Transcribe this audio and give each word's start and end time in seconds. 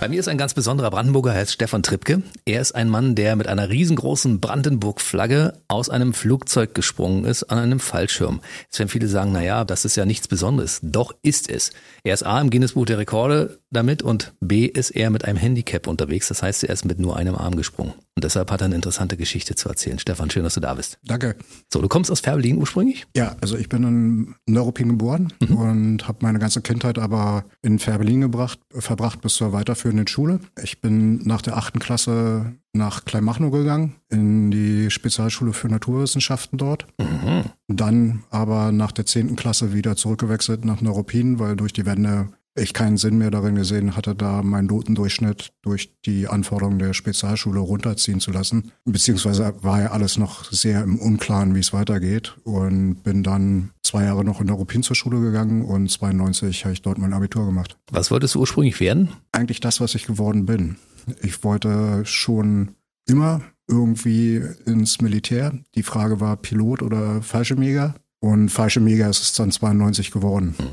Bei 0.00 0.08
mir 0.08 0.18
ist 0.18 0.28
ein 0.28 0.38
ganz 0.38 0.54
besonderer 0.54 0.90
Brandenburger, 0.90 1.34
er 1.34 1.40
heißt 1.40 1.52
Stefan 1.52 1.82
Trippke. 1.82 2.22
Er 2.46 2.62
ist 2.62 2.74
ein 2.74 2.88
Mann, 2.88 3.14
der 3.14 3.36
mit 3.36 3.48
einer 3.48 3.68
riesengroßen 3.68 4.40
Brandenburg-Flagge 4.40 5.60
aus 5.68 5.90
einem 5.90 6.14
Flugzeug 6.14 6.74
gesprungen 6.74 7.26
ist 7.26 7.42
an 7.44 7.58
einem 7.58 7.80
Fallschirm. 7.80 8.40
Jetzt 8.62 8.78
werden 8.78 8.88
viele 8.88 9.08
sagen, 9.08 9.32
na 9.34 9.42
ja, 9.42 9.62
das 9.66 9.84
ist 9.84 9.96
ja 9.96 10.06
nichts 10.06 10.26
Besonderes. 10.26 10.80
Doch 10.82 11.14
ist 11.20 11.50
es. 11.50 11.72
Er 12.02 12.14
ist 12.14 12.22
A 12.22 12.40
im 12.40 12.48
Guinness-Buch 12.48 12.86
der 12.86 12.96
Rekorde 12.96 13.58
damit 13.70 14.02
und 14.02 14.32
B 14.40 14.64
ist 14.64 14.88
er 14.88 15.10
mit 15.10 15.26
einem 15.26 15.36
Handicap 15.36 15.86
unterwegs. 15.86 16.28
Das 16.28 16.42
heißt, 16.42 16.64
er 16.64 16.72
ist 16.72 16.86
mit 16.86 16.98
nur 16.98 17.18
einem 17.18 17.34
Arm 17.34 17.54
gesprungen. 17.54 17.92
Und 18.16 18.24
deshalb 18.24 18.50
hat 18.50 18.60
er 18.60 18.66
eine 18.66 18.74
interessante 18.74 19.16
Geschichte 19.16 19.54
zu 19.54 19.68
erzählen. 19.68 19.98
Stefan, 19.98 20.30
schön, 20.30 20.42
dass 20.42 20.54
du 20.54 20.60
da 20.60 20.74
bist. 20.74 20.98
Danke. 21.04 21.36
So, 21.72 21.80
du 21.80 21.88
kommst 21.88 22.10
aus 22.10 22.20
Färbelin 22.20 22.58
ursprünglich? 22.58 23.06
Ja, 23.16 23.36
also 23.40 23.56
ich 23.56 23.68
bin 23.68 23.84
in 23.84 24.34
Neuruppin 24.46 24.88
geboren 24.90 25.32
mhm. 25.40 25.56
und 25.56 26.08
habe 26.08 26.18
meine 26.22 26.38
ganze 26.38 26.60
Kindheit 26.60 26.98
aber 26.98 27.44
in 27.62 27.78
Färbelin 27.78 28.20
gebracht, 28.20 28.58
verbracht 28.70 29.20
bis 29.20 29.34
zur 29.34 29.52
weiterführenden 29.90 30.06
Schule. 30.06 30.40
Ich 30.62 30.80
bin 30.80 31.18
nach 31.24 31.42
der 31.42 31.56
achten 31.56 31.78
Klasse 31.78 32.54
nach 32.72 33.04
Kleinmachnow 33.04 33.50
gegangen, 33.50 33.96
in 34.08 34.50
die 34.50 34.90
Spezialschule 34.90 35.52
für 35.52 35.68
Naturwissenschaften 35.68 36.58
dort. 36.58 36.86
Mhm. 36.98 37.44
Dann 37.68 38.22
aber 38.30 38.72
nach 38.72 38.92
der 38.92 39.06
zehnten 39.06 39.36
Klasse 39.36 39.72
wieder 39.72 39.96
zurückgewechselt 39.96 40.64
nach 40.64 40.80
Neuruppin, 40.80 41.38
weil 41.38 41.56
durch 41.56 41.72
die 41.72 41.86
Wende 41.86 42.28
ich 42.60 42.74
keinen 42.74 42.96
Sinn 42.96 43.18
mehr 43.18 43.30
darin 43.30 43.54
gesehen 43.54 43.96
hatte, 43.96 44.14
da 44.14 44.42
meinen 44.42 44.66
Notendurchschnitt 44.66 45.52
durch 45.62 45.94
die 46.04 46.28
Anforderungen 46.28 46.78
der 46.78 46.92
Spezialschule 46.92 47.60
runterziehen 47.60 48.20
zu 48.20 48.30
lassen. 48.30 48.72
Beziehungsweise 48.84 49.54
war 49.62 49.80
ja 49.80 49.90
alles 49.90 50.18
noch 50.18 50.44
sehr 50.44 50.82
im 50.82 50.98
Unklaren, 50.98 51.54
wie 51.54 51.60
es 51.60 51.72
weitergeht 51.72 52.36
und 52.44 53.02
bin 53.02 53.22
dann 53.22 53.70
zwei 53.82 54.04
Jahre 54.04 54.24
noch 54.24 54.40
in 54.40 54.46
der 54.46 54.56
Ruppin 54.56 54.82
zur 54.82 54.96
Schule 54.96 55.20
gegangen 55.20 55.64
und 55.64 55.90
92 55.90 56.64
habe 56.64 56.72
ich 56.72 56.82
dort 56.82 56.98
mein 56.98 57.12
Abitur 57.12 57.46
gemacht. 57.46 57.76
Was 57.90 58.10
wolltest 58.10 58.34
du 58.34 58.40
ursprünglich 58.40 58.78
werden? 58.80 59.10
Eigentlich 59.32 59.60
das, 59.60 59.80
was 59.80 59.94
ich 59.94 60.06
geworden 60.06 60.46
bin. 60.46 60.76
Ich 61.22 61.42
wollte 61.42 62.02
schon 62.04 62.76
immer 63.06 63.40
irgendwie 63.66 64.42
ins 64.66 65.00
Militär. 65.00 65.52
Die 65.74 65.82
Frage 65.82 66.20
war 66.20 66.36
Pilot 66.36 66.82
oder 66.82 67.22
Fallschirmjäger. 67.22 67.94
Und 68.20 68.50
falsche 68.50 68.80
Mega 68.80 69.08
ist 69.08 69.22
es 69.22 69.32
dann 69.32 69.50
92 69.50 70.10
geworden. 70.10 70.54
Mhm. 70.58 70.64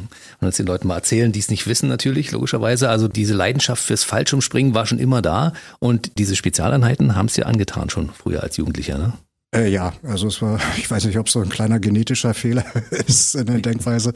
Und 0.41 0.47
jetzt 0.47 0.59
den 0.59 0.67
Leuten 0.67 0.87
mal 0.87 0.95
erzählen, 0.95 1.31
die 1.31 1.39
es 1.39 1.49
nicht 1.49 1.65
wissen 1.65 1.87
natürlich, 1.87 2.31
logischerweise. 2.31 2.89
Also 2.89 3.07
diese 3.07 3.33
Leidenschaft 3.33 3.83
fürs 3.83 4.03
Fallschirmspringen 4.03 4.73
war 4.73 4.85
schon 4.85 4.99
immer 4.99 5.21
da. 5.21 5.53
Und 5.79 6.17
diese 6.17 6.35
Spezialeinheiten 6.35 7.15
haben 7.15 7.27
es 7.27 7.35
dir 7.35 7.47
angetan 7.47 7.89
schon 7.89 8.09
früher 8.09 8.43
als 8.43 8.57
Jugendlicher, 8.57 8.97
ne? 8.97 9.13
Äh, 9.55 9.69
ja, 9.69 9.93
also 10.03 10.27
es 10.27 10.41
war, 10.41 10.59
ich 10.77 10.91
weiß 10.91 11.05
nicht, 11.05 11.17
ob 11.17 11.27
es 11.27 11.33
so 11.33 11.39
ein 11.39 11.49
kleiner 11.49 11.79
genetischer 11.79 12.33
Fehler 12.33 12.65
ist 12.91 13.35
in 13.35 13.45
der 13.45 13.59
Denkweise, 13.59 14.13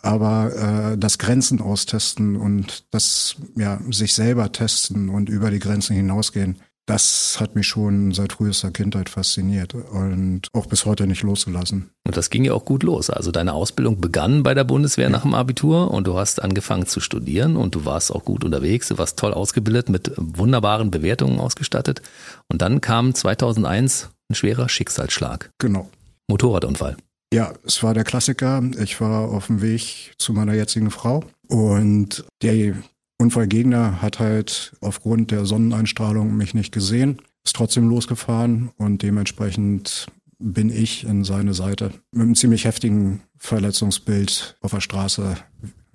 aber 0.00 0.92
äh, 0.92 0.98
das 0.98 1.18
Grenzen 1.18 1.60
austesten 1.60 2.36
und 2.36 2.84
das 2.90 3.36
ja 3.56 3.78
sich 3.90 4.14
selber 4.14 4.52
testen 4.52 5.10
und 5.10 5.28
über 5.28 5.50
die 5.50 5.58
Grenzen 5.58 5.94
hinausgehen, 5.96 6.56
das 6.90 7.38
hat 7.38 7.54
mich 7.54 7.68
schon 7.68 8.12
seit 8.12 8.32
frühester 8.32 8.72
Kindheit 8.72 9.08
fasziniert 9.08 9.74
und 9.74 10.48
auch 10.52 10.66
bis 10.66 10.84
heute 10.86 11.06
nicht 11.06 11.22
losgelassen. 11.22 11.90
Und 12.04 12.16
das 12.16 12.30
ging 12.30 12.44
ja 12.44 12.52
auch 12.52 12.64
gut 12.64 12.82
los. 12.82 13.10
Also 13.10 13.30
deine 13.30 13.52
Ausbildung 13.52 14.00
begann 14.00 14.42
bei 14.42 14.54
der 14.54 14.64
Bundeswehr 14.64 15.04
ja. 15.04 15.10
nach 15.10 15.22
dem 15.22 15.34
Abitur 15.34 15.92
und 15.92 16.08
du 16.08 16.18
hast 16.18 16.42
angefangen 16.42 16.86
zu 16.86 16.98
studieren 16.98 17.56
und 17.56 17.76
du 17.76 17.84
warst 17.84 18.12
auch 18.12 18.24
gut 18.24 18.44
unterwegs, 18.44 18.88
du 18.88 18.98
warst 18.98 19.18
toll 19.18 19.32
ausgebildet, 19.32 19.88
mit 19.88 20.12
wunderbaren 20.16 20.90
Bewertungen 20.90 21.38
ausgestattet. 21.38 22.02
Und 22.48 22.60
dann 22.60 22.80
kam 22.80 23.14
2001 23.14 24.10
ein 24.28 24.34
schwerer 24.34 24.68
Schicksalsschlag. 24.68 25.50
Genau. 25.58 25.88
Motorradunfall. 26.28 26.96
Ja, 27.32 27.52
es 27.64 27.84
war 27.84 27.94
der 27.94 28.02
Klassiker. 28.02 28.62
Ich 28.80 29.00
war 29.00 29.28
auf 29.28 29.46
dem 29.46 29.62
Weg 29.62 30.14
zu 30.18 30.32
meiner 30.32 30.54
jetzigen 30.54 30.90
Frau 30.90 31.22
und 31.46 32.24
der 32.42 32.74
Unfallgegner 33.20 34.00
hat 34.00 34.18
halt 34.18 34.72
aufgrund 34.80 35.30
der 35.30 35.44
Sonneneinstrahlung 35.44 36.34
mich 36.34 36.54
nicht 36.54 36.72
gesehen, 36.72 37.20
ist 37.44 37.54
trotzdem 37.54 37.86
losgefahren 37.86 38.70
und 38.78 39.02
dementsprechend 39.02 40.06
bin 40.38 40.70
ich 40.70 41.04
in 41.04 41.22
seine 41.24 41.52
Seite 41.52 41.90
mit 42.12 42.22
einem 42.22 42.34
ziemlich 42.34 42.64
heftigen 42.64 43.20
Verletzungsbild 43.36 44.56
auf 44.62 44.70
der 44.70 44.80
Straße 44.80 45.36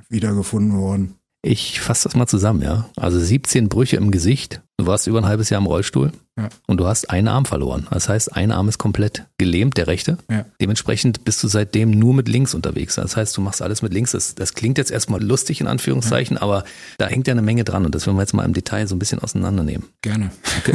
wiedergefunden 0.08 0.78
worden. 0.78 1.16
Ich 1.42 1.82
fasse 1.82 2.04
das 2.04 2.16
mal 2.16 2.28
zusammen, 2.28 2.62
ja. 2.62 2.90
Also 2.96 3.20
17 3.20 3.70
Brüche 3.70 3.98
im 3.98 4.12
Gesicht. 4.12 4.62
Du 4.78 4.88
warst 4.88 5.08
über 5.08 5.20
ein 5.20 5.26
halbes 5.26 5.50
Jahr 5.50 5.62
im 5.62 5.68
Rollstuhl 5.68 6.12
ja. 6.38 6.50
und 6.68 6.78
du 6.78 6.86
hast 6.86 7.10
einen 7.10 7.30
Arm 7.30 7.46
verloren. 7.46 7.88
Das 7.92 8.10
heißt, 8.10 8.36
ein 8.36 8.52
Arm 8.52 8.68
ist 8.68 8.78
komplett 8.78 9.26
gelähmt, 9.38 9.78
der 9.78 9.88
rechte. 9.88 10.18
Ja. 10.30 10.46
Dementsprechend 10.60 11.24
bist 11.24 11.42
du 11.42 11.48
seitdem 11.48 11.92
nur 11.92 12.14
mit 12.14 12.28
links 12.28 12.54
unterwegs. 12.54 12.96
Das 12.96 13.16
heißt, 13.16 13.38
du 13.38 13.42
machst 13.42 13.62
alles 13.62 13.82
mit 13.82 13.94
links. 13.94 14.12
Das, 14.12 14.36
das 14.36 14.54
klingt 14.54 14.78
jetzt 14.78 14.92
erstmal 14.92 15.24
lustig 15.24 15.62
in 15.62 15.68
Anführungszeichen, 15.68 16.36
ja. 16.36 16.42
aber 16.42 16.66
da 16.98 17.08
hängt 17.08 17.28
ja 17.28 17.32
eine 17.32 17.42
Menge 17.42 17.64
dran 17.64 17.86
und 17.86 17.96
das 17.96 18.06
werden 18.06 18.18
wir 18.18 18.22
jetzt 18.24 18.34
mal 18.34 18.44
im 18.44 18.54
Detail 18.54 18.86
so 18.88 18.96
ein 18.96 19.00
bisschen 19.00 19.20
auseinandernehmen. 19.20 19.88
Gerne. 20.02 20.32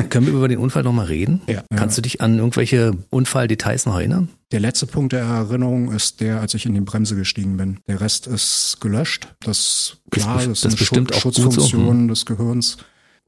Können 0.08 0.26
wir 0.26 0.32
über 0.32 0.48
den 0.48 0.58
Unfall 0.58 0.82
nochmal 0.82 1.06
reden? 1.06 1.42
Ja. 1.46 1.62
Kannst 1.76 1.98
du 1.98 2.02
dich 2.02 2.22
an 2.22 2.38
irgendwelche 2.38 2.92
Unfalldetails 3.10 3.84
noch 3.84 3.96
erinnern? 3.96 4.30
Der 4.52 4.60
letzte 4.60 4.86
Punkt 4.86 5.12
der 5.12 5.24
Erinnerung 5.24 5.92
ist 5.92 6.22
der, 6.22 6.40
als 6.40 6.54
ich 6.54 6.64
in 6.64 6.72
die 6.72 6.80
Bremse 6.80 7.16
gestiegen 7.16 7.58
bin. 7.58 7.80
Der 7.86 8.00
Rest 8.00 8.26
ist 8.26 8.78
gelöscht. 8.80 9.28
Das 9.40 9.98
klar, 10.10 10.36
das, 10.36 10.46
ist 10.46 10.64
das 10.64 10.72
eine 10.72 10.78
bestimmt 10.78 11.14
Schutz, 11.14 11.36
Schutzfunktion 11.36 11.86
so. 11.86 11.90
Hm. 11.90 12.08
des 12.08 12.26
Gehirns, 12.26 12.78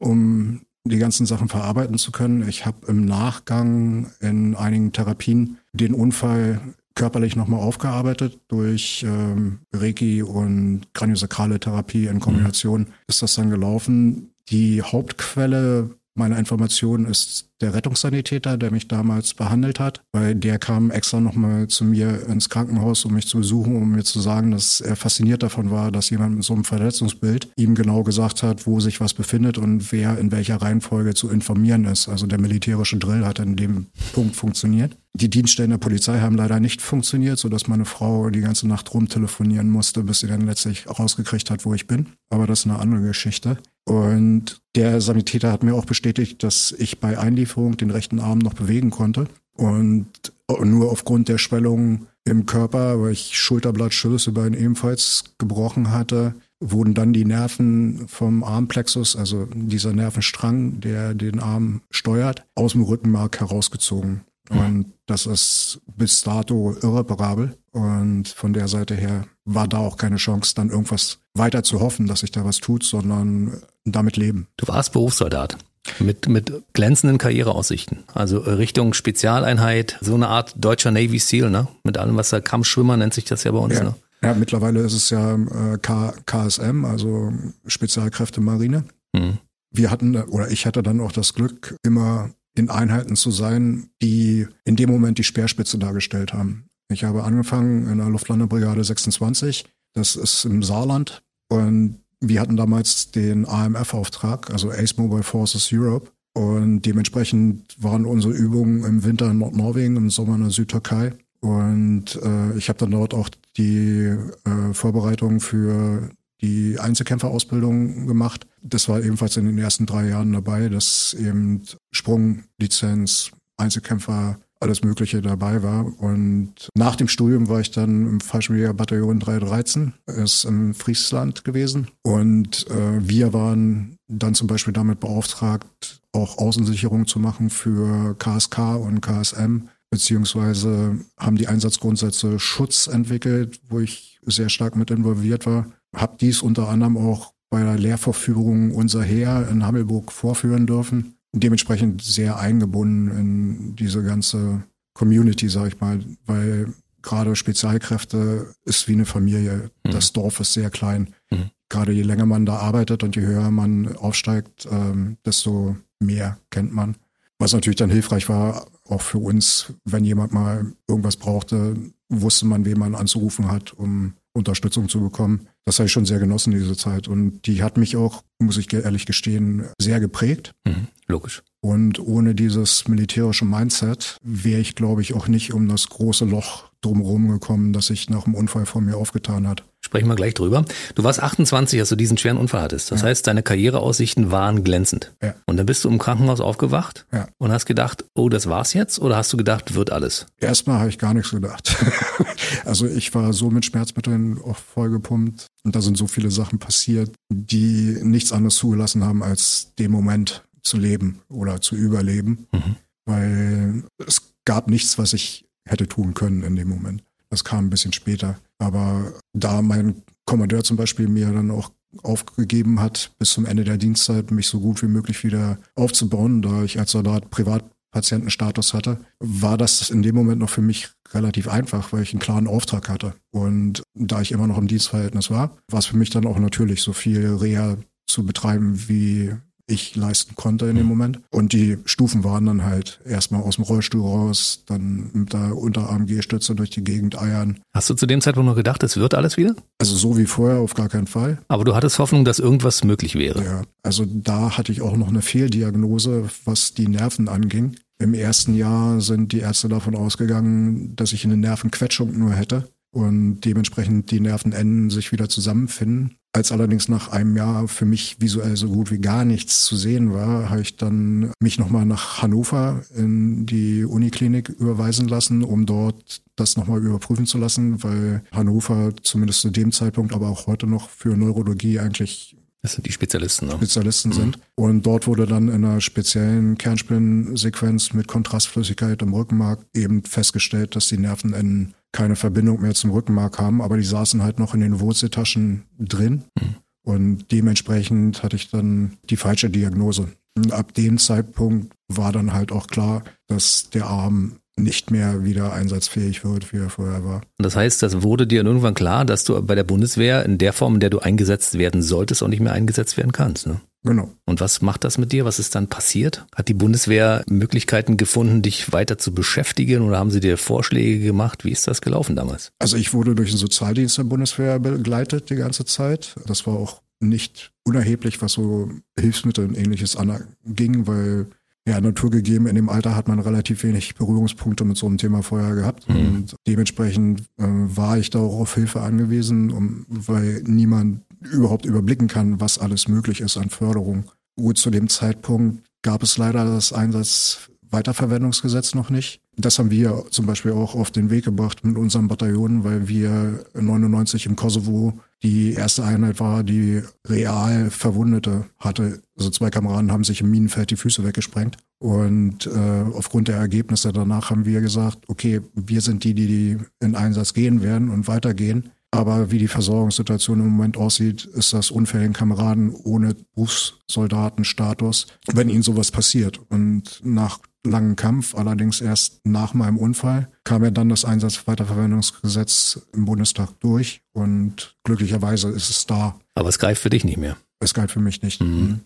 um 0.02 0.62
die 0.84 0.98
ganzen 0.98 1.26
Sachen 1.26 1.48
verarbeiten 1.48 1.96
zu 1.96 2.10
können. 2.10 2.48
Ich 2.48 2.66
habe 2.66 2.86
im 2.88 3.04
Nachgang 3.04 4.10
in 4.20 4.56
einigen 4.56 4.92
Therapien 4.92 5.58
den 5.72 5.94
Unfall 5.94 6.60
körperlich 6.94 7.36
nochmal 7.36 7.60
aufgearbeitet 7.60 8.38
durch 8.48 9.04
ähm, 9.06 9.60
Reiki 9.72 10.22
und 10.22 10.82
kraniosakrale 10.92 11.58
Therapie 11.58 12.06
in 12.06 12.20
Kombination 12.20 12.82
mhm. 12.82 12.86
ist 13.06 13.22
das 13.22 13.34
dann 13.34 13.50
gelaufen. 13.50 14.34
Die 14.50 14.82
Hauptquelle 14.82 15.90
meiner 16.14 16.38
Information 16.38 17.06
ist 17.06 17.48
der 17.60 17.74
Rettungssanitäter, 17.74 18.58
der 18.58 18.70
mich 18.70 18.88
damals 18.88 19.34
behandelt 19.34 19.80
hat, 19.80 20.02
weil 20.12 20.34
der 20.34 20.58
kam 20.58 20.90
extra 20.90 21.20
nochmal 21.20 21.68
zu 21.68 21.84
mir 21.84 22.26
ins 22.28 22.50
Krankenhaus, 22.50 23.04
um 23.04 23.14
mich 23.14 23.28
zu 23.28 23.38
besuchen, 23.38 23.76
um 23.76 23.92
mir 23.92 24.02
zu 24.02 24.20
sagen, 24.20 24.50
dass 24.50 24.80
er 24.80 24.96
fasziniert 24.96 25.42
davon 25.42 25.70
war, 25.70 25.92
dass 25.92 26.10
jemand 26.10 26.34
mit 26.34 26.44
so 26.44 26.54
einem 26.54 26.64
Verletzungsbild 26.64 27.48
ihm 27.56 27.74
genau 27.74 28.02
gesagt 28.02 28.42
hat, 28.42 28.66
wo 28.66 28.80
sich 28.80 29.00
was 29.00 29.14
befindet 29.14 29.58
und 29.58 29.92
wer 29.92 30.18
in 30.18 30.32
welcher 30.32 30.56
Reihenfolge 30.56 31.14
zu 31.14 31.30
informieren 31.30 31.84
ist. 31.84 32.08
Also 32.08 32.26
der 32.26 32.40
militärische 32.40 32.98
Drill 32.98 33.24
hat 33.24 33.38
in 33.38 33.56
dem 33.56 33.86
Punkt 34.12 34.34
funktioniert. 34.34 34.96
Die 35.14 35.30
Dienststellen 35.30 35.70
der 35.70 35.78
Polizei 35.78 36.20
haben 36.20 36.36
leider 36.36 36.58
nicht 36.58 36.80
funktioniert, 36.80 37.38
sodass 37.38 37.68
meine 37.68 37.84
Frau 37.84 38.30
die 38.30 38.40
ganze 38.40 38.66
Nacht 38.66 38.92
rumtelefonieren 38.94 39.68
musste, 39.68 40.02
bis 40.02 40.20
sie 40.20 40.26
dann 40.26 40.46
letztlich 40.46 40.88
rausgekriegt 40.88 41.50
hat, 41.50 41.64
wo 41.64 41.74
ich 41.74 41.86
bin. 41.86 42.06
Aber 42.30 42.46
das 42.46 42.60
ist 42.60 42.66
eine 42.66 42.78
andere 42.78 43.02
Geschichte. 43.02 43.58
Und 43.84 44.60
der 44.74 45.00
Sanitäter 45.00 45.50
hat 45.50 45.62
mir 45.62 45.74
auch 45.74 45.84
bestätigt, 45.84 46.42
dass 46.42 46.72
ich 46.72 47.00
bei 47.00 47.18
Einlieferung 47.18 47.76
den 47.76 47.90
rechten 47.90 48.20
Arm 48.20 48.38
noch 48.38 48.54
bewegen 48.54 48.90
konnte. 48.90 49.26
Und 49.54 50.32
nur 50.48 50.90
aufgrund 50.90 51.28
der 51.28 51.38
Schwellung 51.38 52.06
im 52.24 52.46
Körper, 52.46 53.00
weil 53.00 53.12
ich 53.12 53.38
Schulterblattschulterbein 53.38 54.54
ebenfalls 54.54 55.24
gebrochen 55.38 55.90
hatte, 55.90 56.34
wurden 56.60 56.94
dann 56.94 57.12
die 57.12 57.24
Nerven 57.24 58.06
vom 58.06 58.44
Armplexus, 58.44 59.16
also 59.16 59.46
dieser 59.52 59.92
Nervenstrang, 59.92 60.80
der 60.80 61.14
den 61.14 61.40
Arm 61.40 61.82
steuert, 61.90 62.46
aus 62.54 62.72
dem 62.72 62.82
Rückenmark 62.82 63.40
herausgezogen. 63.40 64.22
Und 64.48 64.92
das 65.06 65.26
ist 65.26 65.80
bis 65.96 66.22
dato 66.22 66.76
irreparabel. 66.80 67.56
Und 67.72 68.28
von 68.28 68.52
der 68.52 68.68
Seite 68.68 68.94
her 68.94 69.24
war 69.44 69.66
da 69.66 69.78
auch 69.78 69.96
keine 69.96 70.16
Chance, 70.16 70.54
dann 70.54 70.70
irgendwas 70.70 71.18
weiter 71.34 71.62
zu 71.62 71.80
hoffen, 71.80 72.06
dass 72.06 72.20
sich 72.20 72.30
da 72.30 72.44
was 72.44 72.58
tut, 72.58 72.84
sondern 72.84 73.62
damit 73.84 74.16
leben. 74.16 74.46
Du 74.58 74.68
warst 74.68 74.92
Berufssoldat. 74.92 75.56
Mit, 75.98 76.28
mit 76.28 76.52
glänzenden 76.74 77.18
Karriereaussichten. 77.18 78.04
Also 78.14 78.38
Richtung 78.38 78.94
Spezialeinheit, 78.94 79.98
so 80.00 80.14
eine 80.14 80.28
Art 80.28 80.54
deutscher 80.56 80.92
Navy 80.92 81.18
SEAL, 81.18 81.50
ne? 81.50 81.66
Mit 81.82 81.98
allem, 81.98 82.16
was 82.16 82.30
da 82.30 82.40
Kampfschwimmer 82.40 82.96
nennt 82.96 83.14
sich 83.14 83.24
das 83.24 83.42
ja 83.42 83.50
bei 83.50 83.58
uns, 83.58 83.74
ja. 83.74 83.84
ne? 83.84 83.94
Ja, 84.22 84.34
mittlerweile 84.34 84.80
ist 84.80 84.92
es 84.92 85.10
ja 85.10 85.34
äh, 85.34 85.78
K 85.78 86.14
KSM, 86.24 86.84
also 86.84 87.32
Spezialkräfte 87.66 88.40
Marine. 88.40 88.84
Mhm. 89.12 89.38
Wir 89.72 89.90
hatten, 89.90 90.14
oder 90.14 90.50
ich 90.52 90.66
hatte 90.66 90.84
dann 90.84 91.00
auch 91.00 91.10
das 91.10 91.34
Glück, 91.34 91.74
immer 91.82 92.30
in 92.54 92.70
Einheiten 92.70 93.16
zu 93.16 93.30
sein, 93.30 93.88
die 94.00 94.46
in 94.64 94.76
dem 94.76 94.90
Moment 94.90 95.18
die 95.18 95.24
Speerspitze 95.24 95.78
dargestellt 95.78 96.32
haben. 96.32 96.66
Ich 96.92 97.04
habe 97.04 97.24
angefangen 97.24 97.88
in 97.88 97.98
der 97.98 98.08
Luftlandebrigade 98.08 98.84
26, 98.84 99.64
das 99.94 100.16
ist 100.16 100.44
im 100.44 100.62
Saarland. 100.62 101.22
Und 101.48 102.00
wir 102.20 102.40
hatten 102.40 102.56
damals 102.56 103.10
den 103.10 103.46
AMF-Auftrag, 103.46 104.50
also 104.50 104.70
Ace 104.70 104.96
Mobile 104.96 105.22
Forces 105.22 105.70
Europe. 105.72 106.10
Und 106.34 106.82
dementsprechend 106.82 107.76
waren 107.82 108.06
unsere 108.06 108.32
Übungen 108.32 108.84
im 108.84 109.04
Winter 109.04 109.30
in 109.30 109.38
Nordnorwegen, 109.38 109.96
im 109.96 110.10
Sommer 110.10 110.36
in 110.36 110.42
der 110.42 110.50
Südtürkei. 110.50 111.12
Und 111.40 112.16
äh, 112.22 112.56
ich 112.56 112.68
habe 112.68 112.78
dann 112.78 112.92
dort 112.92 113.12
auch 113.12 113.28
die 113.56 114.16
äh, 114.44 114.72
Vorbereitung 114.72 115.40
für 115.40 116.08
die 116.40 116.78
Einzelkämpferausbildung 116.78 118.06
gemacht. 118.06 118.46
Das 118.62 118.88
war 118.88 119.02
ebenfalls 119.02 119.36
in 119.36 119.46
den 119.46 119.58
ersten 119.58 119.86
drei 119.86 120.08
Jahren 120.08 120.32
dabei, 120.32 120.68
dass 120.68 121.14
eben 121.14 121.62
Sprunglizenz, 121.90 123.30
Einzelkämpfer 123.56 124.38
alles 124.62 124.82
Mögliche 124.82 125.20
dabei 125.20 125.62
war. 125.62 125.86
Und 126.00 126.68
nach 126.74 126.96
dem 126.96 127.08
Studium 127.08 127.48
war 127.48 127.60
ich 127.60 127.70
dann 127.70 128.06
im 128.06 128.20
Fallschirmjägerbataillon 128.20 129.20
313, 129.20 129.92
ist 130.06 130.44
im 130.44 130.74
Friesland 130.74 131.44
gewesen. 131.44 131.88
Und 132.02 132.66
äh, 132.70 133.06
wir 133.06 133.32
waren 133.32 133.96
dann 134.08 134.34
zum 134.34 134.46
Beispiel 134.46 134.72
damit 134.72 135.00
beauftragt, 135.00 136.00
auch 136.12 136.38
Außensicherung 136.38 137.06
zu 137.06 137.18
machen 137.18 137.50
für 137.50 138.14
KSK 138.18 138.76
und 138.76 139.00
KSM, 139.00 139.68
beziehungsweise 139.90 140.98
haben 141.18 141.36
die 141.36 141.48
Einsatzgrundsätze 141.48 142.38
Schutz 142.38 142.86
entwickelt, 142.86 143.60
wo 143.68 143.80
ich 143.80 144.18
sehr 144.24 144.48
stark 144.48 144.76
mit 144.76 144.90
involviert 144.90 145.46
war. 145.46 145.66
Hab 145.94 146.18
dies 146.18 146.42
unter 146.42 146.68
anderem 146.68 146.96
auch 146.96 147.32
bei 147.50 147.62
der 147.62 147.78
Lehrverführung 147.78 148.72
unser 148.74 149.02
Heer 149.02 149.48
in 149.50 149.66
Hammelburg 149.66 150.12
vorführen 150.12 150.66
dürfen 150.66 151.16
dementsprechend 151.32 152.02
sehr 152.02 152.38
eingebunden 152.38 153.10
in 153.10 153.76
diese 153.76 154.02
ganze 154.02 154.62
Community, 154.94 155.48
sag 155.48 155.68
ich 155.68 155.80
mal, 155.80 156.00
weil 156.26 156.72
gerade 157.00 157.34
Spezialkräfte 157.36 158.54
ist 158.64 158.88
wie 158.88 158.92
eine 158.92 159.06
Familie. 159.06 159.70
Mhm. 159.84 159.90
Das 159.90 160.12
Dorf 160.12 160.40
ist 160.40 160.52
sehr 160.52 160.70
klein. 160.70 161.14
Mhm. 161.30 161.50
Gerade 161.68 161.92
je 161.92 162.02
länger 162.02 162.26
man 162.26 162.46
da 162.46 162.56
arbeitet 162.56 163.02
und 163.02 163.16
je 163.16 163.22
höher 163.22 163.50
man 163.50 163.96
aufsteigt, 163.96 164.68
ähm, 164.70 165.16
desto 165.24 165.76
mehr 166.00 166.38
kennt 166.50 166.72
man. 166.72 166.96
Was 167.38 167.54
natürlich 167.54 167.78
dann 167.78 167.90
hilfreich 167.90 168.28
war, 168.28 168.66
auch 168.86 169.00
für 169.00 169.18
uns, 169.18 169.72
wenn 169.84 170.04
jemand 170.04 170.32
mal 170.32 170.72
irgendwas 170.86 171.16
brauchte, 171.16 171.76
wusste 172.08 172.46
man, 172.46 172.64
wen 172.64 172.78
man 172.78 172.94
anzurufen 172.94 173.50
hat, 173.50 173.72
um 173.72 174.14
Unterstützung 174.32 174.88
zu 174.88 175.00
bekommen. 175.00 175.48
Das 175.64 175.78
habe 175.78 175.86
ich 175.86 175.92
schon 175.92 176.06
sehr 176.06 176.18
genossen, 176.18 176.52
diese 176.52 176.76
Zeit. 176.76 177.08
Und 177.08 177.46
die 177.46 177.62
hat 177.62 177.76
mich 177.76 177.96
auch, 177.96 178.22
muss 178.40 178.56
ich 178.56 178.72
ehrlich 178.72 179.06
gestehen, 179.06 179.66
sehr 179.80 180.00
geprägt. 180.00 180.52
Mhm, 180.66 180.88
logisch. 181.06 181.42
Und 181.60 182.00
ohne 182.00 182.34
dieses 182.34 182.88
militärische 182.88 183.44
Mindset 183.44 184.16
wäre 184.22 184.60
ich, 184.60 184.74
glaube 184.74 185.02
ich, 185.02 185.14
auch 185.14 185.28
nicht 185.28 185.52
um 185.52 185.68
das 185.68 185.88
große 185.88 186.24
Loch 186.24 186.71
drumherum 186.82 187.28
gekommen, 187.28 187.72
das 187.72 187.86
sich 187.86 188.10
nach 188.10 188.24
dem 188.24 188.34
Unfall 188.34 188.66
vor 188.66 188.80
mir 188.82 188.96
aufgetan 188.96 189.48
hat. 189.48 189.64
Sprechen 189.84 190.06
wir 190.06 190.14
gleich 190.14 190.34
drüber. 190.34 190.64
Du 190.94 191.02
warst 191.02 191.20
28, 191.20 191.80
als 191.80 191.88
du 191.88 191.96
diesen 191.96 192.16
schweren 192.16 192.36
Unfall 192.36 192.62
hattest. 192.62 192.92
Das 192.92 193.00
ja. 193.00 193.08
heißt, 193.08 193.26
deine 193.26 193.42
Karriereaussichten 193.42 194.30
waren 194.30 194.62
glänzend. 194.62 195.12
Ja. 195.20 195.34
Und 195.46 195.56
dann 195.56 195.66
bist 195.66 195.84
du 195.84 195.88
im 195.88 195.98
Krankenhaus 195.98 196.40
aufgewacht 196.40 197.04
ja. 197.12 197.28
und 197.38 197.50
hast 197.50 197.66
gedacht, 197.66 198.04
oh, 198.14 198.28
das 198.28 198.48
war's 198.48 198.74
jetzt? 198.74 199.00
Oder 199.00 199.16
hast 199.16 199.32
du 199.32 199.36
gedacht, 199.36 199.74
wird 199.74 199.90
alles? 199.90 200.26
Erstmal 200.38 200.78
habe 200.78 200.88
ich 200.88 200.98
gar 200.98 201.14
nichts 201.14 201.32
gedacht. 201.32 201.76
also 202.64 202.86
ich 202.86 203.12
war 203.14 203.32
so 203.32 203.50
mit 203.50 203.64
Schmerzmitteln 203.64 204.40
auch 204.40 204.56
vollgepumpt 204.56 205.46
und 205.64 205.74
da 205.74 205.80
sind 205.80 205.98
so 205.98 206.06
viele 206.06 206.30
Sachen 206.30 206.58
passiert, 206.60 207.10
die 207.28 207.98
nichts 208.02 208.32
anderes 208.32 208.56
zugelassen 208.56 209.04
haben, 209.04 209.22
als 209.22 209.72
den 209.78 209.90
Moment 209.90 210.44
zu 210.62 210.78
leben 210.78 211.20
oder 211.28 211.60
zu 211.60 211.74
überleben. 211.74 212.46
Mhm. 212.52 212.76
Weil 213.04 213.82
es 214.06 214.32
gab 214.44 214.68
nichts, 214.68 214.96
was 214.96 215.12
ich 215.12 215.44
hätte 215.64 215.88
tun 215.88 216.14
können 216.14 216.42
in 216.42 216.56
dem 216.56 216.68
Moment. 216.68 217.02
Das 217.30 217.44
kam 217.44 217.66
ein 217.66 217.70
bisschen 217.70 217.92
später. 217.92 218.38
Aber 218.58 219.12
da 219.32 219.62
mein 219.62 220.02
Kommandeur 220.26 220.62
zum 220.62 220.76
Beispiel 220.76 221.08
mir 221.08 221.32
dann 221.32 221.50
auch 221.50 221.70
aufgegeben 222.02 222.80
hat, 222.80 223.12
bis 223.18 223.30
zum 223.30 223.46
Ende 223.46 223.64
der 223.64 223.76
Dienstzeit 223.76 224.30
mich 224.30 224.46
so 224.46 224.60
gut 224.60 224.82
wie 224.82 224.88
möglich 224.88 225.24
wieder 225.24 225.58
aufzubauen, 225.74 226.42
da 226.42 226.62
ich 226.62 226.78
als 226.78 226.92
Soldat 226.92 227.30
Privatpatientenstatus 227.30 228.72
hatte, 228.74 228.98
war 229.18 229.58
das 229.58 229.90
in 229.90 230.02
dem 230.02 230.14
Moment 230.14 230.40
noch 230.40 230.50
für 230.50 230.62
mich 230.62 230.90
relativ 231.12 231.48
einfach, 231.48 231.92
weil 231.92 232.02
ich 232.02 232.12
einen 232.12 232.20
klaren 232.20 232.46
Auftrag 232.46 232.88
hatte. 232.88 233.14
Und 233.30 233.82
da 233.94 234.20
ich 234.20 234.32
immer 234.32 234.46
noch 234.46 234.58
im 234.58 234.68
Dienstverhältnis 234.68 235.30
war, 235.30 235.56
war 235.68 235.80
es 235.80 235.86
für 235.86 235.96
mich 235.96 236.10
dann 236.10 236.26
auch 236.26 236.38
natürlich, 236.38 236.82
so 236.82 236.92
viel 236.92 237.26
Reha 237.34 237.76
zu 238.06 238.24
betreiben, 238.24 238.88
wie 238.88 239.34
ich 239.72 239.96
leisten 239.96 240.34
konnte 240.34 240.66
in 240.66 240.76
dem 240.76 240.86
Moment. 240.86 241.20
Und 241.30 241.52
die 241.52 241.78
Stufen 241.84 242.24
waren 242.24 242.46
dann 242.46 242.64
halt 242.64 243.00
erstmal 243.04 243.42
aus 243.42 243.56
dem 243.56 243.64
Rollstuhl 243.64 244.02
raus, 244.02 244.62
dann 244.66 245.10
mit 245.12 245.32
der 245.32 245.56
Unterarm-Gehstütze 245.56 246.54
durch 246.54 246.70
die 246.70 246.84
Gegend 246.84 247.20
eiern. 247.20 247.60
Hast 247.74 247.90
du 247.90 247.94
zu 247.94 248.06
dem 248.06 248.20
Zeitpunkt 248.20 248.48
noch 248.48 248.56
gedacht, 248.56 248.82
es 248.82 248.96
wird 248.96 249.14
alles 249.14 249.36
wieder? 249.36 249.54
Also 249.80 249.96
so 249.96 250.16
wie 250.16 250.26
vorher 250.26 250.60
auf 250.60 250.74
gar 250.74 250.88
keinen 250.88 251.06
Fall. 251.06 251.38
Aber 251.48 251.64
du 251.64 251.74
hattest 251.74 251.98
Hoffnung, 251.98 252.24
dass 252.24 252.38
irgendwas 252.38 252.84
möglich 252.84 253.14
wäre. 253.14 253.44
Ja, 253.44 253.62
also 253.82 254.04
da 254.06 254.56
hatte 254.56 254.72
ich 254.72 254.82
auch 254.82 254.96
noch 254.96 255.08
eine 255.08 255.22
Fehldiagnose, 255.22 256.28
was 256.44 256.74
die 256.74 256.88
Nerven 256.88 257.28
anging. 257.28 257.76
Im 257.98 258.14
ersten 258.14 258.54
Jahr 258.54 259.00
sind 259.00 259.32
die 259.32 259.40
Ärzte 259.40 259.68
davon 259.68 259.94
ausgegangen, 259.94 260.96
dass 260.96 261.12
ich 261.12 261.24
eine 261.24 261.36
Nervenquetschung 261.36 262.18
nur 262.18 262.32
hätte 262.32 262.68
und 262.92 263.40
dementsprechend 263.40 264.10
die 264.10 264.20
Nervenenden 264.20 264.90
sich 264.90 265.12
wieder 265.12 265.28
zusammenfinden. 265.28 266.16
Als 266.34 266.50
allerdings 266.50 266.88
nach 266.88 267.08
einem 267.08 267.36
Jahr 267.36 267.68
für 267.68 267.84
mich 267.84 268.16
visuell 268.18 268.56
so 268.56 268.68
gut 268.68 268.90
wie 268.90 269.00
gar 269.00 269.26
nichts 269.26 269.66
zu 269.66 269.76
sehen 269.76 270.14
war, 270.14 270.48
habe 270.48 270.62
ich 270.62 270.78
dann 270.78 271.30
mich 271.40 271.58
nochmal 271.58 271.84
nach 271.84 272.22
Hannover 272.22 272.82
in 272.96 273.44
die 273.44 273.84
Uniklinik 273.84 274.48
überweisen 274.48 275.08
lassen, 275.08 275.42
um 275.42 275.66
dort 275.66 276.22
das 276.36 276.56
nochmal 276.56 276.82
überprüfen 276.82 277.26
zu 277.26 277.36
lassen, 277.36 277.82
weil 277.82 278.22
Hannover 278.32 278.94
zumindest 279.02 279.42
zu 279.42 279.50
dem 279.50 279.72
Zeitpunkt, 279.72 280.14
aber 280.14 280.30
auch 280.30 280.46
heute 280.46 280.66
noch 280.66 280.88
für 280.88 281.18
Neurologie 281.18 281.78
eigentlich 281.78 282.34
das 282.62 282.74
sind 282.74 282.86
die 282.86 282.92
Spezialisten. 282.92 283.46
Ne? 283.46 283.54
Spezialisten 283.54 284.10
mhm. 284.10 284.14
sind. 284.14 284.38
Und 284.54 284.86
dort 284.86 285.06
wurde 285.06 285.26
dann 285.26 285.48
in 285.48 285.64
einer 285.64 285.80
speziellen 285.80 286.56
Kernspinsequenz 286.56 287.92
mit 287.92 288.06
Kontrastflüssigkeit 288.06 289.02
im 289.02 289.12
Rückenmark 289.12 289.66
eben 289.74 290.04
festgestellt, 290.04 290.76
dass 290.76 290.86
die 290.86 290.98
Nervenenden 290.98 291.74
keine 291.90 292.16
Verbindung 292.16 292.62
mehr 292.62 292.74
zum 292.74 292.90
Rückenmark 292.90 293.38
haben, 293.38 293.60
aber 293.60 293.76
die 293.76 293.84
saßen 293.84 294.22
halt 294.22 294.38
noch 294.38 294.54
in 294.54 294.60
den 294.60 294.80
Wurzeltaschen 294.80 295.64
drin. 295.78 296.24
Mhm. 296.40 296.54
Und 296.84 297.32
dementsprechend 297.32 298.22
hatte 298.22 298.36
ich 298.36 298.50
dann 298.50 298.96
die 299.10 299.16
falsche 299.16 299.50
Diagnose. 299.50 300.08
Und 300.36 300.52
ab 300.52 300.72
dem 300.74 300.98
Zeitpunkt 300.98 301.74
war 301.88 302.12
dann 302.12 302.32
halt 302.32 302.52
auch 302.52 302.66
klar, 302.66 303.04
dass 303.26 303.70
der 303.70 303.86
Arm 303.86 304.36
nicht 304.62 304.90
mehr 304.90 305.24
wieder 305.24 305.52
einsatzfähig 305.52 306.24
wird, 306.24 306.52
wie 306.52 306.58
er 306.58 306.70
vorher 306.70 307.04
war. 307.04 307.22
Das 307.38 307.56
heißt, 307.56 307.82
das 307.82 308.02
wurde 308.02 308.26
dir 308.26 308.44
irgendwann 308.44 308.74
klar, 308.74 309.04
dass 309.04 309.24
du 309.24 309.40
bei 309.42 309.54
der 309.54 309.64
Bundeswehr 309.64 310.24
in 310.24 310.38
der 310.38 310.52
Form, 310.52 310.74
in 310.74 310.80
der 310.80 310.90
du 310.90 311.00
eingesetzt 311.00 311.58
werden 311.58 311.82
solltest, 311.82 312.22
auch 312.22 312.28
nicht 312.28 312.40
mehr 312.40 312.52
eingesetzt 312.52 312.96
werden 312.96 313.12
kannst. 313.12 313.46
Ne? 313.46 313.60
Genau. 313.84 314.10
Und 314.26 314.40
was 314.40 314.62
macht 314.62 314.84
das 314.84 314.96
mit 314.96 315.12
dir? 315.12 315.24
Was 315.24 315.38
ist 315.38 315.54
dann 315.54 315.68
passiert? 315.68 316.24
Hat 316.34 316.48
die 316.48 316.54
Bundeswehr 316.54 317.24
Möglichkeiten 317.28 317.96
gefunden, 317.96 318.42
dich 318.42 318.72
weiter 318.72 318.96
zu 318.96 319.12
beschäftigen 319.12 319.82
oder 319.82 319.98
haben 319.98 320.10
sie 320.10 320.20
dir 320.20 320.38
Vorschläge 320.38 321.04
gemacht? 321.04 321.44
Wie 321.44 321.50
ist 321.50 321.66
das 321.66 321.80
gelaufen 321.80 322.14
damals? 322.14 322.52
Also 322.60 322.76
ich 322.76 322.94
wurde 322.94 323.14
durch 323.14 323.30
den 323.30 323.38
Sozialdienst 323.38 323.98
der 323.98 324.04
Bundeswehr 324.04 324.58
begleitet 324.60 325.30
die 325.30 325.36
ganze 325.36 325.64
Zeit. 325.64 326.14
Das 326.26 326.46
war 326.46 326.54
auch 326.54 326.82
nicht 327.00 327.52
unerheblich, 327.64 328.22
was 328.22 328.32
so 328.32 328.70
Hilfsmittel 328.98 329.46
und 329.48 329.58
ähnliches 329.58 329.96
anging, 329.96 330.86
weil 330.86 331.26
ja, 331.66 331.80
naturgegeben, 331.80 332.48
in 332.48 332.56
dem 332.56 332.68
Alter 332.68 332.96
hat 332.96 333.06
man 333.06 333.20
relativ 333.20 333.62
wenig 333.62 333.94
Berührungspunkte 333.94 334.64
mit 334.64 334.76
so 334.76 334.86
einem 334.86 334.98
Thema 334.98 335.22
vorher 335.22 335.54
gehabt. 335.54 335.88
Mhm. 335.88 335.96
Und 335.96 336.36
dementsprechend 336.46 337.20
äh, 337.38 337.44
war 337.46 337.98
ich 337.98 338.10
da 338.10 338.18
auch 338.18 338.40
auf 338.40 338.54
Hilfe 338.54 338.80
angewiesen, 338.80 339.52
um, 339.52 339.86
weil 339.88 340.42
niemand 340.44 341.02
überhaupt 341.20 341.64
überblicken 341.64 342.08
kann, 342.08 342.40
was 342.40 342.58
alles 342.58 342.88
möglich 342.88 343.20
ist 343.20 343.36
an 343.36 343.50
Förderung. 343.50 344.10
Gut, 344.36 344.58
zu 344.58 344.70
dem 344.70 344.88
Zeitpunkt 344.88 345.64
gab 345.82 346.02
es 346.02 346.18
leider 346.18 346.44
das 346.44 346.72
Einsatz-Weiterverwendungsgesetz 346.72 348.74
noch 348.74 348.90
nicht. 348.90 349.20
Das 349.36 349.58
haben 349.58 349.70
wir 349.70 350.04
zum 350.10 350.26
Beispiel 350.26 350.52
auch 350.52 350.74
auf 350.74 350.90
den 350.90 351.10
Weg 351.10 351.24
gebracht 351.24 351.64
mit 351.64 351.76
unserem 351.76 352.08
Bataillon, 352.08 352.64
weil 352.64 352.88
wir 352.88 353.44
99 353.54 354.26
im 354.26 354.36
Kosovo 354.36 354.98
die 355.22 355.52
erste 355.52 355.84
Einheit 355.84 356.18
war, 356.20 356.42
die 356.42 356.82
real 357.06 357.70
Verwundete 357.70 358.46
hatte. 358.58 359.02
Also 359.16 359.30
zwei 359.30 359.50
Kameraden 359.50 359.92
haben 359.92 360.04
sich 360.04 360.20
im 360.20 360.30
Minenfeld 360.30 360.70
die 360.70 360.76
Füße 360.76 361.04
weggesprengt. 361.04 361.56
Und 361.78 362.46
äh, 362.46 362.84
aufgrund 362.94 363.28
der 363.28 363.36
Ergebnisse 363.36 363.92
danach 363.92 364.30
haben 364.30 364.44
wir 364.44 364.60
gesagt, 364.60 364.98
okay, 365.08 365.40
wir 365.54 365.80
sind 365.80 366.04
die, 366.04 366.14
die 366.14 366.58
in 366.80 366.94
Einsatz 366.94 367.34
gehen 367.34 367.62
werden 367.62 367.90
und 367.90 368.08
weitergehen. 368.08 368.70
Aber 368.90 369.30
wie 369.30 369.38
die 369.38 369.48
Versorgungssituation 369.48 370.40
im 370.40 370.48
Moment 370.48 370.76
aussieht, 370.76 371.24
ist 371.24 371.54
das 371.54 371.70
unfälligen 371.70 372.12
Kameraden 372.12 372.74
ohne 372.74 373.14
Berufssoldatenstatus, 373.34 375.06
wenn 375.32 375.48
ihnen 375.48 375.62
sowas 375.62 375.90
passiert. 375.90 376.38
Und 376.50 377.00
nach 377.02 377.38
langen 377.64 377.96
Kampf, 377.96 378.34
allerdings 378.34 378.80
erst 378.80 379.20
nach 379.24 379.54
meinem 379.54 379.76
Unfall, 379.76 380.28
kam 380.44 380.64
ja 380.64 380.70
dann 380.70 380.88
das 380.88 381.04
Einsatzweiterverwendungsgesetz 381.04 382.80
im 382.92 383.04
Bundestag 383.04 383.48
durch 383.60 384.02
und 384.12 384.76
glücklicherweise 384.84 385.48
ist 385.48 385.70
es 385.70 385.86
da. 385.86 386.16
Aber 386.34 386.48
es 386.48 386.58
greift 386.58 386.82
für 386.82 386.90
dich 386.90 387.04
nicht 387.04 387.18
mehr. 387.18 387.36
Es 387.60 387.74
greift 387.74 387.92
für 387.92 388.00
mich 388.00 388.22
nicht. 388.22 388.42
Mhm. 388.42 388.80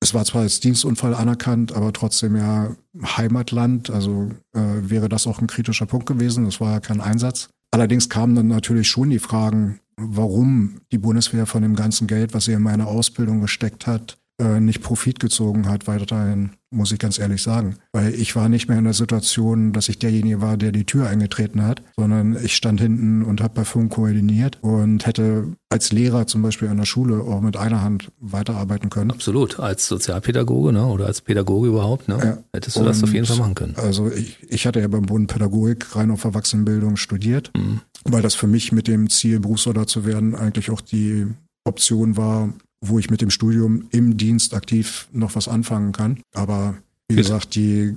Es 0.00 0.14
war 0.14 0.24
zwar 0.24 0.42
als 0.42 0.60
Dienstunfall 0.60 1.14
anerkannt, 1.14 1.72
aber 1.72 1.92
trotzdem 1.92 2.36
ja 2.36 2.74
Heimatland, 3.04 3.88
also 3.88 4.30
äh, 4.52 4.60
wäre 4.82 5.08
das 5.08 5.26
auch 5.26 5.40
ein 5.40 5.46
kritischer 5.46 5.86
Punkt 5.86 6.06
gewesen. 6.06 6.44
Es 6.46 6.60
war 6.60 6.72
ja 6.72 6.80
kein 6.80 7.00
Einsatz. 7.00 7.50
Allerdings 7.70 8.08
kamen 8.08 8.34
dann 8.34 8.48
natürlich 8.48 8.88
schon 8.88 9.10
die 9.10 9.20
Fragen, 9.20 9.78
warum 9.96 10.80
die 10.90 10.98
Bundeswehr 10.98 11.46
von 11.46 11.62
dem 11.62 11.76
ganzen 11.76 12.06
Geld, 12.06 12.34
was 12.34 12.46
sie 12.46 12.52
in 12.52 12.62
meine 12.62 12.86
Ausbildung 12.86 13.40
gesteckt 13.40 13.86
hat, 13.86 14.18
äh, 14.40 14.60
nicht 14.60 14.82
Profit 14.82 15.20
gezogen 15.20 15.68
hat, 15.68 15.86
weiterhin, 15.86 16.50
muss 16.70 16.90
ich 16.90 16.98
ganz 16.98 17.18
ehrlich 17.18 17.42
sagen. 17.42 17.76
Weil 17.92 18.14
ich 18.14 18.34
war 18.34 18.48
nicht 18.48 18.68
mehr 18.68 18.78
in 18.78 18.84
der 18.84 18.94
Situation, 18.94 19.72
dass 19.72 19.88
ich 19.88 19.98
derjenige 19.98 20.40
war, 20.40 20.56
der 20.56 20.72
die 20.72 20.84
Tür 20.84 21.06
eingetreten 21.06 21.62
hat, 21.62 21.82
sondern 21.96 22.36
ich 22.42 22.56
stand 22.56 22.80
hinten 22.80 23.22
und 23.22 23.42
habe 23.42 23.54
bei 23.54 23.64
Funk 23.64 23.92
koordiniert 23.92 24.58
und 24.62 25.06
hätte 25.06 25.52
als 25.68 25.92
Lehrer 25.92 26.26
zum 26.26 26.42
Beispiel 26.42 26.68
an 26.68 26.78
der 26.78 26.86
Schule 26.86 27.22
auch 27.22 27.40
mit 27.40 27.56
einer 27.56 27.82
Hand 27.82 28.10
weiterarbeiten 28.18 28.90
können. 28.90 29.10
Absolut, 29.10 29.60
als 29.60 29.86
Sozialpädagoge 29.86 30.72
ne? 30.72 30.86
oder 30.86 31.06
als 31.06 31.20
Pädagoge 31.20 31.68
überhaupt, 31.68 32.08
ne? 32.08 32.18
Ja. 32.22 32.38
hättest 32.54 32.76
du 32.76 32.80
und 32.80 32.86
das 32.86 33.02
auf 33.02 33.12
jeden 33.12 33.26
Fall 33.26 33.36
machen 33.36 33.54
können. 33.54 33.74
Also 33.76 34.10
ich, 34.10 34.38
ich 34.48 34.66
hatte 34.66 34.80
ja 34.80 34.88
beim 34.88 35.06
Bund 35.06 35.30
Pädagogik 35.30 35.94
rein 35.94 36.10
auf 36.10 36.24
Erwachsenenbildung 36.24 36.96
studiert, 36.96 37.50
mhm. 37.56 37.80
weil 38.04 38.22
das 38.22 38.34
für 38.34 38.46
mich 38.46 38.72
mit 38.72 38.88
dem 38.88 39.10
Ziel, 39.10 39.40
Berufssoldat 39.40 39.88
zu 39.88 40.04
werden, 40.06 40.34
eigentlich 40.34 40.70
auch 40.70 40.80
die 40.80 41.26
Option 41.64 42.16
war, 42.16 42.52
wo 42.82 42.98
ich 42.98 43.08
mit 43.08 43.22
dem 43.22 43.30
Studium 43.30 43.86
im 43.90 44.18
Dienst 44.18 44.52
aktiv 44.52 45.08
noch 45.12 45.34
was 45.34 45.48
anfangen 45.48 45.92
kann. 45.92 46.20
Aber 46.34 46.74
wie 47.08 47.16
gesagt, 47.16 47.54
die 47.54 47.96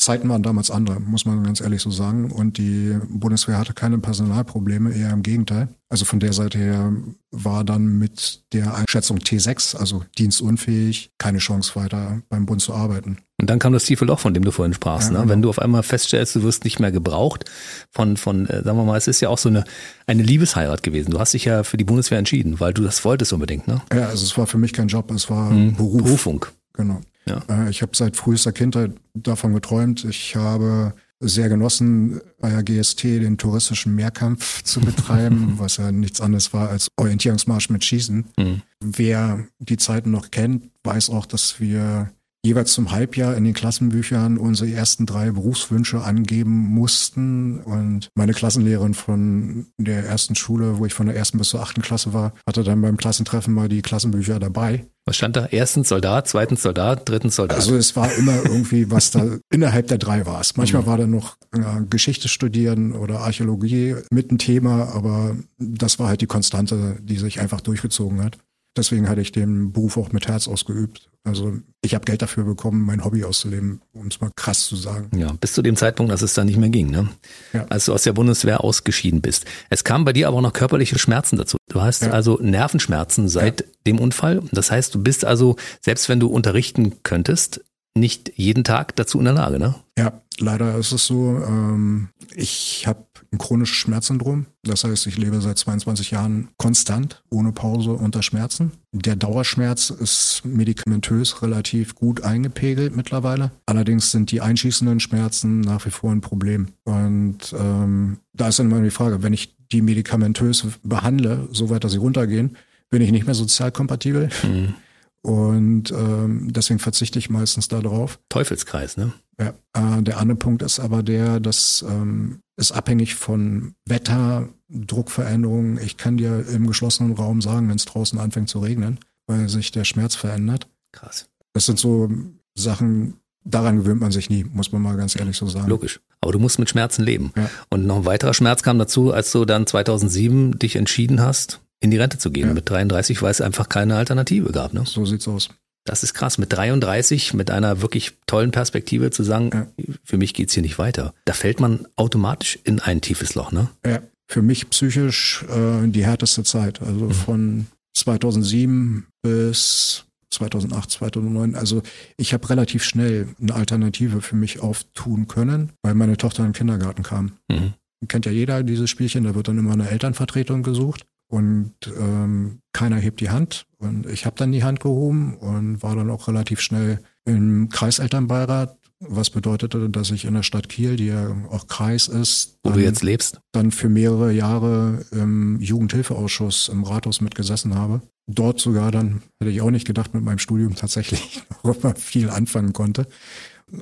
Zeiten 0.00 0.30
waren 0.30 0.42
damals 0.42 0.70
andere, 0.70 0.98
muss 0.98 1.26
man 1.26 1.44
ganz 1.44 1.60
ehrlich 1.60 1.82
so 1.82 1.90
sagen. 1.90 2.30
Und 2.30 2.56
die 2.56 2.98
Bundeswehr 3.08 3.58
hatte 3.58 3.74
keine 3.74 3.98
Personalprobleme, 3.98 4.94
eher 4.94 5.10
im 5.10 5.22
Gegenteil. 5.22 5.68
Also 5.90 6.04
von 6.04 6.20
der 6.20 6.32
Seite 6.32 6.58
her 6.58 6.92
war 7.30 7.64
dann 7.64 7.98
mit 7.98 8.44
der 8.52 8.74
Einschätzung 8.74 9.18
T6, 9.18 9.76
also 9.76 10.04
dienstunfähig, 10.18 11.10
keine 11.18 11.38
Chance 11.38 11.76
weiter 11.76 12.22
beim 12.30 12.46
Bund 12.46 12.62
zu 12.62 12.72
arbeiten. 12.74 13.18
Und 13.40 13.48
dann 13.48 13.58
kam 13.58 13.72
das 13.72 13.84
tiefe 13.84 14.04
Loch, 14.04 14.18
von 14.18 14.34
dem 14.34 14.44
du 14.44 14.50
vorhin 14.50 14.74
sprachst. 14.74 15.08
Ja, 15.08 15.12
ne? 15.12 15.18
Genau. 15.20 15.30
Wenn 15.30 15.42
du 15.42 15.48
auf 15.48 15.58
einmal 15.58 15.82
feststellst, 15.82 16.36
du 16.36 16.42
wirst 16.42 16.64
nicht 16.64 16.78
mehr 16.78 16.92
gebraucht 16.92 17.50
von, 17.90 18.16
von, 18.16 18.46
äh, 18.46 18.62
sagen 18.62 18.76
wir 18.76 18.84
mal, 18.84 18.98
es 18.98 19.08
ist 19.08 19.20
ja 19.20 19.30
auch 19.30 19.38
so 19.38 19.48
eine, 19.48 19.64
eine 20.06 20.22
Liebesheirat 20.22 20.82
gewesen. 20.82 21.10
Du 21.10 21.18
hast 21.18 21.32
dich 21.32 21.46
ja 21.46 21.62
für 21.62 21.76
die 21.76 21.84
Bundeswehr 21.84 22.18
entschieden, 22.18 22.60
weil 22.60 22.74
du 22.74 22.82
das 22.82 23.04
wolltest 23.04 23.32
unbedingt, 23.32 23.66
ne? 23.66 23.80
Ja, 23.92 24.08
also 24.08 24.24
es 24.24 24.36
war 24.36 24.46
für 24.46 24.58
mich 24.58 24.72
kein 24.72 24.88
Job, 24.88 25.10
es 25.10 25.30
war 25.30 25.50
hm, 25.50 25.74
Beruf. 25.74 26.02
Berufung. 26.02 26.46
Genau. 26.74 27.00
Ja. 27.26 27.42
Äh, 27.48 27.70
ich 27.70 27.82
habe 27.82 27.92
seit 27.94 28.16
frühester 28.16 28.52
Kindheit 28.52 28.92
davon 29.14 29.54
geträumt. 29.54 30.04
Ich 30.04 30.36
habe 30.36 30.92
sehr 31.20 31.48
genossen, 31.48 32.20
bei 32.40 32.50
der 32.50 32.62
GST 32.62 33.04
den 33.04 33.38
touristischen 33.38 33.94
Mehrkampf 33.94 34.62
zu 34.64 34.80
betreiben, 34.80 35.54
was 35.58 35.76
ja 35.78 35.92
nichts 35.92 36.20
anderes 36.20 36.52
war 36.52 36.70
als 36.70 36.88
Orientierungsmarsch 36.96 37.70
mit 37.70 37.84
Schießen. 37.84 38.26
Mhm. 38.38 38.62
Wer 38.80 39.46
die 39.58 39.76
Zeiten 39.76 40.10
noch 40.10 40.30
kennt, 40.30 40.70
weiß 40.84 41.10
auch, 41.10 41.26
dass 41.26 41.60
wir 41.60 42.10
jeweils 42.44 42.72
zum 42.72 42.90
Halbjahr 42.90 43.36
in 43.36 43.44
den 43.44 43.54
Klassenbüchern 43.54 44.38
unsere 44.38 44.70
ersten 44.70 45.06
drei 45.06 45.30
Berufswünsche 45.30 46.02
angeben 46.02 46.50
mussten. 46.50 47.60
Und 47.60 48.08
meine 48.14 48.32
Klassenlehrerin 48.32 48.94
von 48.94 49.66
der 49.78 50.04
ersten 50.04 50.34
Schule, 50.34 50.78
wo 50.78 50.86
ich 50.86 50.94
von 50.94 51.06
der 51.06 51.16
ersten 51.16 51.38
bis 51.38 51.50
zur 51.50 51.60
achten 51.60 51.82
Klasse 51.82 52.12
war, 52.12 52.32
hatte 52.46 52.64
dann 52.64 52.80
beim 52.80 52.96
Klassentreffen 52.96 53.52
mal 53.52 53.68
die 53.68 53.82
Klassenbücher 53.82 54.38
dabei. 54.38 54.86
Was 55.06 55.16
stand 55.16 55.36
da? 55.36 55.46
Erstens 55.50 55.88
Soldat, 55.88 56.28
zweitens 56.28 56.62
Soldat, 56.62 57.08
drittens 57.08 57.36
Soldat. 57.36 57.58
Also 57.58 57.74
es 57.74 57.96
war 57.96 58.12
immer 58.14 58.44
irgendwie, 58.44 58.90
was 58.90 59.10
da 59.10 59.38
innerhalb 59.52 59.88
der 59.88 59.98
drei 59.98 60.24
war 60.26 60.40
es. 60.40 60.56
Manchmal 60.56 60.82
mhm. 60.82 60.86
war 60.86 60.98
da 60.98 61.06
noch 61.06 61.36
äh, 61.52 61.84
Geschichte 61.88 62.28
studieren 62.28 62.92
oder 62.92 63.20
Archäologie 63.20 63.96
mit 64.10 64.30
ein 64.30 64.38
Thema, 64.38 64.94
aber 64.94 65.36
das 65.58 65.98
war 65.98 66.08
halt 66.08 66.20
die 66.20 66.26
Konstante, 66.26 66.98
die 67.02 67.16
sich 67.16 67.40
einfach 67.40 67.60
durchgezogen 67.60 68.22
hat. 68.22 68.38
Deswegen 68.76 69.08
hatte 69.08 69.20
ich 69.20 69.32
den 69.32 69.72
Beruf 69.72 69.96
auch 69.96 70.12
mit 70.12 70.28
Herz 70.28 70.46
ausgeübt. 70.46 71.08
Also 71.24 71.58
ich 71.82 71.94
habe 71.94 72.04
Geld 72.04 72.22
dafür 72.22 72.44
bekommen, 72.44 72.86
mein 72.86 73.04
Hobby 73.04 73.24
auszuleben, 73.24 73.82
um 73.92 74.06
es 74.06 74.20
mal 74.20 74.30
krass 74.36 74.66
zu 74.66 74.76
sagen. 74.76 75.10
Ja, 75.18 75.32
bis 75.32 75.52
zu 75.52 75.60
dem 75.60 75.76
Zeitpunkt, 75.76 76.10
dass 76.10 76.22
es 76.22 76.34
dann 76.34 76.46
nicht 76.46 76.56
mehr 76.56 76.70
ging, 76.70 76.90
ne? 76.90 77.08
Ja. 77.52 77.66
Als 77.68 77.84
du 77.84 77.92
aus 77.92 78.04
der 78.04 78.14
Bundeswehr 78.14 78.64
ausgeschieden 78.64 79.20
bist. 79.20 79.44
Es 79.68 79.84
kamen 79.84 80.04
bei 80.04 80.12
dir 80.14 80.28
aber 80.28 80.38
auch 80.38 80.42
noch 80.42 80.52
körperliche 80.52 80.98
Schmerzen 80.98 81.36
dazu. 81.36 81.58
Du 81.68 81.82
hast 81.82 82.02
ja. 82.02 82.10
also 82.10 82.38
Nervenschmerzen 82.40 83.28
seit 83.28 83.60
ja. 83.60 83.66
dem 83.86 83.98
Unfall. 83.98 84.42
Das 84.52 84.70
heißt, 84.70 84.94
du 84.94 85.02
bist 85.02 85.24
also, 85.24 85.56
selbst 85.82 86.08
wenn 86.08 86.20
du 86.20 86.28
unterrichten 86.28 87.02
könntest, 87.02 87.60
nicht 87.94 88.32
jeden 88.36 88.64
Tag 88.64 88.96
dazu 88.96 89.18
in 89.18 89.24
der 89.24 89.34
Lage, 89.34 89.58
ne? 89.58 89.74
Ja, 89.98 90.22
leider 90.38 90.78
ist 90.78 90.92
es 90.92 91.06
so. 91.06 91.42
Ähm, 91.44 92.08
ich 92.34 92.86
habe 92.86 93.04
ein 93.32 93.38
chronisches 93.38 93.76
Schmerzsyndrom. 93.76 94.46
Das 94.64 94.84
heißt, 94.84 95.06
ich 95.06 95.16
lebe 95.16 95.40
seit 95.40 95.56
22 95.58 96.10
Jahren 96.10 96.48
konstant, 96.56 97.22
ohne 97.30 97.52
Pause 97.52 97.92
unter 97.92 98.22
Schmerzen. 98.22 98.72
Der 98.92 99.14
Dauerschmerz 99.14 99.90
ist 99.90 100.42
medikamentös 100.44 101.42
relativ 101.42 101.94
gut 101.94 102.22
eingepegelt 102.22 102.96
mittlerweile. 102.96 103.52
Allerdings 103.66 104.10
sind 104.10 104.32
die 104.32 104.40
einschießenden 104.40 104.98
Schmerzen 104.98 105.60
nach 105.60 105.86
wie 105.86 105.90
vor 105.90 106.10
ein 106.10 106.20
Problem. 106.20 106.68
Und 106.84 107.54
ähm, 107.56 108.18
da 108.32 108.48
ist 108.48 108.58
dann 108.58 108.70
immer 108.70 108.82
die 108.82 108.90
Frage, 108.90 109.22
wenn 109.22 109.32
ich 109.32 109.54
die 109.70 109.82
medikamentös 109.82 110.66
behandle, 110.82 111.48
soweit 111.52 111.84
dass 111.84 111.92
sie 111.92 111.98
runtergehen, 111.98 112.56
bin 112.90 113.02
ich 113.02 113.12
nicht 113.12 113.26
mehr 113.26 113.36
sozial 113.36 113.70
kompatibel. 113.70 114.28
Mhm. 114.42 114.74
Und 115.22 115.90
ähm, 115.92 116.52
deswegen 116.52 116.78
verzichte 116.78 117.18
ich 117.18 117.28
meistens 117.28 117.68
darauf. 117.68 118.18
Teufelskreis, 118.28 118.96
ne? 118.96 119.12
Ja. 119.38 119.54
Äh, 119.74 120.02
der 120.02 120.18
andere 120.18 120.36
Punkt 120.36 120.62
ist 120.62 120.80
aber 120.80 121.02
der, 121.02 121.40
dass 121.40 121.84
ähm, 121.88 122.40
ist 122.56 122.72
abhängig 122.72 123.14
von 123.14 123.74
Wetter, 123.86 124.48
Druckveränderungen. 124.68 125.78
Ich 125.82 125.96
kann 125.96 126.16
dir 126.18 126.46
im 126.48 126.66
geschlossenen 126.66 127.14
Raum 127.14 127.40
sagen, 127.40 127.68
wenn 127.68 127.76
es 127.76 127.86
draußen 127.86 128.18
anfängt 128.18 128.48
zu 128.48 128.60
regnen, 128.60 129.00
weil 129.26 129.48
sich 129.48 129.72
der 129.72 129.84
Schmerz 129.84 130.14
verändert. 130.14 130.68
Krass. 130.92 131.28
Das 131.54 131.66
sind 131.66 131.78
so 131.78 132.10
Sachen, 132.54 133.14
daran 133.44 133.78
gewöhnt 133.78 134.00
man 134.00 134.12
sich 134.12 134.28
nie, 134.30 134.44
muss 134.44 134.72
man 134.72 134.82
mal 134.82 134.96
ganz 134.96 135.16
ehrlich 135.16 135.36
so 135.36 135.46
sagen. 135.46 135.68
Logisch. 135.68 136.00
Aber 136.20 136.32
du 136.32 136.38
musst 136.38 136.58
mit 136.58 136.68
Schmerzen 136.68 137.02
leben. 137.02 137.32
Ja. 137.34 137.50
Und 137.70 137.86
noch 137.86 137.96
ein 137.96 138.04
weiterer 138.04 138.34
Schmerz 138.34 138.62
kam 138.62 138.78
dazu, 138.78 139.12
als 139.12 139.32
du 139.32 139.44
dann 139.44 139.66
2007 139.66 140.58
dich 140.58 140.76
entschieden 140.76 141.20
hast, 141.20 141.60
in 141.80 141.90
die 141.90 141.96
Rente 141.96 142.18
zu 142.18 142.30
gehen 142.30 142.48
ja. 142.48 142.54
mit 142.54 142.68
33, 142.68 143.22
weil 143.22 143.30
es 143.30 143.40
einfach 143.40 143.68
keine 143.68 143.96
Alternative 143.96 144.52
gab. 144.52 144.74
Ne? 144.74 144.84
So 144.86 145.04
sieht's 145.04 145.26
aus. 145.26 145.48
Das 145.84 146.02
ist 146.02 146.12
krass, 146.12 146.36
mit 146.36 146.52
33, 146.52 147.32
mit 147.32 147.50
einer 147.50 147.80
wirklich 147.80 148.12
tollen 148.26 148.50
Perspektive 148.50 149.10
zu 149.10 149.22
sagen, 149.22 149.50
ja. 149.52 149.94
für 150.04 150.18
mich 150.18 150.34
geht's 150.34 150.52
hier 150.52 150.62
nicht 150.62 150.78
weiter. 150.78 151.14
Da 151.24 151.32
fällt 151.32 151.58
man 151.58 151.86
automatisch 151.96 152.58
in 152.64 152.80
ein 152.80 153.00
tiefes 153.00 153.34
Loch, 153.34 153.50
ne? 153.50 153.68
Ja, 153.84 154.00
für 154.28 154.42
mich 154.42 154.68
psychisch 154.70 155.44
äh, 155.48 155.88
die 155.88 156.04
härteste 156.04 156.44
Zeit. 156.44 156.82
Also 156.82 157.06
mhm. 157.06 157.12
von 157.12 157.66
2007 157.94 159.06
bis 159.22 160.04
2008, 160.30 160.90
2009. 160.90 161.54
Also 161.54 161.82
ich 162.16 162.34
habe 162.34 162.48
relativ 162.50 162.84
schnell 162.84 163.28
eine 163.40 163.54
Alternative 163.54 164.20
für 164.20 164.36
mich 164.36 164.60
auftun 164.60 165.28
können, 165.28 165.72
weil 165.82 165.94
meine 165.94 166.16
Tochter 166.16 166.44
in 166.44 166.50
den 166.50 166.54
Kindergarten 166.54 167.02
kam. 167.02 167.32
Mhm. 167.48 167.72
Kennt 168.06 168.26
ja 168.26 168.32
jeder 168.32 168.62
dieses 168.62 168.88
Spielchen, 168.88 169.24
da 169.24 169.34
wird 169.34 169.48
dann 169.48 169.58
immer 169.58 169.72
eine 169.72 169.90
Elternvertretung 169.90 170.62
gesucht 170.62 171.04
und 171.30 171.74
ähm, 171.96 172.60
keiner 172.72 172.96
hebt 172.96 173.20
die 173.20 173.30
Hand. 173.30 173.66
Und 173.78 174.06
ich 174.06 174.26
habe 174.26 174.36
dann 174.36 174.50
die 174.50 174.64
Hand 174.64 174.80
gehoben 174.80 175.36
und 175.36 175.82
war 175.82 175.94
dann 175.94 176.10
auch 176.10 176.26
relativ 176.26 176.60
schnell 176.60 176.98
im 177.24 177.68
Kreiselternbeirat, 177.68 178.76
was 178.98 179.30
bedeutete, 179.30 179.88
dass 179.88 180.10
ich 180.10 180.24
in 180.24 180.34
der 180.34 180.42
Stadt 180.42 180.68
Kiel, 180.68 180.96
die 180.96 181.06
ja 181.06 181.34
auch 181.50 181.68
Kreis 181.68 182.08
ist, 182.08 182.58
wo 182.64 182.70
du 182.70 182.82
jetzt 182.82 183.02
lebst, 183.02 183.40
dann 183.52 183.70
für 183.70 183.88
mehrere 183.88 184.32
Jahre 184.32 185.06
im 185.12 185.60
Jugendhilfeausschuss 185.60 186.68
im 186.68 186.82
Rathaus 186.82 187.20
mitgesessen 187.20 187.76
habe. 187.76 188.02
Dort 188.26 188.58
sogar 188.60 188.90
dann, 188.90 189.22
hätte 189.38 189.52
ich 189.52 189.62
auch 189.62 189.70
nicht 189.70 189.86
gedacht, 189.86 190.12
mit 190.12 190.24
meinem 190.24 190.38
Studium 190.38 190.74
tatsächlich 190.74 191.42
noch 191.62 191.80
mal 191.82 191.94
viel 191.94 192.28
anfangen 192.28 192.72
konnte 192.72 193.06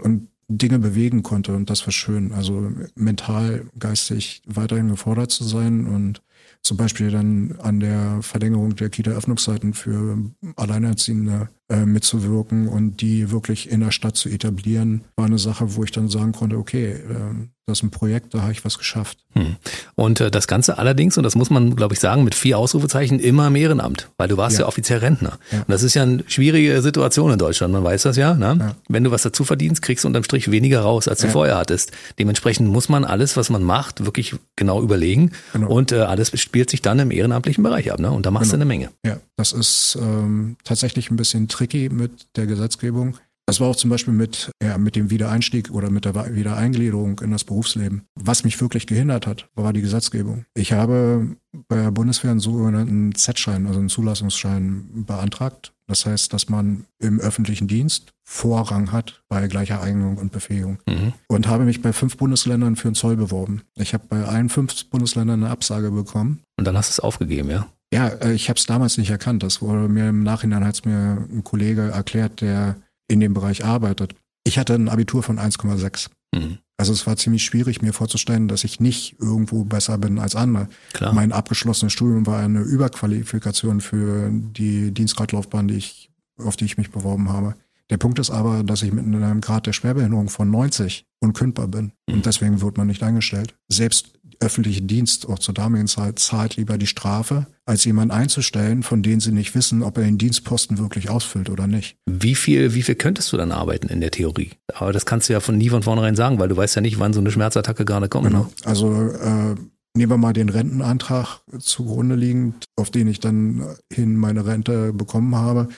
und 0.03 0.29
Dinge 0.49 0.79
bewegen 0.79 1.23
konnte. 1.23 1.55
Und 1.57 1.71
das 1.71 1.87
war 1.87 1.93
schön. 1.93 2.33
Also 2.33 2.71
mental, 2.95 3.67
geistig 3.79 4.43
weiterhin 4.47 4.89
gefordert 4.89 5.31
zu 5.31 5.45
sein 5.45 5.87
und 5.87 6.23
zum 6.63 6.77
Beispiel 6.77 7.11
dann 7.11 7.59
an 7.61 7.81
der 7.81 8.23
Verlängerung 8.23 8.77
der 8.77 8.91
Kita-Öffnungszeiten 8.91 9.75
für 9.75 10.19
Alleinerziehende 10.57 11.49
äh, 11.69 11.85
mitzuwirken 11.85 12.69
und 12.69 13.01
die 13.01 13.31
wirklich 13.31 13.71
in 13.71 13.81
der 13.81 13.91
Stadt 13.91 14.17
zu 14.17 14.29
etablieren, 14.29 15.03
war 15.17 15.27
eine 15.27 15.39
Sache, 15.39 15.77
wo 15.77 15.85
ich 15.85 15.93
dann 15.93 16.09
sagen 16.09 16.33
konnte, 16.33 16.57
okay, 16.57 16.93
äh, 16.93 17.49
das 17.69 17.81
ist 17.81 17.83
ein 17.83 17.91
Projekt, 17.91 18.33
da 18.33 18.41
habe 18.41 18.53
ich 18.53 18.65
was 18.65 18.79
geschafft. 18.79 19.19
Hm. 19.35 19.57
Und 19.95 20.21
äh, 20.21 20.31
das 20.31 20.49
Ganze 20.49 20.79
allerdings, 20.79 21.19
und 21.19 21.25
das 21.25 21.35
muss 21.35 21.51
man, 21.51 21.77
glaube 21.77 21.93
ich, 21.93 22.01
sagen, 22.01 22.25
mit 22.25 22.35
vier 22.35 22.57
Ausrufezeichen 22.57 23.21
immer 23.21 23.47
im 23.49 23.57
Ehrenamt, 23.57 24.09
weil 24.17 24.29
du 24.29 24.39
warst 24.39 24.57
ja, 24.57 24.63
ja 24.63 24.69
offiziell 24.69 25.01
Rentner. 25.01 25.39
Ja. 25.53 25.59
Und 25.59 25.69
das 25.69 25.83
ist 25.83 25.93
ja 25.93 26.03
eine 26.03 26.25
schwierige 26.29 26.81
Situation 26.81 27.31
in 27.31 27.39
Deutschland, 27.39 27.75
man 27.75 27.85
weiß 27.85 28.05
das 28.05 28.17
ja. 28.17 28.33
Ne? 28.33 28.57
ja. 28.59 28.75
Wenn 28.89 29.05
du 29.05 29.11
was 29.11 29.23
dazu 29.23 29.45
verdienst, 29.45 29.83
kriegst 29.83 30.05
du 30.05 30.09
unterm 30.09 30.25
Strich 30.25 30.51
weniger 30.51 30.81
raus, 30.81 31.09
als 31.09 31.21
du 31.21 31.29
vorher 31.29 31.59
hattest. 31.59 31.93
Dementsprechend 32.19 32.71
muss 32.71 32.89
man 32.89 33.05
alles, 33.05 33.37
was 33.37 33.51
man 33.51 33.63
macht, 33.63 34.07
wirklich 34.07 34.35
genau 34.57 34.81
überlegen. 34.81 35.33
Genau. 35.53 35.69
Und 35.69 35.93
äh, 35.93 35.99
alles 35.99 36.33
spielt 36.41 36.71
sich 36.71 36.81
dann 36.81 36.99
im 36.99 37.11
ehrenamtlichen 37.11 37.63
Bereich 37.63 37.93
ab. 37.93 38.01
Ne? 38.01 38.11
Und 38.11 38.25
da 38.25 38.31
machst 38.31 38.51
genau. 38.51 38.65
du 38.65 38.71
eine 38.71 38.79
Menge. 38.79 38.91
Ja, 39.05 39.19
das 39.37 39.53
ist 39.53 39.99
ähm, 40.01 40.57
tatsächlich 40.65 41.11
ein 41.11 41.17
bisschen 41.17 41.49
tricky 41.59 41.89
mit 41.89 42.37
der 42.37 42.47
Gesetzgebung. 42.47 43.17
Das 43.47 43.61
war 43.61 43.69
auch 43.69 43.77
zum 43.77 43.89
Beispiel 43.89 44.13
mit, 44.13 44.51
ja, 44.63 44.77
mit 44.77 44.95
dem 44.95 45.09
Wiedereinstieg 45.09 45.71
oder 45.71 45.91
mit 45.91 46.05
der 46.05 46.15
Wiedereingliederung 46.35 47.19
in 47.21 47.31
das 47.31 47.45
Berufsleben. 47.45 48.03
Was 48.15 48.45
mich 48.45 48.61
wirklich 48.61 48.87
gehindert 48.87 49.27
hat, 49.27 49.49
war 49.55 49.73
die 49.73 49.81
Gesetzgebung. 49.81 50.45
Ich 50.55 50.73
habe 50.75 51.37
bei 51.67 51.77
der 51.77 51.91
Bundeswehr 51.91 52.31
einen 52.31 52.41
sogenannten 52.41 53.15
Z-Schein, 53.15 53.67
also 53.67 53.79
einen 53.79 53.89
Zulassungsschein 53.89 55.05
beantragt. 55.07 55.73
Das 55.87 56.05
heißt, 56.05 56.35
dass 56.35 56.51
man 56.51 56.85
im 56.99 57.19
öffentlichen 57.21 57.69
Dienst 57.69 58.13
Vorrang 58.23 58.93
hat 58.93 59.23
bei 59.31 59.49
gleicher 59.49 59.81
Eignung 59.81 60.19
und 60.19 60.31
Befähigung. 60.31 60.81
Mhm. 60.87 61.15
Und 61.29 61.49
habe 61.49 61.65
mich 61.65 61.81
bei 61.81 61.95
fünf 61.95 62.19
Bundesländern 62.19 62.77
für 62.77 62.89
einen 62.89 62.95
Zoll 62.95 63.17
beworben. 63.17 63.63
Ich 63.77 63.95
habe 63.95 64.05
bei 64.07 64.25
allen 64.25 64.51
fünf 64.51 64.91
Bundesländern 64.91 65.43
eine 65.43 65.51
Absage 65.51 65.91
bekommen. 65.91 66.43
Und 66.59 66.67
dann 66.67 66.77
hast 66.77 66.91
du 66.91 66.93
es 66.93 67.01
aufgegeben, 67.01 67.49
ja? 67.49 67.67
Ja, 67.93 68.09
äh, 68.09 68.33
ich 68.33 68.49
habe 68.49 68.59
es 68.59 68.67
damals 68.67 68.99
nicht 68.99 69.11
erkannt. 69.11 69.43
Das 69.43 69.63
wurde 69.63 69.89
mir 69.89 70.09
im 70.09 70.23
Nachhinein 70.23 70.65
hat 70.65 70.75
es 70.75 70.85
mir 70.85 71.27
ein 71.31 71.45
Kollege 71.45 71.91
erklärt, 71.91 72.41
der 72.41 72.77
in 73.09 73.21
dem 73.21 73.35
Bereich 73.35 73.65
arbeitet. 73.65 74.15
Ich 74.45 74.59
hatte 74.59 74.75
ein 74.75 74.89
Abitur 74.89 75.23
von 75.23 75.39
1,6. 75.39 76.09
Mhm. 76.35 76.59
Also 76.77 76.93
es 76.93 77.07
war 77.07 77.17
ziemlich 77.17 77.45
schwierig, 77.45 77.83
mir 77.83 77.93
vorzustellen, 77.93 78.47
dass 78.47 78.63
ich 78.63 78.79
nicht 78.79 79.17
irgendwo 79.19 79.65
besser 79.65 79.99
bin 79.99 80.19
als 80.19 80.37
andere. 80.37 80.69
Klar. 80.93 81.13
Mein 81.13 81.33
abgeschlossenes 81.33 81.93
Studium 81.93 82.27
war 82.27 82.39
eine 82.39 82.61
Überqualifikation 82.61 83.81
für 83.81 84.31
die 84.31 84.93
Dienstgradlaufbahn, 84.93 85.67
die 85.67 85.75
ich, 85.75 86.11
auf 86.39 86.57
die 86.57 86.67
ich 86.67 86.79
mich 86.79 86.93
beworben 86.93 87.31
habe. 87.31 87.57
Der 87.91 87.97
Punkt 87.97 88.19
ist 88.19 88.31
aber, 88.31 88.63
dass 88.63 88.83
ich 88.83 88.93
mit 88.93 89.05
einem 89.05 89.41
Grad 89.41 89.67
der 89.67 89.73
Schwerbehinderung 89.73 90.29
von 90.29 90.51
90 90.51 91.07
unkündbar 91.21 91.67
bin. 91.67 91.93
Mhm. 92.07 92.15
Und 92.15 92.27
deswegen 92.27 92.61
wird 92.61 92.77
man 92.77 92.87
nicht 92.87 93.03
eingestellt. 93.03 93.55
Selbst 93.69 94.18
öffentliche 94.41 94.83
Dienst 94.83 95.29
auch 95.29 95.39
zur 95.39 95.55
damaligen 95.55 95.89
Zeit 95.89 96.19
zahlt 96.19 96.57
lieber 96.57 96.79
die 96.79 96.87
Strafe, 96.87 97.47
als 97.65 97.85
jemanden 97.85 98.13
einzustellen, 98.13 98.83
von 98.83 99.03
denen 99.03 99.21
sie 99.21 99.33
nicht 99.33 99.55
wissen, 99.55 99.83
ob 99.83 99.99
er 99.99 100.05
den 100.05 100.19
Dienstposten 100.19 100.79
wirklich 100.79 101.11
ausfüllt 101.11 101.51
oder 101.51 101.67
nicht. 101.67 101.97
Wie 102.07 102.35
viel, 102.35 102.75
wie 102.75 102.83
viel 102.83 102.95
könntest 102.95 103.33
du 103.33 103.37
dann 103.37 103.53
arbeiten 103.53 103.89
in 103.89 104.01
der 104.01 104.11
Theorie? 104.11 104.51
Aber 104.75 104.93
das 104.93 105.07
kannst 105.07 105.29
du 105.29 105.33
ja 105.33 105.41
von 105.41 105.59
nie 105.59 105.69
von 105.69 105.83
vornherein 105.83 106.17
sagen, 106.17 106.39
weil 106.39 106.49
du 106.49 106.57
weißt 106.57 106.77
ja 106.77 106.83
nicht, 106.83 106.99
wann 106.99 107.13
so 107.13 107.21
eine 107.21 107.31
Schmerzattacke 107.31 107.85
gerade 107.85 108.09
kommt. 108.09 108.29
Genau. 108.29 108.45
Ne? 108.45 108.49
Also 108.65 108.93
äh, 108.93 109.55
nehmen 109.97 110.13
wir 110.13 110.19
mal 110.19 110.33
den 110.33 110.49
Rentenantrag 110.49 111.41
zugrunde 111.59 112.15
liegend, 112.15 112.65
auf 112.77 112.91
den 112.91 113.09
ich 113.09 113.21
dann 113.21 113.77
hin 113.93 114.17
meine 114.17 114.47
Rente 114.47 114.93
bekommen 114.93 115.35
habe, 115.35 115.69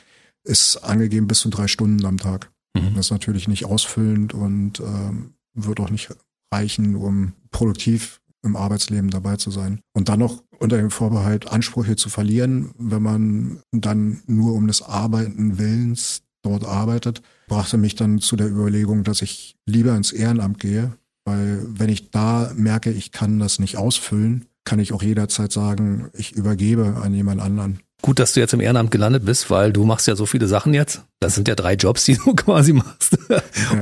ist 0.44 0.76
angegeben 0.78 1.26
bis 1.26 1.40
zu 1.40 1.48
drei 1.48 1.66
Stunden 1.66 2.04
am 2.04 2.18
Tag. 2.18 2.50
Mhm. 2.74 2.94
Das 2.94 3.06
ist 3.06 3.10
natürlich 3.10 3.48
nicht 3.48 3.64
ausfüllend 3.64 4.34
und 4.34 4.80
ähm, 4.80 5.34
wird 5.54 5.80
auch 5.80 5.90
nicht 5.90 6.10
reichen, 6.52 6.96
um 6.96 7.32
produktiv 7.50 8.19
im 8.42 8.56
Arbeitsleben 8.56 9.10
dabei 9.10 9.36
zu 9.36 9.50
sein. 9.50 9.80
Und 9.92 10.08
dann 10.08 10.20
noch 10.20 10.42
unter 10.58 10.76
dem 10.76 10.90
Vorbehalt, 10.90 11.50
Ansprüche 11.50 11.96
zu 11.96 12.08
verlieren, 12.08 12.72
wenn 12.78 13.02
man 13.02 13.60
dann 13.72 14.22
nur 14.26 14.54
um 14.54 14.66
des 14.66 14.82
Arbeiten 14.82 15.58
Willens 15.58 16.22
dort 16.42 16.64
arbeitet, 16.64 17.22
brachte 17.48 17.76
mich 17.76 17.94
dann 17.94 18.18
zu 18.18 18.36
der 18.36 18.48
Überlegung, 18.48 19.04
dass 19.04 19.22
ich 19.22 19.56
lieber 19.66 19.94
ins 19.96 20.12
Ehrenamt 20.12 20.58
gehe, 20.58 20.92
weil 21.24 21.64
wenn 21.66 21.90
ich 21.90 22.10
da 22.10 22.52
merke, 22.56 22.90
ich 22.90 23.12
kann 23.12 23.38
das 23.38 23.58
nicht 23.58 23.76
ausfüllen, 23.76 24.46
kann 24.64 24.78
ich 24.78 24.92
auch 24.92 25.02
jederzeit 25.02 25.52
sagen, 25.52 26.10
ich 26.14 26.32
übergebe 26.32 27.00
an 27.02 27.14
jemand 27.14 27.40
anderen. 27.40 27.80
Gut, 28.02 28.18
dass 28.18 28.32
du 28.32 28.40
jetzt 28.40 28.54
im 28.54 28.60
Ehrenamt 28.60 28.90
gelandet 28.90 29.24
bist, 29.24 29.50
weil 29.50 29.72
du 29.72 29.84
machst 29.84 30.06
ja 30.06 30.16
so 30.16 30.24
viele 30.24 30.46
Sachen 30.46 30.72
jetzt. 30.72 31.02
Das 31.20 31.34
sind 31.34 31.48
ja 31.48 31.54
drei 31.54 31.74
Jobs, 31.74 32.04
die 32.04 32.14
du 32.24 32.34
quasi 32.34 32.72
machst. 32.72 33.18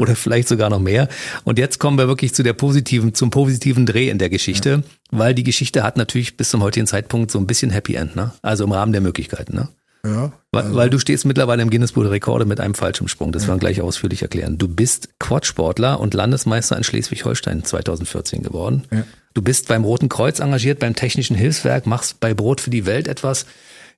Oder 0.01 0.17
vielleicht 0.17 0.49
sogar 0.49 0.71
noch 0.71 0.81
mehr. 0.81 1.09
Und 1.45 1.59
jetzt 1.59 1.79
kommen 1.79 1.99
wir 1.99 2.09
wirklich 2.09 2.35
zu 2.35 2.43
der 2.43 2.53
positiven, 2.53 3.15
zum 3.15 3.31
positiven 3.31 3.87
Dreh 3.87 4.09
in 4.09 4.19
der 4.19 4.29
Geschichte, 4.29 4.71
ja. 4.71 4.83
weil 5.11 5.35
die 5.35 5.45
Geschichte 5.45 5.83
hat 5.83 5.97
natürlich 5.97 6.37
bis 6.37 6.51
zum 6.51 6.63
heutigen 6.63 6.87
Zeitpunkt 6.87 7.31
so 7.31 7.39
ein 7.39 7.47
bisschen 7.47 7.71
Happy 7.71 7.95
End, 7.95 8.17
ne? 8.17 8.33
Also 8.43 8.65
im 8.65 8.73
Rahmen 8.73 8.93
der 8.93 9.01
Möglichkeiten, 9.01 9.55
ne? 9.55 9.69
Ja. 10.05 10.11
Also. 10.11 10.33
Weil, 10.51 10.75
weil, 10.75 10.91
du 10.91 10.99
stehst 10.99 11.25
mittlerweile 11.25 11.63
im 11.63 11.71
Guinness 11.71 11.93
Buch 11.93 12.03
der 12.03 12.11
Rekorde 12.11 12.45
mit 12.45 12.59
einem 12.61 12.75
Fallschirmsprung. 12.75 13.33
Das 13.33 13.43
ja. 13.43 13.49
werden 13.49 13.59
wir 13.59 13.69
gleich 13.69 13.81
ausführlich 13.81 14.23
erklären. 14.23 14.59
Du 14.59 14.67
bist 14.67 15.11
Quadsportler 15.19 16.01
und 16.01 16.15
Landesmeister 16.15 16.77
in 16.77 16.85
Schleswig-Holstein 16.85 17.65
2014 17.65 18.43
geworden. 18.43 18.85
Ja. 18.91 19.05
Du 19.35 19.43
bist 19.43 19.69
beim 19.69 19.85
Roten 19.85 20.09
Kreuz 20.09 20.41
engagiert, 20.41 20.81
beim 20.81 20.97
Technischen 20.97 21.37
Hilfswerk, 21.37 21.87
machst 21.87 22.19
bei 22.19 22.35
Brot 22.35 22.61
für 22.61 22.71
die 22.71 22.87
Welt 22.87 23.07
etwas. 23.07 23.47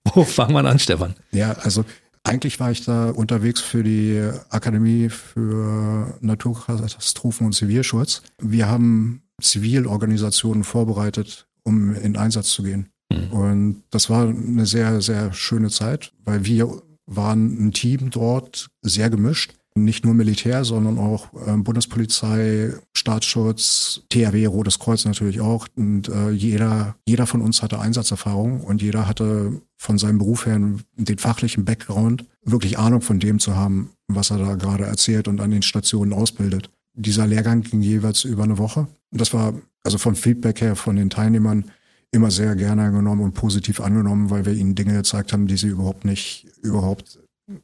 Wo 0.15 0.25
fangen 0.25 0.55
wir 0.55 0.65
an, 0.65 0.79
Stefan? 0.79 1.15
Ja, 1.31 1.53
also 1.53 1.85
eigentlich 2.25 2.61
war 2.61 2.71
ich 2.71 2.85
da 2.85 3.11
unterwegs 3.11 3.61
für 3.61 3.83
die 3.83 4.31
Akademie 4.51 5.09
für 5.09 6.19
Naturkatastrophen 6.21 7.47
und 7.47 7.55
Zivilschutz. 7.55 8.23
Wir 8.41 8.69
haben 8.69 9.23
Zivilorganisationen 9.41 10.65
vorbereitet, 10.65 11.47
um 11.65 11.95
in 11.95 12.17
Einsatz 12.17 12.51
zu 12.51 12.63
gehen. 12.63 12.89
Mhm. 13.11 13.33
Und 13.33 13.83
das 13.91 14.11
war 14.11 14.29
eine 14.29 14.67
sehr, 14.67 15.01
sehr 15.01 15.33
schöne 15.33 15.71
Zeit, 15.71 16.13
weil 16.25 16.45
wir 16.45 16.83
waren 17.07 17.67
ein 17.67 17.73
Team 17.73 18.11
dort, 18.11 18.69
sehr 18.83 19.11
gemischt 19.11 19.55
nicht 19.85 20.05
nur 20.05 20.15
Militär, 20.15 20.65
sondern 20.65 20.99
auch 20.99 21.29
äh, 21.47 21.57
Bundespolizei, 21.57 22.73
Staatsschutz, 22.95 24.03
THW, 24.09 24.47
Rotes 24.47 24.79
Kreuz 24.79 25.05
natürlich 25.05 25.41
auch. 25.41 25.67
Und 25.77 26.09
äh, 26.09 26.31
jeder, 26.31 26.97
jeder 27.07 27.27
von 27.27 27.41
uns 27.41 27.63
hatte 27.63 27.81
Einsatzerfahrung 27.81 28.61
und 28.61 28.83
jeder 28.83 29.07
hatte 29.07 29.61
von 29.77 29.99
seinem 29.99 30.19
Beruf 30.19 30.47
her 30.47 30.61
den 30.97 31.19
fachlichen 31.19 31.65
Background, 31.65 32.25
wirklich 32.45 32.79
Ahnung 32.79 33.01
von 33.01 33.21
dem 33.21 33.39
zu 33.39 33.57
haben, 33.57 33.91
was 34.09 34.31
er 34.31 34.39
da 34.39 34.55
gerade 34.55 34.85
erzählt 34.85 35.29
und 35.29 35.41
an 35.41 35.51
den 35.51 35.63
Stationen 35.63 36.13
ausbildet. 36.13 36.71
Dieser 36.95 37.27
Lehrgang 37.27 37.63
ging 37.63 37.81
jeweils 37.81 38.25
über 38.25 38.45
eine 38.45 38.59
Woche. 38.59 38.89
Und 39.11 39.21
das 39.21 39.33
war 39.33 39.55
also 39.85 39.99
vom 39.99 40.15
Feedback 40.15 40.61
her 40.61 40.77
von 40.77 40.97
den 40.97 41.11
Teilnehmern 41.11 41.71
immer 42.13 42.31
sehr 42.31 42.57
gerne 42.57 42.91
genommen 42.91 43.23
und 43.23 43.35
positiv 43.35 43.81
angenommen, 43.81 44.31
weil 44.31 44.45
wir 44.45 44.53
ihnen 44.53 44.75
Dinge 44.75 44.95
gezeigt 44.95 45.33
haben, 45.33 45.47
die 45.47 45.57
sie 45.57 45.69
überhaupt 45.69 46.05
nicht, 46.05 46.47
überhaupt 46.63 47.21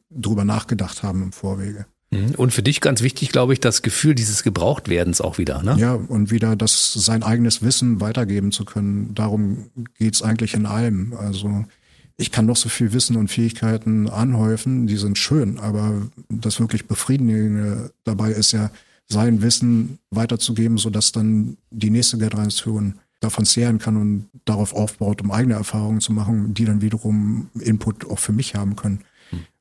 drüber 0.09 0.45
nachgedacht 0.45 1.03
haben 1.03 1.23
im 1.23 1.31
Vorwege. 1.31 1.85
Mhm. 2.11 2.35
Und 2.37 2.53
für 2.53 2.63
dich 2.63 2.81
ganz 2.81 3.01
wichtig, 3.01 3.29
glaube 3.29 3.53
ich, 3.53 3.59
das 3.59 3.81
Gefühl 3.81 4.15
dieses 4.15 4.43
Gebrauchtwerdens 4.43 5.19
auch 5.19 5.37
wieder, 5.37 5.61
ne? 5.61 5.75
Ja, 5.77 5.93
und 5.93 6.31
wieder 6.31 6.55
das 6.55 6.93
sein 6.93 7.23
eigenes 7.23 7.61
Wissen 7.61 7.99
weitergeben 7.99 8.51
zu 8.51 8.65
können. 8.65 9.13
Darum 9.13 9.69
geht's 9.97 10.21
eigentlich 10.21 10.53
in 10.53 10.65
allem. 10.65 11.13
Also 11.17 11.65
ich 12.15 12.31
kann 12.31 12.45
noch 12.45 12.55
so 12.55 12.69
viel 12.69 12.93
Wissen 12.93 13.15
und 13.15 13.29
Fähigkeiten 13.29 14.09
anhäufen, 14.09 14.87
die 14.87 14.97
sind 14.97 15.17
schön, 15.17 15.59
aber 15.59 16.07
das 16.29 16.59
wirklich 16.59 16.87
Befriedigende 16.87 17.91
dabei 18.03 18.31
ist 18.31 18.51
ja, 18.53 18.71
sein 19.09 19.41
Wissen 19.41 19.99
weiterzugeben, 20.09 20.77
sodass 20.77 21.13
dann 21.13 21.57
die 21.71 21.89
nächste 21.89 22.17
Generation 22.17 22.95
davon 23.19 23.45
zehren 23.45 23.79
kann 23.79 23.97
und 23.97 24.29
darauf 24.45 24.73
aufbaut, 24.73 25.21
um 25.21 25.31
eigene 25.31 25.55
Erfahrungen 25.55 26.01
zu 26.01 26.11
machen, 26.11 26.53
die 26.53 26.65
dann 26.65 26.81
wiederum 26.81 27.49
Input 27.59 28.09
auch 28.09 28.19
für 28.19 28.33
mich 28.33 28.55
haben 28.55 28.75
können. 28.75 28.99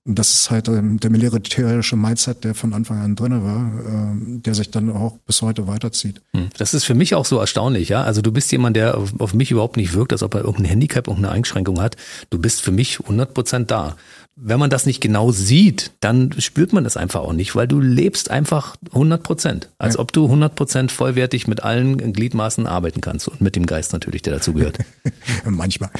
Und 0.06 0.20
das 0.20 0.34
ist 0.34 0.50
halt 0.52 0.68
ähm, 0.68 1.00
der 1.00 1.10
militärische 1.10 1.96
Mindset, 1.96 2.44
der 2.44 2.54
von 2.54 2.72
Anfang 2.72 3.00
an 3.00 3.16
drinne 3.16 3.42
war, 3.42 3.72
äh, 4.14 4.40
der 4.40 4.54
sich 4.54 4.70
dann 4.70 4.88
auch 4.90 5.18
bis 5.26 5.42
heute 5.42 5.66
weiterzieht. 5.66 6.22
Hm. 6.32 6.50
Das 6.56 6.74
ist 6.74 6.84
für 6.84 6.94
mich 6.94 7.16
auch 7.16 7.24
so 7.24 7.40
erstaunlich, 7.40 7.88
ja. 7.88 8.04
Also 8.04 8.22
du 8.22 8.30
bist 8.30 8.52
jemand, 8.52 8.76
der 8.76 8.96
auf, 8.96 9.18
auf 9.18 9.34
mich 9.34 9.50
überhaupt 9.50 9.76
nicht 9.76 9.94
wirkt, 9.94 10.12
als 10.12 10.22
ob 10.22 10.34
er 10.34 10.42
irgendein 10.42 10.66
Handicap, 10.66 11.08
irgendeine 11.08 11.34
Einschränkung 11.34 11.80
hat. 11.80 11.96
Du 12.30 12.38
bist 12.38 12.62
für 12.62 12.70
mich 12.70 13.00
100 13.00 13.34
Prozent 13.34 13.70
da. 13.72 13.96
Wenn 14.36 14.60
man 14.60 14.70
das 14.70 14.86
nicht 14.86 15.00
genau 15.00 15.32
sieht, 15.32 15.90
dann 15.98 16.32
spürt 16.38 16.72
man 16.72 16.84
das 16.84 16.96
einfach 16.96 17.20
auch 17.22 17.32
nicht, 17.32 17.56
weil 17.56 17.66
du 17.66 17.80
lebst 17.80 18.30
einfach 18.30 18.76
100 18.92 19.22
Prozent. 19.24 19.70
Als 19.78 19.94
ja. 19.94 20.00
ob 20.00 20.12
du 20.12 20.26
100 20.26 20.54
Prozent 20.54 20.92
vollwertig 20.92 21.48
mit 21.48 21.64
allen 21.64 22.12
Gliedmaßen 22.12 22.68
arbeiten 22.68 23.00
kannst 23.00 23.26
und 23.26 23.40
mit 23.40 23.56
dem 23.56 23.66
Geist 23.66 23.92
natürlich, 23.92 24.22
der 24.22 24.34
dazugehört. 24.34 24.78
Manchmal. 25.44 25.90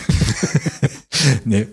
nee, 1.45 1.66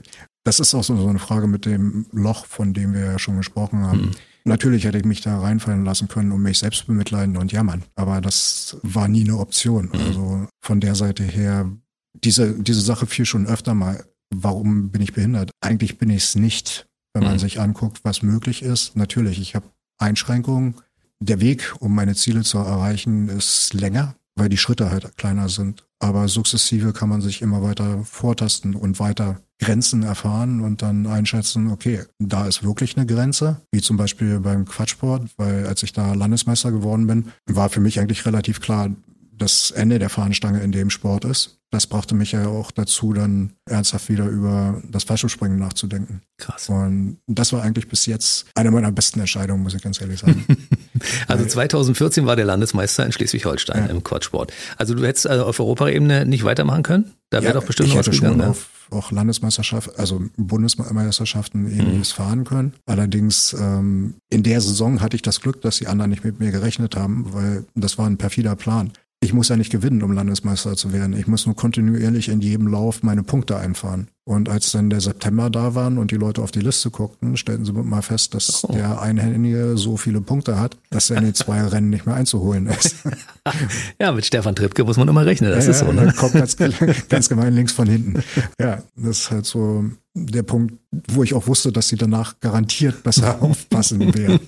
das 0.44 0.60
ist 0.60 0.74
auch 0.76 0.84
so, 0.84 0.96
so 0.98 1.08
eine 1.08 1.20
Frage 1.20 1.48
mit 1.48 1.66
dem 1.66 2.06
Loch, 2.12 2.46
von 2.46 2.74
dem 2.74 2.94
wir 2.94 3.06
ja 3.06 3.20
schon 3.20 3.38
gesprochen 3.38 3.80
haben. 3.84 4.02
Mhm. 4.02 4.12
Natürlich 4.46 4.84
hätte 4.84 4.98
ich 4.98 5.06
mich 5.06 5.22
da 5.22 5.40
reinfallen 5.40 5.86
lassen 5.86 6.10
können 6.10 6.34
und 6.34 6.42
mich 6.42 6.60
selbst 6.60 6.86
bemitleiden 6.88 7.38
und 7.38 7.52
jammern. 7.54 7.84
Aber 7.96 8.20
das 8.20 8.78
war 8.84 9.08
nie 9.08 9.24
eine 9.24 9.38
Option. 9.38 9.86
Mhm. 9.94 10.00
Also 10.00 10.48
von 10.62 10.82
der 10.82 10.96
Seite 10.96 11.24
her, 11.24 11.72
diese, 12.14 12.54
diese 12.54 12.82
Sache 12.82 13.06
fiel 13.06 13.26
schon 13.26 13.48
öfter 13.48 13.74
mal. 13.74 14.04
Warum 14.36 14.90
bin 14.90 15.02
ich 15.02 15.14
behindert? 15.14 15.52
Eigentlich 15.62 15.98
bin 15.98 16.10
ich 16.10 16.24
es 16.24 16.36
nicht, 16.36 16.88
wenn 17.14 17.24
man 17.24 17.34
mhm. 17.34 17.40
sich 17.40 17.62
anguckt, 17.62 18.04
was 18.04 18.22
möglich 18.22 18.64
ist. 18.64 18.98
Natürlich, 18.98 19.40
ich 19.40 19.56
habe 19.56 19.68
Einschränkungen. 19.98 20.76
Der 21.20 21.40
Weg, 21.40 21.74
um 21.80 21.96
meine 21.96 22.16
Ziele 22.16 22.42
zu 22.42 22.58
erreichen, 22.58 23.30
ist 23.30 23.74
länger, 23.74 24.16
weil 24.36 24.50
die 24.50 24.58
Schritte 24.58 24.91
halt 24.91 25.17
kleiner 25.17 25.50
sind. 25.50 25.86
Aber 26.00 26.28
sukzessive 26.28 26.91
kann 26.93 27.10
man 27.10 27.22
sich 27.22 27.41
immer 27.41 27.62
weiter 27.62 28.04
vortasten 28.04 28.76
und 28.76 29.00
weiter 29.00 29.39
Grenzen 29.60 30.04
erfahren 30.04 30.62
und 30.62 30.82
dann 30.82 31.08
einschätzen, 31.08 31.72
okay, 31.72 32.02
da 32.19 32.48
ist 32.48 32.63
wirklich 32.63 32.98
eine 32.98 33.06
Grenze, 33.06 33.62
wie 33.72 33.82
zum 33.82 33.96
Beispiel 33.96 34.39
beim 34.39 34.65
Quatschsport, 34.65 35.30
weil 35.38 35.67
als 35.67 35.84
ich 35.84 35.93
da 35.93 36.13
Landesmeister 36.13 36.72
geworden 36.72 37.08
bin, 37.08 37.32
war 37.46 37.69
für 37.69 37.80
mich 37.80 38.00
eigentlich 38.00 38.26
relativ 38.26 38.60
klar, 38.60 38.89
das 39.44 39.72
Ende 39.72 40.00
der 40.00 40.10
Fahnenstange 40.10 40.62
in 40.62 40.72
dem 40.72 40.90
Sport 40.90 41.26
ist. 41.26 41.60
Das 41.70 41.88
brachte 41.88 42.14
mich 42.14 42.32
ja 42.32 42.48
auch 42.48 42.72
dazu, 42.72 43.14
dann 43.14 43.54
ernsthaft 43.66 44.08
wieder 44.08 44.28
über 44.28 44.82
das 44.90 45.06
Fallschirmspringen 45.06 45.58
nachzudenken. 45.58 46.22
Krass. 46.38 46.70
Und 46.70 47.18
das 47.28 47.52
war 47.52 47.64
eigentlich 47.64 47.88
bis 47.88 48.06
jetzt 48.06 48.46
eine 48.54 48.70
meiner 48.70 48.92
besten 48.92 49.20
Entscheidungen, 49.20 49.64
muss 49.64 49.74
ich 49.74 49.82
ganz 49.82 50.00
ehrlich 50.00 50.20
sagen. 50.20 50.46
also 51.28 51.46
2014 51.46 52.26
war 52.28 52.36
der 52.36 52.46
Landesmeister 52.46 53.06
in 53.06 53.12
Schleswig-Holstein 53.12 53.86
ja. 53.86 53.90
im 53.90 54.04
Quatschsport. 54.04 54.54
Also 54.78 54.94
du 54.94 55.04
hättest 55.04 55.28
also 55.28 55.46
auf 55.46 55.60
Europaebene 55.60 56.26
nicht 56.26 56.44
weitermachen 56.44 56.84
können? 56.84 57.12
Da 57.32 57.42
wäre 57.42 57.56
ja, 57.56 57.60
doch 57.60 57.66
bestimmt 57.66 57.90
noch 57.90 57.98
was 57.98 58.10
gegangen. 58.10 58.40
Schon 58.40 58.50
auf 58.50 58.70
auch 58.94 59.12
Landesmeisterschaft, 59.12 59.98
also 59.98 60.22
Bundesmeisterschaften 60.38 61.66
ähnliches 61.66 62.12
mhm. 62.12 62.24
fahren 62.24 62.44
können. 62.44 62.74
Allerdings 62.86 63.54
ähm, 63.60 64.16
in 64.30 64.44
der 64.44 64.62
Saison 64.62 65.02
hatte 65.02 65.16
ich 65.16 65.22
das 65.22 65.42
Glück, 65.42 65.62
dass 65.62 65.78
die 65.78 65.88
anderen 65.88 66.12
nicht 66.12 66.24
mit 66.24 66.40
mir 66.40 66.52
gerechnet 66.52 66.96
haben, 66.96 67.34
weil 67.34 67.66
das 67.76 67.98
war 67.98 68.06
ein 68.06 68.18
perfider 68.18 68.56
Plan. 68.56 68.92
Ich 69.24 69.34
muss 69.34 69.50
ja 69.50 69.56
nicht 69.56 69.72
gewinnen, 69.72 70.04
um 70.04 70.12
Landesmeister 70.12 70.76
zu 70.76 70.94
werden. 70.94 71.18
Ich 71.18 71.28
muss 71.28 71.46
nur 71.46 71.56
kontinuierlich 71.56 72.30
in 72.30 72.42
jedem 72.42 72.68
Lauf 72.68 73.04
meine 73.04 73.24
Punkte 73.24 73.58
einfahren. 73.58 74.10
Und 74.26 74.48
als 74.48 74.72
dann 74.72 74.90
der 74.90 75.02
September 75.02 75.50
da 75.50 75.76
waren 75.76 75.98
und 75.98 76.12
die 76.12 76.16
Leute 76.16 76.42
auf 76.42 76.52
die 76.52 76.62
Liste 76.62 76.92
guckten, 76.92 77.36
stellten 77.36 77.66
sie 77.66 77.74
mal 77.74 78.02
fest, 78.02 78.34
dass 78.34 78.64
oh. 78.64 78.72
der 78.72 79.02
Einhändige 79.02 79.78
so 79.78 79.98
viele 79.98 80.22
Punkte 80.22 80.60
hat, 80.60 80.78
dass 80.90 81.10
er 81.10 81.18
in 81.18 81.26
den 81.26 81.34
zwei 81.34 81.62
Rennen 81.68 81.90
nicht 81.90 82.06
mehr 82.06 82.16
einzuholen 82.16 82.68
ist. 82.68 82.96
ja, 84.00 84.12
mit 84.12 84.26
Stefan 84.26 84.56
Trippke 84.56 84.84
muss 84.84 84.98
man 84.98 85.08
immer 85.08 85.26
rechnen, 85.26 85.52
das 85.52 85.66
ja, 85.66 85.72
ist 85.72 85.80
so. 85.80 85.92
Ne? 85.92 86.14
Kommt 86.18 86.34
ganz, 86.34 86.56
ganz 87.10 87.30
gemein 87.30 87.54
links 87.54 87.74
von 87.74 87.88
hinten. 87.88 88.24
Ja, 88.60 88.84
das 88.96 89.20
ist 89.20 89.32
halt 89.32 89.46
so 89.46 89.86
der 90.14 90.44
Punkt, 90.44 90.76
wo 91.10 91.24
ich 91.24 91.34
auch 91.34 91.48
wusste, 91.48 91.72
dass 91.72 91.88
sie 91.88 91.96
danach 91.96 92.40
garantiert 92.40 93.04
besser 93.04 93.42
aufpassen 93.42 94.14
werden. 94.14 94.40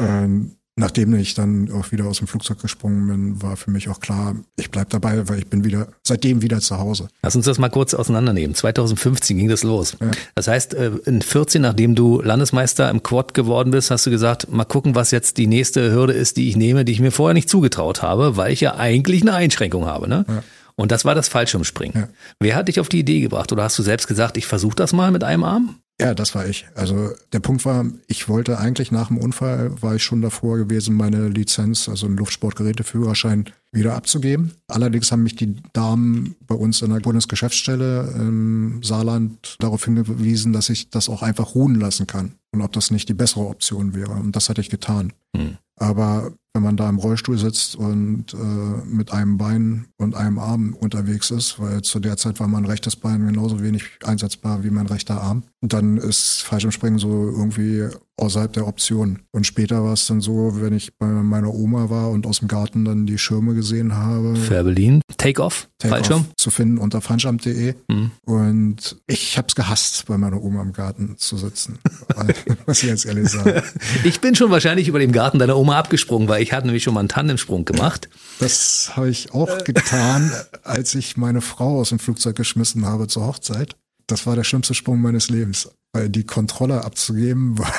ähm, 0.00 0.52
Nachdem 0.78 1.14
ich 1.16 1.34
dann 1.34 1.70
auch 1.72 1.90
wieder 1.90 2.04
aus 2.06 2.18
dem 2.18 2.28
Flugzeug 2.28 2.60
gesprungen 2.62 3.08
bin, 3.08 3.42
war 3.42 3.56
für 3.56 3.70
mich 3.70 3.88
auch 3.88 3.98
klar, 3.98 4.36
ich 4.56 4.70
bleib 4.70 4.90
dabei, 4.90 5.28
weil 5.28 5.40
ich 5.40 5.46
bin 5.48 5.64
wieder 5.64 5.88
seitdem 6.04 6.40
wieder 6.40 6.60
zu 6.60 6.78
Hause. 6.78 7.08
Lass 7.22 7.34
uns 7.34 7.46
das 7.46 7.58
mal 7.58 7.68
kurz 7.68 7.94
auseinandernehmen. 7.94 8.54
2015 8.54 9.36
ging 9.36 9.48
das 9.48 9.64
los. 9.64 9.96
Ja. 10.00 10.10
Das 10.36 10.46
heißt, 10.46 10.74
äh, 10.74 10.92
in 11.04 11.20
14, 11.20 11.62
nachdem 11.62 11.96
du 11.96 12.22
Landesmeister 12.22 12.88
im 12.90 13.02
Quad 13.02 13.34
geworden 13.34 13.72
bist, 13.72 13.90
hast 13.90 14.06
du 14.06 14.10
gesagt, 14.10 14.52
mal 14.52 14.64
gucken, 14.64 14.94
was 14.94 15.10
jetzt 15.10 15.36
die 15.36 15.48
nächste 15.48 15.92
Hürde 15.92 16.12
ist, 16.12 16.36
die 16.36 16.48
ich 16.48 16.56
nehme, 16.56 16.84
die 16.84 16.92
ich 16.92 17.00
mir 17.00 17.10
vorher 17.10 17.34
nicht 17.34 17.48
zugetraut 17.48 18.02
habe, 18.02 18.36
weil 18.36 18.52
ich 18.52 18.60
ja 18.60 18.76
eigentlich 18.76 19.22
eine 19.22 19.34
Einschränkung 19.34 19.86
habe. 19.86 20.08
Ne? 20.08 20.24
Ja. 20.28 20.42
Und 20.76 20.92
das 20.92 21.04
war 21.04 21.16
das 21.16 21.26
Fallschirmspringen. 21.26 22.02
Ja. 22.02 22.08
Wer 22.38 22.54
hat 22.54 22.68
dich 22.68 22.78
auf 22.78 22.88
die 22.88 23.00
Idee 23.00 23.20
gebracht? 23.20 23.50
Oder 23.50 23.64
hast 23.64 23.76
du 23.78 23.82
selbst 23.82 24.06
gesagt, 24.06 24.36
ich 24.36 24.46
versuche 24.46 24.76
das 24.76 24.92
mal 24.92 25.10
mit 25.10 25.24
einem 25.24 25.42
Arm? 25.42 25.80
Ja, 26.00 26.14
das 26.14 26.34
war 26.36 26.46
ich. 26.46 26.66
Also 26.76 27.10
der 27.32 27.40
Punkt 27.40 27.64
war, 27.64 27.84
ich 28.06 28.28
wollte 28.28 28.58
eigentlich 28.58 28.92
nach 28.92 29.08
dem 29.08 29.18
Unfall, 29.18 29.82
war 29.82 29.96
ich 29.96 30.04
schon 30.04 30.22
davor 30.22 30.56
gewesen, 30.56 30.94
meine 30.94 31.28
Lizenz, 31.28 31.88
also 31.88 32.06
im 32.06 32.16
Luftsportgeräteführerschein, 32.16 33.50
wieder 33.72 33.94
abzugeben. 33.94 34.52
Allerdings 34.68 35.10
haben 35.10 35.24
mich 35.24 35.34
die 35.34 35.56
Damen 35.72 36.36
bei 36.46 36.54
uns 36.54 36.82
in 36.82 36.92
der 36.92 37.00
Bundesgeschäftsstelle 37.00 38.14
im 38.16 38.80
Saarland 38.82 39.56
darauf 39.58 39.84
hingewiesen, 39.84 40.52
dass 40.52 40.70
ich 40.70 40.88
das 40.90 41.08
auch 41.08 41.22
einfach 41.22 41.56
ruhen 41.56 41.74
lassen 41.74 42.06
kann 42.06 42.32
und 42.52 42.62
ob 42.62 42.72
das 42.72 42.92
nicht 42.92 43.08
die 43.08 43.14
bessere 43.14 43.46
Option 43.46 43.94
wäre. 43.94 44.12
Und 44.12 44.36
das 44.36 44.48
hatte 44.48 44.60
ich 44.60 44.70
getan. 44.70 45.12
Hm. 45.36 45.58
Aber 45.76 46.32
wenn 46.54 46.62
man 46.62 46.76
da 46.76 46.88
im 46.88 46.98
Rollstuhl 46.98 47.38
sitzt 47.38 47.76
und 47.76 48.34
äh, 48.34 48.86
mit 48.86 49.12
einem 49.12 49.36
Bein 49.36 49.87
und 49.98 50.14
einem 50.14 50.38
Arm 50.38 50.74
unterwegs 50.74 51.30
ist, 51.30 51.58
weil 51.58 51.82
zu 51.82 51.98
der 51.98 52.16
Zeit 52.16 52.38
war 52.40 52.48
mein 52.48 52.64
rechtes 52.64 52.96
Bein 52.96 53.26
genauso 53.26 53.60
wenig 53.62 53.82
einsetzbar 54.04 54.62
wie 54.62 54.70
mein 54.70 54.86
rechter 54.86 55.20
Arm, 55.20 55.42
dann 55.60 55.98
ist 55.98 56.42
Fallschirmspringen 56.42 56.98
so 56.98 57.08
irgendwie 57.08 57.88
außerhalb 58.18 58.52
der 58.52 58.66
Option. 58.66 59.20
Und 59.30 59.46
später 59.46 59.84
war 59.84 59.92
es 59.92 60.06
dann 60.06 60.20
so, 60.20 60.60
wenn 60.60 60.72
ich 60.72 60.96
bei 60.98 61.06
meiner 61.06 61.54
Oma 61.54 61.88
war 61.88 62.10
und 62.10 62.26
aus 62.26 62.40
dem 62.40 62.48
Garten 62.48 62.84
dann 62.84 63.06
die 63.06 63.18
Schirme 63.18 63.54
gesehen 63.54 63.94
habe. 63.94 64.34
Berlin. 64.48 65.00
Take-off, 65.16 65.68
Take 65.78 65.94
Fallschirm. 65.94 66.26
zu 66.36 66.50
finden 66.50 66.78
unter 66.78 67.00
fallschirm.de. 67.00 67.74
Mhm. 67.88 68.10
Und 68.24 68.96
ich 69.06 69.36
habe 69.38 69.48
es 69.48 69.54
gehasst, 69.54 70.06
bei 70.06 70.18
meiner 70.18 70.42
Oma 70.42 70.62
im 70.62 70.72
Garten 70.72 71.16
zu 71.16 71.36
sitzen. 71.36 71.78
muss 72.66 72.82
ich 72.82 72.88
jetzt 72.88 73.06
ehrlich 73.06 73.28
sagen. 73.28 73.62
Ich 74.04 74.20
bin 74.20 74.34
schon 74.34 74.50
wahrscheinlich 74.50 74.88
über 74.88 74.98
dem 74.98 75.12
Garten 75.12 75.38
deiner 75.38 75.56
Oma 75.56 75.78
abgesprungen, 75.78 76.28
weil 76.28 76.42
ich 76.42 76.52
hatte 76.52 76.66
nämlich 76.66 76.82
schon 76.82 76.94
mal 76.94 77.00
einen 77.00 77.08
Tandemsprung 77.08 77.64
gemacht. 77.64 78.08
Das 78.38 78.92
habe 78.94 79.10
ich 79.10 79.32
auch 79.32 79.48
getan, 79.88 80.30
als 80.64 80.94
ich 80.94 81.16
meine 81.16 81.40
Frau 81.40 81.80
aus 81.80 81.88
dem 81.88 81.98
Flugzeug 81.98 82.36
geschmissen 82.36 82.84
habe 82.84 83.06
zur 83.06 83.26
Hochzeit. 83.26 83.74
Das 84.06 84.26
war 84.26 84.36
der 84.36 84.44
schlimmste 84.44 84.74
Sprung 84.74 85.00
meines 85.00 85.30
Lebens 85.30 85.68
weil 85.92 86.08
die 86.08 86.24
Kontrolle 86.24 86.84
abzugeben 86.84 87.58
war 87.58 87.72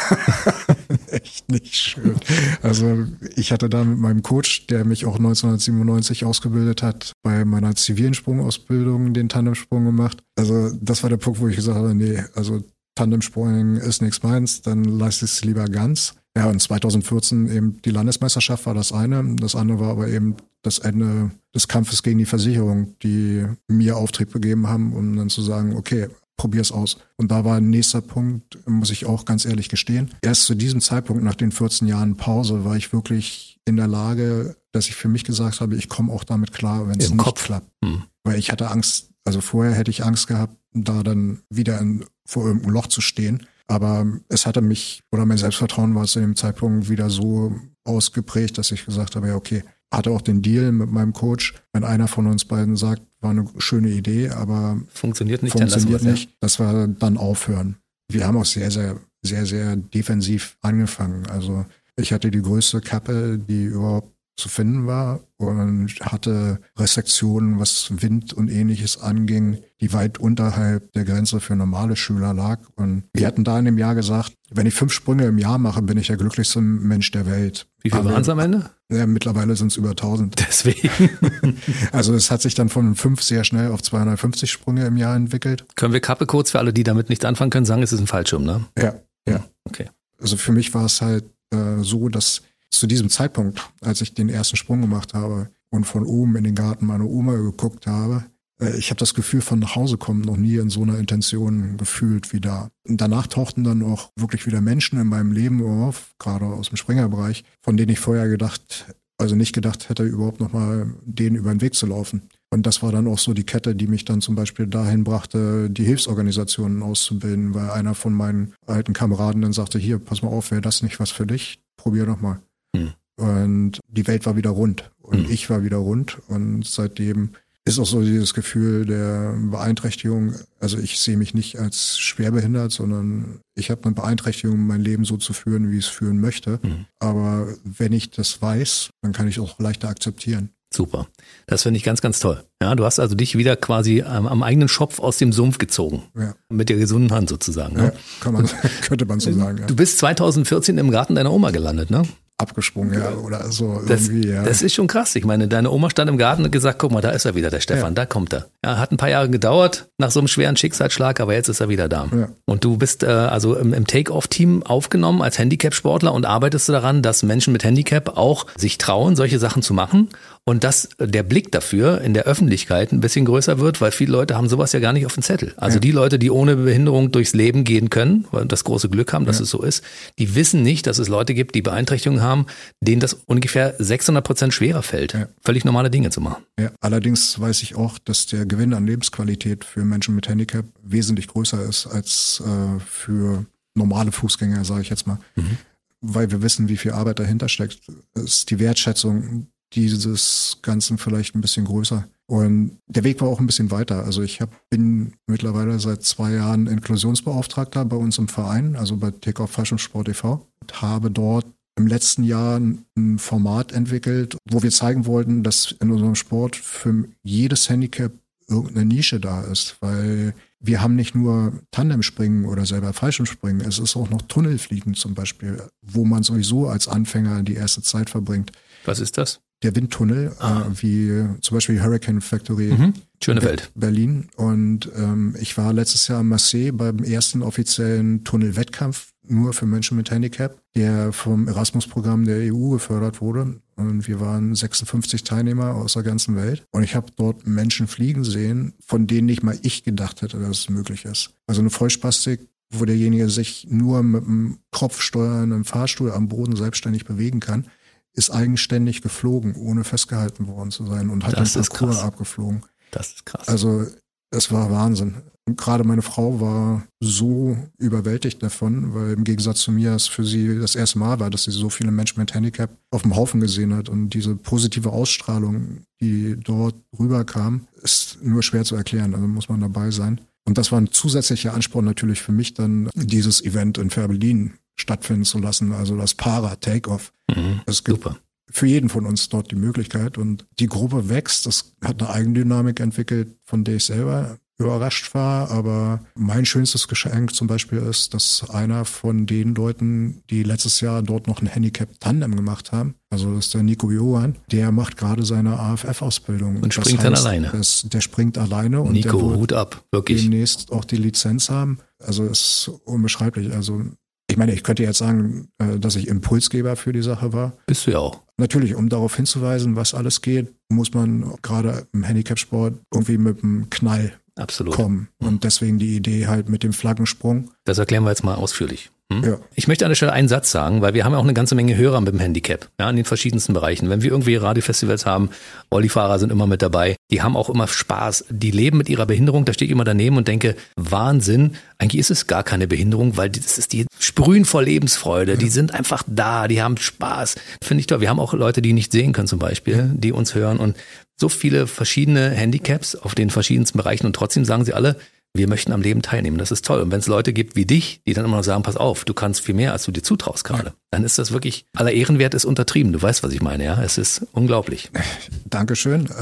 echt 1.08 1.50
nicht 1.50 1.76
schön. 1.76 2.16
Also 2.62 3.06
ich 3.36 3.52
hatte 3.52 3.70
da 3.70 3.84
mit 3.84 4.00
meinem 4.00 4.24
Coach, 4.24 4.68
der 4.68 4.86
mich 4.86 5.06
auch 5.06 5.18
1997 5.18 6.26
ausgebildet 6.26 6.84
hat, 6.84 7.14
bei 7.24 7.46
meiner 7.46 7.76
zivilen 7.76 8.14
Sprungausbildung 8.14 9.14
den 9.14 9.30
Tandemsprung 9.30 9.86
gemacht. 9.86 10.24
Also 10.36 10.72
das 10.82 11.04
war 11.04 11.10
der 11.10 11.18
Punkt, 11.18 11.40
wo 11.40 11.48
ich 11.48 11.56
gesagt 11.56 11.78
habe, 11.78 11.94
nee, 11.94 12.24
also 12.36 12.64
Tandemsprung 13.00 13.78
ist 13.78 14.02
nichts 14.02 14.24
meins, 14.24 14.62
dann 14.62 14.84
leiste 14.84 15.24
ich 15.24 15.32
es 15.32 15.46
lieber 15.46 15.66
ganz. 15.66 16.16
Ja, 16.38 16.48
und 16.48 16.62
2014 16.62 17.50
eben 17.50 17.82
die 17.82 17.92
Landesmeisterschaft 17.92 18.66
war 18.66 18.74
das 18.74 18.92
eine. 18.92 19.36
Das 19.38 19.56
andere 19.56 19.80
war 19.80 19.92
aber 19.92 20.10
eben 20.10 20.36
das 20.64 20.80
Ende 20.80 21.32
des 21.56 21.70
Kampfes 21.70 22.04
gegen 22.04 22.20
die 22.20 22.26
Versicherung, 22.26 22.96
die 23.02 23.46
mir 23.70 23.96
Auftrieb 23.96 24.34
gegeben 24.34 24.68
haben, 24.68 24.94
um 24.94 25.16
dann 25.16 25.30
zu 25.30 25.42
sagen, 25.42 25.78
okay, 25.78 26.10
probier's 26.36 26.74
aus. 26.74 26.98
Und 27.16 27.32
da 27.32 27.46
war 27.46 27.56
ein 27.58 27.70
nächster 27.70 28.02
Punkt, 28.02 28.60
muss 28.68 28.92
ich 28.92 29.06
auch 29.06 29.24
ganz 29.24 29.46
ehrlich 29.46 29.70
gestehen. 29.70 30.12
Erst 30.22 30.44
zu 30.44 30.56
diesem 30.56 30.82
Zeitpunkt, 30.82 31.24
nach 31.24 31.36
den 31.36 31.54
14 31.54 31.88
Jahren 31.88 32.18
Pause, 32.18 32.66
war 32.66 32.76
ich 32.76 32.92
wirklich 32.92 33.60
in 33.66 33.78
der 33.78 33.88
Lage, 33.88 34.58
dass 34.74 34.90
ich 34.90 34.96
für 34.96 35.08
mich 35.08 35.24
gesagt 35.24 35.62
habe, 35.62 35.76
ich 35.78 35.88
komme 35.88 36.12
auch 36.12 36.26
damit 36.26 36.52
klar, 36.52 36.90
wenn 36.90 37.00
es 37.00 37.10
nicht 37.10 37.24
Kopf. 37.24 37.46
klappt. 37.46 37.70
Hm. 37.84 38.04
Weil 38.26 38.38
ich 38.38 38.52
hatte 38.52 38.70
Angst, 38.70 39.12
also 39.24 39.40
vorher 39.40 39.74
hätte 39.74 39.92
ich 39.92 40.04
Angst 40.04 40.28
gehabt, 40.28 40.56
da 40.74 41.02
dann 41.04 41.40
wieder 41.50 41.80
in, 41.80 42.06
vor 42.30 42.46
irgendeinem 42.46 42.74
Loch 42.74 42.88
zu 42.88 43.02
stehen. 43.02 43.46
Aber 43.68 44.06
es 44.30 44.46
hatte 44.46 44.62
mich, 44.62 45.04
oder 45.12 45.26
mein 45.26 45.38
Selbstvertrauen 45.38 45.94
war 45.96 46.06
zu 46.06 46.20
dem 46.20 46.36
Zeitpunkt 46.36 46.90
wieder 46.90 47.10
so 47.10 47.56
ausgeprägt, 47.84 48.58
dass 48.58 48.72
ich 48.72 48.86
gesagt 48.86 49.16
habe, 49.16 49.28
ja, 49.28 49.36
okay, 49.36 49.64
hatte 49.92 50.12
auch 50.12 50.22
den 50.22 50.42
Deal 50.42 50.72
mit 50.72 50.92
meinem 50.92 51.14
Coach, 51.14 51.56
wenn 51.74 51.84
einer 51.84 52.08
von 52.08 52.28
uns 52.28 52.46
beiden 52.46 52.76
sagt, 52.76 53.02
war 53.22 53.32
eine 53.32 53.48
schöne 53.58 53.90
Idee, 53.90 54.30
aber 54.30 54.80
funktioniert 54.90 55.44
nicht, 55.44 55.54
funktioniert 55.54 56.02
dann 56.02 56.12
nicht, 56.12 56.32
dass 56.40 56.60
wir 56.60 56.88
dann 56.88 57.18
aufhören. 57.18 57.78
Wir 58.12 58.26
haben 58.26 58.38
auch 58.38 58.46
sehr, 58.46 58.72
sehr, 58.72 58.98
sehr, 59.24 59.46
sehr 59.46 59.76
defensiv 59.76 60.58
angefangen. 60.62 61.26
Also 61.28 61.66
ich 61.96 62.14
hatte 62.14 62.32
die 62.32 62.42
größte 62.42 62.82
Kappe, 62.82 63.40
die 63.40 63.66
überhaupt 63.66 64.14
zu 64.40 64.50
finden 64.50 64.88
war 64.88 65.20
und 65.38 65.90
hatte 66.02 66.60
Restriktionen, 66.78 67.60
was 67.60 67.90
Wind 68.02 68.34
und 68.34 68.50
ähnliches 68.50 69.00
anging, 69.00 69.60
die 69.80 69.94
weit 69.94 70.18
unterhalb 70.18 70.92
der 70.94 71.06
Grenze 71.06 71.40
für 71.40 71.56
normale 71.56 71.96
Schüler 71.96 72.34
lag. 72.34 72.60
Und 72.76 73.04
wir 73.14 73.28
hatten 73.28 73.44
da 73.44 73.60
in 73.60 73.66
dem 73.66 73.78
Jahr 73.78 73.96
gesagt, 73.96 74.34
wenn 74.52 74.66
ich 74.66 74.74
fünf 74.74 74.92
Sprünge 74.92 75.26
im 75.26 75.38
Jahr 75.38 75.58
mache, 75.58 75.82
bin 75.82 75.98
ich 75.98 76.08
der 76.08 76.18
glücklichste 76.18 76.62
Mensch 76.62 77.12
der 77.12 77.26
Welt. 77.26 77.68
Wie 77.82 77.92
viel 77.92 78.04
waren 78.04 78.22
es 78.22 78.30
am 78.30 78.40
Ende? 78.40 78.70
Ja, 78.92 79.06
mittlerweile 79.06 79.56
sind 79.56 79.68
es 79.68 79.78
über 79.78 79.92
1000. 79.92 80.40
Deswegen. 80.48 80.90
also 81.92 82.14
es 82.16 82.32
hat 82.32 82.42
sich 82.42 82.56
dann 82.56 82.70
von 82.70 82.96
fünf 82.96 83.22
sehr 83.22 83.44
schnell 83.44 83.72
auf 83.72 83.82
250 83.82 84.52
Sprünge 84.52 84.86
im 84.86 84.98
Jahr 84.98 85.16
entwickelt. 85.16 85.66
Können 85.76 85.94
wir 85.94 86.02
Kappe 86.02 86.26
kurz 86.26 86.52
für 86.52 86.60
alle, 86.60 86.74
die 86.74 86.84
damit 86.84 87.10
nichts 87.10 87.24
anfangen 87.26 87.52
können, 87.52 87.66
sagen, 87.66 87.84
es 87.84 87.94
ist 87.94 88.00
ein 88.00 88.08
Fallschirm, 88.08 88.44
ne? 88.44 88.66
Ja, 88.78 88.96
ja. 89.28 89.46
Okay. 89.66 89.90
Also 90.20 90.36
für 90.36 90.52
mich 90.52 90.74
war 90.74 90.86
es 90.86 91.02
halt 91.02 91.26
äh, 91.52 91.82
so, 91.82 92.10
dass 92.10 92.42
zu 92.72 92.88
diesem 92.88 93.10
Zeitpunkt, 93.10 93.72
als 93.82 94.02
ich 94.02 94.14
den 94.14 94.30
ersten 94.30 94.56
Sprung 94.56 94.82
gemacht 94.82 95.14
habe 95.14 95.50
und 95.70 95.86
von 95.86 96.04
oben 96.04 96.36
in 96.36 96.44
den 96.44 96.56
Garten 96.56 96.86
meiner 96.86 97.06
Oma 97.06 97.36
geguckt 97.36 97.88
habe, 97.88 98.26
äh, 98.60 98.78
ich 98.78 98.90
habe 98.90 99.00
das 99.00 99.14
Gefühl 99.14 99.42
von 99.42 99.60
nach 99.60 99.76
Hause 99.76 99.98
kommen 99.98 100.22
noch 100.22 100.38
nie 100.38 100.58
in 100.58 100.70
so 100.70 100.84
einer 100.84 100.98
Intention 100.98 101.78
gefühlt 101.78 102.34
wie 102.34 102.42
da. 102.42 102.70
Danach 102.86 103.28
tauchten 103.28 103.64
dann 103.64 103.84
auch 103.84 104.12
wirklich 104.16 104.46
wieder 104.46 104.62
Menschen 104.62 105.00
in 105.00 105.08
meinem 105.08 105.32
Leben 105.32 105.64
auf, 105.64 106.14
gerade 106.20 106.46
aus 106.46 106.70
dem 106.70 106.78
Springerbereich, 106.78 107.44
von 107.62 107.78
denen 107.78 107.92
ich 107.92 108.00
vorher 108.00 108.28
gedacht, 108.28 108.86
also 109.18 109.36
nicht 109.36 109.54
gedacht 109.54 109.90
hätte, 109.90 110.04
überhaupt 110.04 110.40
nochmal 110.40 110.94
denen 111.04 111.36
über 111.36 111.52
den 111.52 111.62
Weg 111.62 111.76
zu 111.76 111.86
laufen. 111.86 112.24
Und 112.52 112.66
das 112.66 112.82
war 112.82 112.92
dann 112.92 113.08
auch 113.08 113.20
so 113.20 113.34
die 113.34 113.44
Kette, 113.44 113.76
die 113.76 113.88
mich 113.88 114.06
dann 114.06 114.22
zum 114.22 114.36
Beispiel 114.36 114.66
dahin 114.66 115.04
brachte, 115.04 115.70
die 115.70 115.84
Hilfsorganisationen 115.84 116.82
auszubilden, 116.82 117.54
weil 117.54 117.70
einer 117.72 117.96
von 117.96 118.14
meinen 118.14 118.54
alten 118.66 118.94
Kameraden 118.94 119.42
dann 119.42 119.54
sagte, 119.54 119.78
hier, 119.78 120.00
pass 120.00 120.22
mal 120.22 120.30
auf, 120.30 120.52
wäre 120.52 120.62
das 120.62 120.82
nicht 120.82 121.00
was 121.00 121.12
für 121.12 121.28
dich? 121.28 121.62
Probier 121.78 122.06
doch 122.06 122.22
mal. 122.22 122.42
Hm. 122.76 122.94
Und 123.18 123.80
die 123.88 124.08
Welt 124.08 124.26
war 124.26 124.38
wieder 124.38 124.52
rund 124.52 124.92
und 125.02 125.26
hm. 125.26 125.32
ich 125.32 125.50
war 125.50 125.64
wieder 125.64 125.78
rund 125.78 126.18
und 126.28 126.66
seitdem 126.66 127.32
ist 127.66 127.80
auch 127.80 127.86
so 127.86 128.02
dieses 128.02 128.34
Gefühl 128.34 128.86
der 128.86 129.36
Beeinträchtigung. 129.52 130.34
Also 130.60 130.78
ich 130.78 131.00
sehe 131.00 131.18
mich 131.18 131.34
nicht 131.34 131.60
als 131.60 132.00
schwerbehindert, 132.00 132.72
sondern 132.72 133.42
ich 133.56 133.70
habe 133.70 133.84
eine 133.84 133.94
Beeinträchtigung, 133.94 134.66
mein 134.66 134.82
Leben 134.82 135.06
so 135.06 135.18
zu 135.18 135.34
führen, 135.34 135.72
wie 135.72 135.78
ich 135.78 135.86
es 135.86 135.92
führen 135.92 136.20
möchte. 136.20 136.60
Mhm. 136.64 136.86
Aber 137.00 137.48
wenn 137.64 137.94
ich 137.94 138.10
das 138.12 138.42
weiß, 138.42 138.90
dann 139.02 139.14
kann 139.14 139.28
ich 139.28 139.40
auch 139.40 139.60
leichter 139.60 139.90
akzeptieren. 139.90 140.50
Super. 140.72 141.08
Das 141.48 141.64
finde 141.64 141.78
ich 141.78 141.84
ganz, 141.84 142.00
ganz 142.02 142.20
toll. 142.20 142.44
Ja, 142.62 142.76
du 142.76 142.86
hast 142.86 143.00
also 143.00 143.16
dich 143.16 143.36
wieder 143.36 143.56
quasi 143.56 144.04
am, 144.04 144.28
am 144.28 144.44
eigenen 144.44 144.68
Schopf 144.68 145.00
aus 145.00 145.18
dem 145.18 145.34
Sumpf 145.34 145.58
gezogen. 145.58 146.04
Ja. 146.16 146.36
Mit 146.50 146.70
der 146.70 146.78
gesunden 146.78 147.12
Hand 147.12 147.30
sozusagen. 147.30 147.76
Ne? 147.76 147.86
Ja, 147.86 147.94
kann 148.20 148.34
man, 148.34 148.48
könnte 148.82 149.06
man 149.06 149.20
so 149.20 149.32
sagen. 149.32 149.58
Ja. 149.60 149.66
Du 149.66 149.76
bist 149.76 149.98
2014 149.98 150.78
im 150.78 150.92
Garten 150.92 151.16
deiner 151.16 151.32
Oma 151.32 151.50
gelandet, 151.50 151.90
ne? 151.90 152.04
Abgesprungen, 152.40 152.94
ja, 153.00 153.12
oder 153.12 153.52
so 153.52 153.82
das, 153.86 154.08
irgendwie, 154.08 154.30
ja. 154.30 154.44
Das 154.44 154.62
ist 154.62 154.74
schon 154.74 154.88
krass. 154.88 155.16
Ich 155.16 155.26
meine, 155.26 155.48
deine 155.48 155.70
Oma 155.70 155.90
stand 155.90 156.10
im 156.10 156.18
Garten 156.18 156.46
und 156.46 156.52
gesagt, 156.52 156.80
guck 156.80 156.92
mal, 156.92 157.02
da 157.02 157.10
ist 157.12 157.26
er 157.26 157.36
wieder, 157.36 157.50
der 157.50 157.60
Stefan, 157.60 157.92
ja. 157.92 157.92
da 157.92 158.06
kommt 158.06 158.34
er. 158.34 158.48
Ja, 158.64 158.78
hat 158.78 158.92
ein 158.92 158.98
paar 158.98 159.10
Jahre 159.10 159.30
gedauert 159.30 159.90
nach 159.98 160.10
so 160.10 160.22
einem 160.22 160.28
schweren 160.30 160.56
Schicksalsschlag, 160.56 161.20
aber 161.20 161.34
jetzt 161.34 161.50
ist 161.50 161.60
er 161.60 161.68
wieder 161.68 161.90
da. 161.90 162.08
Ja. 162.12 162.30
Und 162.46 162.64
du 162.64 162.78
bist 162.78 163.04
äh, 163.04 163.08
also 163.08 163.56
im, 163.56 163.74
im 163.74 163.86
Take-Off-Team 163.86 164.64
aufgenommen 164.64 165.22
als 165.22 165.38
Handicap-Sportler 165.38 166.14
und 166.14 166.26
arbeitest 166.26 166.70
du 166.70 166.72
daran, 166.72 167.02
dass 167.02 167.24
Menschen 167.24 167.52
mit 167.52 167.64
Handicap 167.66 168.18
auch 168.18 168.46
sich 168.56 168.78
trauen, 168.78 169.18
solche 169.18 169.38
Sachen 169.38 169.62
zu 169.62 169.74
machen 169.74 170.08
und 170.46 170.64
dass 170.64 170.90
der 171.00 171.24
Blick 171.24 171.52
dafür 171.52 172.02
in 172.02 172.14
der 172.14 172.24
Öffentlichkeit 172.24 172.92
ein 172.92 173.02
bisschen 173.02 173.26
größer 173.26 173.60
wird, 173.60 173.82
weil 173.82 173.92
viele 173.92 174.14
Leute 174.14 174.36
haben 174.36 174.50
sowas 174.50 174.72
ja 174.72 174.80
gar 174.80 174.94
nicht 174.94 175.06
auf 175.06 175.14
dem 175.14 175.22
Zettel. 175.22 175.54
Also 175.58 175.76
ja. 175.76 175.80
die 175.80 175.92
Leute, 175.92 176.18
die 176.18 176.32
ohne 176.32 176.56
Behinderung 176.56 177.12
durchs 177.12 177.34
Leben 177.34 177.64
gehen 177.64 177.90
können, 177.90 178.26
weil 178.32 178.46
das 178.46 178.64
große 178.64 178.90
Glück 178.90 179.14
haben, 179.14 179.26
dass 179.26 179.38
ja. 179.38 179.44
es 179.44 179.50
so 179.50 179.62
ist, 179.62 179.84
die 180.18 180.34
wissen 180.36 180.64
nicht, 180.64 180.88
dass 180.88 180.98
es 180.98 181.08
Leute 181.08 181.34
gibt, 181.34 181.54
die 181.54 181.62
Beeinträchtigungen 181.62 182.24
haben, 182.24 182.29
haben, 182.30 182.46
denen 182.80 183.02
das 183.02 183.14
ungefähr 183.26 183.76
600 183.78 184.24
Prozent 184.24 184.54
schwerer 184.54 184.84
fällt, 184.84 185.14
ja. 185.14 185.28
völlig 185.42 185.66
normale 185.66 185.90
Dinge 185.90 186.10
zu 186.10 186.22
machen. 186.22 186.44
Ja, 186.60 186.72
allerdings 186.80 187.40
weiß 187.40 187.64
ich 187.64 187.76
auch, 187.76 187.98
dass 188.00 188.28
der 188.28 188.46
Gewinn 188.46 188.74
an 188.74 188.86
Lebensqualität 188.86 189.66
für 189.66 189.84
Menschen 189.84 190.16
mit 190.16 190.30
Handicap 190.30 190.66
wesentlich 190.82 191.28
größer 191.28 191.62
ist 191.64 191.88
als 191.88 192.42
äh, 192.46 192.80
für 192.80 193.46
normale 193.76 194.12
Fußgänger, 194.12 194.64
sage 194.64 194.82
ich 194.82 194.90
jetzt 194.90 195.08
mal. 195.08 195.20
Mhm. 195.36 195.58
Weil 196.02 196.32
wir 196.32 196.42
wissen, 196.42 196.70
wie 196.70 196.78
viel 196.78 196.92
Arbeit 196.92 197.20
dahinter 197.20 197.50
steckt, 197.50 197.82
ist 198.14 198.50
die 198.50 198.60
Wertschätzung 198.60 199.48
dieses 199.74 200.60
Ganzen 200.62 200.98
vielleicht 200.98 201.36
ein 201.36 201.42
bisschen 201.42 201.66
größer. 201.66 202.08
Und 202.28 202.78
der 202.88 203.04
Weg 203.04 203.22
war 203.22 203.28
auch 203.28 203.40
ein 203.40 203.48
bisschen 203.48 203.72
weiter. 203.72 204.04
Also 204.04 204.22
ich 204.22 204.40
hab, 204.40 204.50
bin 204.70 205.14
mittlerweile 205.26 205.80
seit 205.80 206.04
zwei 206.04 206.34
Jahren 206.34 206.68
Inklusionsbeauftragter 206.68 207.86
bei 207.86 207.96
uns 207.96 208.18
im 208.18 208.28
Verein, 208.28 208.76
also 208.76 208.98
bei 208.98 209.12
Takeoff 209.12 209.52
Fashion 209.52 209.80
Sport 209.80 210.10
e.V. 210.10 210.48
und 210.62 210.82
habe 210.82 211.10
dort 211.10 211.48
im 211.78 211.88
letzten 211.88 212.24
Jahr 212.24 212.60
ein 212.60 213.18
Format 213.20 213.72
entwickelt, 213.72 214.38
wo 214.50 214.62
wir 214.62 214.72
zeigen 214.72 215.06
wollten, 215.06 215.44
dass 215.44 215.76
in 215.80 215.92
unserem 215.92 216.16
Sport 216.16 216.56
für 216.56 217.06
jedes 217.24 217.70
Handicap 217.70 218.12
irgendeine 218.48 218.86
Nische 218.86 219.20
da 219.20 219.42
ist, 219.44 219.78
weil 219.80 220.34
wir 220.60 220.82
haben 220.82 220.96
nicht 220.96 221.16
nur 221.16 221.54
Tandemspringen 221.72 222.46
oder 222.46 222.66
selber 222.66 222.92
Fallschirmspringen, 222.94 223.66
es 223.66 223.80
ist 223.80 223.96
auch 223.96 224.10
noch 224.10 224.24
Tunnelfliegen 224.24 224.94
zum 224.94 225.14
Beispiel, 225.14 225.62
wo 225.82 226.04
man 226.04 226.24
sowieso 226.24 226.68
als 226.68 226.88
Anfänger 226.88 227.44
die 227.44 227.54
erste 227.54 227.82
Zeit 227.82 228.10
verbringt. 228.10 228.52
Was 228.86 229.00
ist 229.00 229.18
das? 229.18 229.40
der 229.64 229.76
Windtunnel, 229.76 230.32
ah. 230.40 230.62
äh, 230.62 230.82
wie 230.82 231.26
zum 231.42 231.56
Beispiel 231.56 231.82
Hurricane 231.82 232.22
Factory 232.22 232.72
mhm. 232.72 232.94
Schöne 233.22 233.42
Welt. 233.42 233.72
Berlin. 233.76 234.30
Und 234.38 234.90
ähm, 234.96 235.36
ich 235.40 235.58
war 235.58 235.74
letztes 235.74 236.08
Jahr 236.08 236.22
in 236.22 236.28
Marseille 236.28 236.72
beim 236.72 237.00
ersten 237.00 237.42
offiziellen 237.42 238.24
Tunnelwettkampf 238.24 239.12
nur 239.32 239.54
für 239.54 239.66
Menschen 239.66 239.98
mit 239.98 240.12
Handicap, 240.12 240.62
der 240.76 241.12
vom 241.14 241.48
Erasmus-Programm 241.48 242.26
der 242.26 242.54
EU 242.54 242.70
gefördert 242.70 243.22
wurde. 243.22 243.62
Und 243.76 244.08
wir 244.08 244.20
waren 244.20 244.56
56 244.56 245.24
Teilnehmer 245.24 245.76
aus 245.76 245.94
der 245.94 246.04
ganzen 246.04 246.36
Welt. 246.36 246.66
Und 246.72 246.84
ich 246.84 246.96
habe 246.96 247.12
dort 247.16 247.48
Menschen 247.48 247.88
fliegen 247.88 248.24
sehen, 248.24 248.74
von 248.86 249.08
denen 249.08 249.28
nicht 249.28 249.44
mal 249.44 249.58
ich 249.62 249.84
gedacht 249.84 250.22
hätte, 250.22 250.40
dass 250.40 250.60
es 250.60 250.70
möglich 250.70 251.06
ist. 251.06 251.32
Also 251.48 251.62
eine 251.62 251.70
Vollspastik, 251.70 252.48
wo 252.72 252.86
derjenige 252.86 253.30
sich 253.30 253.68
nur 253.70 254.04
mit 254.04 254.24
dem 254.24 254.60
Kopf 254.72 255.02
steuernden 255.02 255.64
Fahrstuhl 255.64 256.12
am 256.12 256.28
Boden 256.28 256.56
selbstständig 256.56 257.06
bewegen 257.06 257.40
kann 257.40 257.66
ist 258.14 258.32
eigenständig 258.32 259.02
geflogen, 259.02 259.56
ohne 259.56 259.84
festgehalten 259.84 260.48
worden 260.48 260.72
zu 260.72 260.86
sein 260.86 261.10
und 261.10 261.26
hat 261.26 261.38
das 261.38 261.54
den 261.54 261.64
Parcours 261.64 262.00
abgeflogen. 262.00 262.64
Das 262.92 263.14
ist 263.14 263.26
krass. 263.26 263.48
Also 263.48 263.86
es 264.32 264.52
war 264.52 264.72
Wahnsinn. 264.72 265.16
Gerade 265.56 265.84
meine 265.84 266.02
Frau 266.02 266.40
war 266.40 266.84
so 267.00 267.58
überwältigt 267.78 268.42
davon, 268.44 268.94
weil 268.94 269.14
im 269.14 269.24
Gegensatz 269.24 269.60
zu 269.62 269.72
mir 269.72 269.94
es 269.94 270.08
für 270.08 270.26
sie 270.26 270.60
das 270.60 270.76
erste 270.76 271.00
Mal 271.00 271.20
war, 271.20 271.30
dass 271.30 271.44
sie 271.44 271.52
so 271.52 271.70
viele 271.70 271.92
Menschen 271.92 272.20
mit 272.20 272.34
Handicap 272.34 272.70
auf 272.92 273.04
dem 273.04 273.16
Haufen 273.16 273.40
gesehen 273.40 273.74
hat. 273.76 273.90
Und 273.90 274.10
diese 274.10 274.36
positive 274.36 274.92
Ausstrahlung, 274.92 275.80
die 276.02 276.36
dort 276.38 276.76
rüberkam, 276.98 277.68
ist 277.82 278.20
nur 278.22 278.44
schwer 278.44 278.64
zu 278.64 278.76
erklären. 278.76 279.14
Also 279.14 279.28
muss 279.28 279.50
man 279.50 279.62
dabei 279.62 279.92
sein. 279.92 280.22
Und 280.46 280.58
das 280.58 280.72
war 280.72 280.82
ein 280.82 280.92
zusätzlicher 280.92 281.54
Ansporn 281.54 281.86
natürlich 281.86 282.22
für 282.22 282.32
mich 282.32 282.54
dann, 282.56 282.90
dieses 282.96 283.44
Event 283.44 283.78
in 283.78 283.90
Färbelin 283.90 284.54
stattfinden 284.80 285.26
zu 285.26 285.38
lassen, 285.38 285.74
also 285.74 285.96
das 285.98 286.16
Para-Takeoff. 286.16 287.12
Mhm, 287.30 287.62
es 287.66 287.84
gibt 287.84 288.04
super. 288.04 288.18
für 288.50 288.66
jeden 288.66 288.90
von 288.90 289.06
uns 289.06 289.30
dort 289.30 289.52
die 289.52 289.56
Möglichkeit 289.56 290.18
und 290.18 290.48
die 290.60 290.68
Gruppe 290.68 291.10
wächst. 291.10 291.46
Das 291.46 291.74
hat 291.84 292.02
eine 292.02 292.10
Eigendynamik 292.10 292.80
entwickelt, 292.80 293.36
von 293.44 293.64
der 293.64 293.76
ich 293.76 293.86
selber 293.86 294.38
überrascht 294.60 295.14
war. 295.16 295.50
Aber 295.52 296.02
mein 296.16 296.46
schönstes 296.46 296.88
Geschenk 296.88 297.34
zum 297.34 297.48
Beispiel 297.48 297.80
ist, 297.80 298.14
dass 298.14 298.50
einer 298.50 298.86
von 298.86 299.26
den 299.26 299.56
Leuten, 299.56 300.22
die 300.30 300.44
letztes 300.44 300.82
Jahr 300.82 301.02
dort 301.02 301.28
noch 301.28 301.42
ein 301.42 301.48
Handicap-Tandem 301.48 302.36
gemacht 302.36 302.72
haben, 302.72 302.96
also 303.10 303.34
das 303.34 303.48
ist 303.48 303.54
der 303.56 303.64
Nico 303.64 303.90
Johann, 303.90 304.36
der 304.52 304.72
macht 304.72 304.98
gerade 304.98 305.26
seine 305.26 305.58
AFF-Ausbildung. 305.60 306.62
Und 306.62 306.74
springt 306.74 307.00
heißt, 307.00 307.06
dann 307.06 307.16
alleine. 307.16 307.50
Das, 307.52 307.86
der 307.88 308.02
springt 308.02 308.38
alleine 308.38 308.82
und 308.82 308.92
Nico, 308.92 309.30
der 309.30 309.40
Hut 309.40 309.54
ab, 309.54 309.84
wirklich. 309.92 310.22
demnächst 310.22 310.72
auch 310.72 310.86
die 310.86 310.98
Lizenz 310.98 311.50
haben. 311.50 311.80
Also 311.98 312.26
ist 312.26 312.70
unbeschreiblich. 312.86 313.52
Also 313.54 313.82
ich 314.30 314.38
meine, 314.38 314.54
ich 314.54 314.64
könnte 314.64 314.84
jetzt 314.84 315.00
sagen, 315.00 315.50
äh, 315.58 315.80
dass 315.80 315.96
ich 315.96 316.08
Impulsgeber 316.08 316.76
für 316.76 316.94
die 316.94 317.02
Sache 317.02 317.34
war. 317.34 317.54
Bist 317.66 317.88
du 317.88 317.92
ja 317.92 318.00
auch. 318.00 318.22
Natürlich, 318.38 318.76
um 318.76 318.88
darauf 318.88 319.16
hinzuweisen, 319.16 319.76
was 319.76 319.94
alles 319.94 320.22
geht, 320.22 320.54
muss 320.70 320.94
man 320.94 321.34
gerade 321.42 321.88
im 321.94 322.04
Handicap-Sport 322.04 322.76
irgendwie 322.94 323.18
mit 323.18 323.44
einem 323.44 323.70
Knall 323.72 324.14
Absolut. 324.40 324.74
kommen. 324.74 325.10
Und 325.20 325.44
deswegen 325.44 325.80
die 325.80 325.96
Idee 325.96 326.28
halt 326.28 326.50
mit 326.50 326.64
dem 326.64 326.74
Flaggensprung. 326.74 327.52
Das 327.66 327.78
erklären 327.78 328.04
wir 328.04 328.10
jetzt 328.10 328.24
mal 328.24 328.36
ausführlich. 328.36 328.92
Hm? 329.12 329.24
Ja. 329.24 329.38
Ich 329.56 329.68
möchte 329.68 329.86
an 329.86 329.90
der 329.90 329.96
Stelle 329.96 330.14
einen 330.14 330.28
Satz 330.28 330.52
sagen, 330.52 330.82
weil 330.82 330.94
wir 330.94 331.04
haben 331.04 331.14
ja 331.14 331.18
auch 331.18 331.24
eine 331.24 331.34
ganze 331.34 331.56
Menge 331.56 331.76
Hörer 331.76 332.00
mit 332.00 332.14
dem 332.14 332.20
Handicap, 332.20 332.70
ja, 332.80 332.90
in 332.90 332.96
den 332.96 333.06
verschiedensten 333.06 333.54
Bereichen. 333.54 333.90
Wenn 333.90 334.04
wir 334.04 334.12
irgendwie 334.12 334.36
Radiofestivals 334.36 335.08
haben, 335.08 335.32
Rollifahrer 335.74 336.20
sind 336.20 336.32
immer 336.32 336.46
mit 336.46 336.62
dabei, 336.62 336.96
die 337.10 337.24
haben 337.24 337.36
auch 337.36 337.50
immer 337.50 337.68
Spaß, 337.68 338.26
die 338.30 338.52
leben 338.52 338.78
mit 338.78 338.88
ihrer 338.88 339.08
Behinderung, 339.08 339.46
da 339.46 339.54
stehe 339.54 339.66
ich 339.66 339.72
immer 339.72 339.84
daneben 339.84 340.18
und 340.18 340.28
denke, 340.28 340.56
Wahnsinn, 340.76 341.56
eigentlich 341.80 342.00
ist 342.00 342.12
es 342.12 342.28
gar 342.28 342.44
keine 342.44 342.68
Behinderung, 342.68 343.18
weil 343.18 343.30
das 343.32 343.58
ist 343.58 343.74
die 343.74 343.88
sprühen 344.00 344.46
vor 344.46 344.62
Lebensfreude, 344.62 345.32
ja. 345.32 345.38
die 345.38 345.50
sind 345.50 345.74
einfach 345.74 346.04
da, 346.06 346.48
die 346.48 346.62
haben 346.62 346.78
Spaß. 346.78 347.36
Finde 347.64 347.82
ich 347.82 347.88
toll. 347.88 348.02
Wir 348.02 348.10
haben 348.10 348.20
auch 348.20 348.34
Leute, 348.34 348.62
die 348.62 348.74
nicht 348.74 348.92
sehen 348.92 349.14
können 349.14 349.28
zum 349.28 349.40
Beispiel, 349.40 349.90
die 349.96 350.12
uns 350.12 350.36
hören 350.36 350.58
und 350.58 350.78
so 351.20 351.30
viele 351.30 351.68
verschiedene 351.68 352.30
Handicaps 352.30 352.96
auf 352.96 353.16
den 353.16 353.30
verschiedensten 353.30 353.78
Bereichen 353.78 354.06
und 354.06 354.16
trotzdem 354.16 354.46
sagen 354.46 354.66
sie 354.66 354.74
alle, 354.74 354.98
wir 355.34 355.48
möchten 355.48 355.72
am 355.72 355.82
Leben 355.82 356.02
teilnehmen. 356.02 356.38
Das 356.38 356.52
ist 356.52 356.66
toll. 356.66 356.82
Und 356.82 356.92
wenn 356.92 357.00
es 357.00 357.08
Leute 357.08 357.34
gibt 357.34 357.56
wie 357.56 357.66
dich, 357.66 358.02
die 358.06 358.14
dann 358.14 358.26
immer 358.26 358.38
noch 358.38 358.44
sagen, 358.44 358.64
pass 358.64 358.78
auf, 358.78 359.06
du 359.06 359.14
kannst 359.14 359.42
viel 359.42 359.56
mehr, 359.56 359.74
als 359.74 359.84
du 359.84 359.92
dir 359.92 360.02
zutraust 360.02 360.44
gerade, 360.44 360.74
dann 360.92 361.04
ist 361.04 361.20
das 361.20 361.32
wirklich, 361.32 361.66
aller 361.76 361.92
Ehrenwert 361.92 362.34
ist 362.34 362.46
untertrieben. 362.46 362.94
Du 362.94 363.02
weißt, 363.02 363.24
was 363.24 363.32
ich 363.32 363.42
meine, 363.42 363.64
ja. 363.64 363.82
Es 363.82 363.98
ist 363.98 364.26
unglaublich. 364.34 364.92
Dankeschön. 365.46 366.10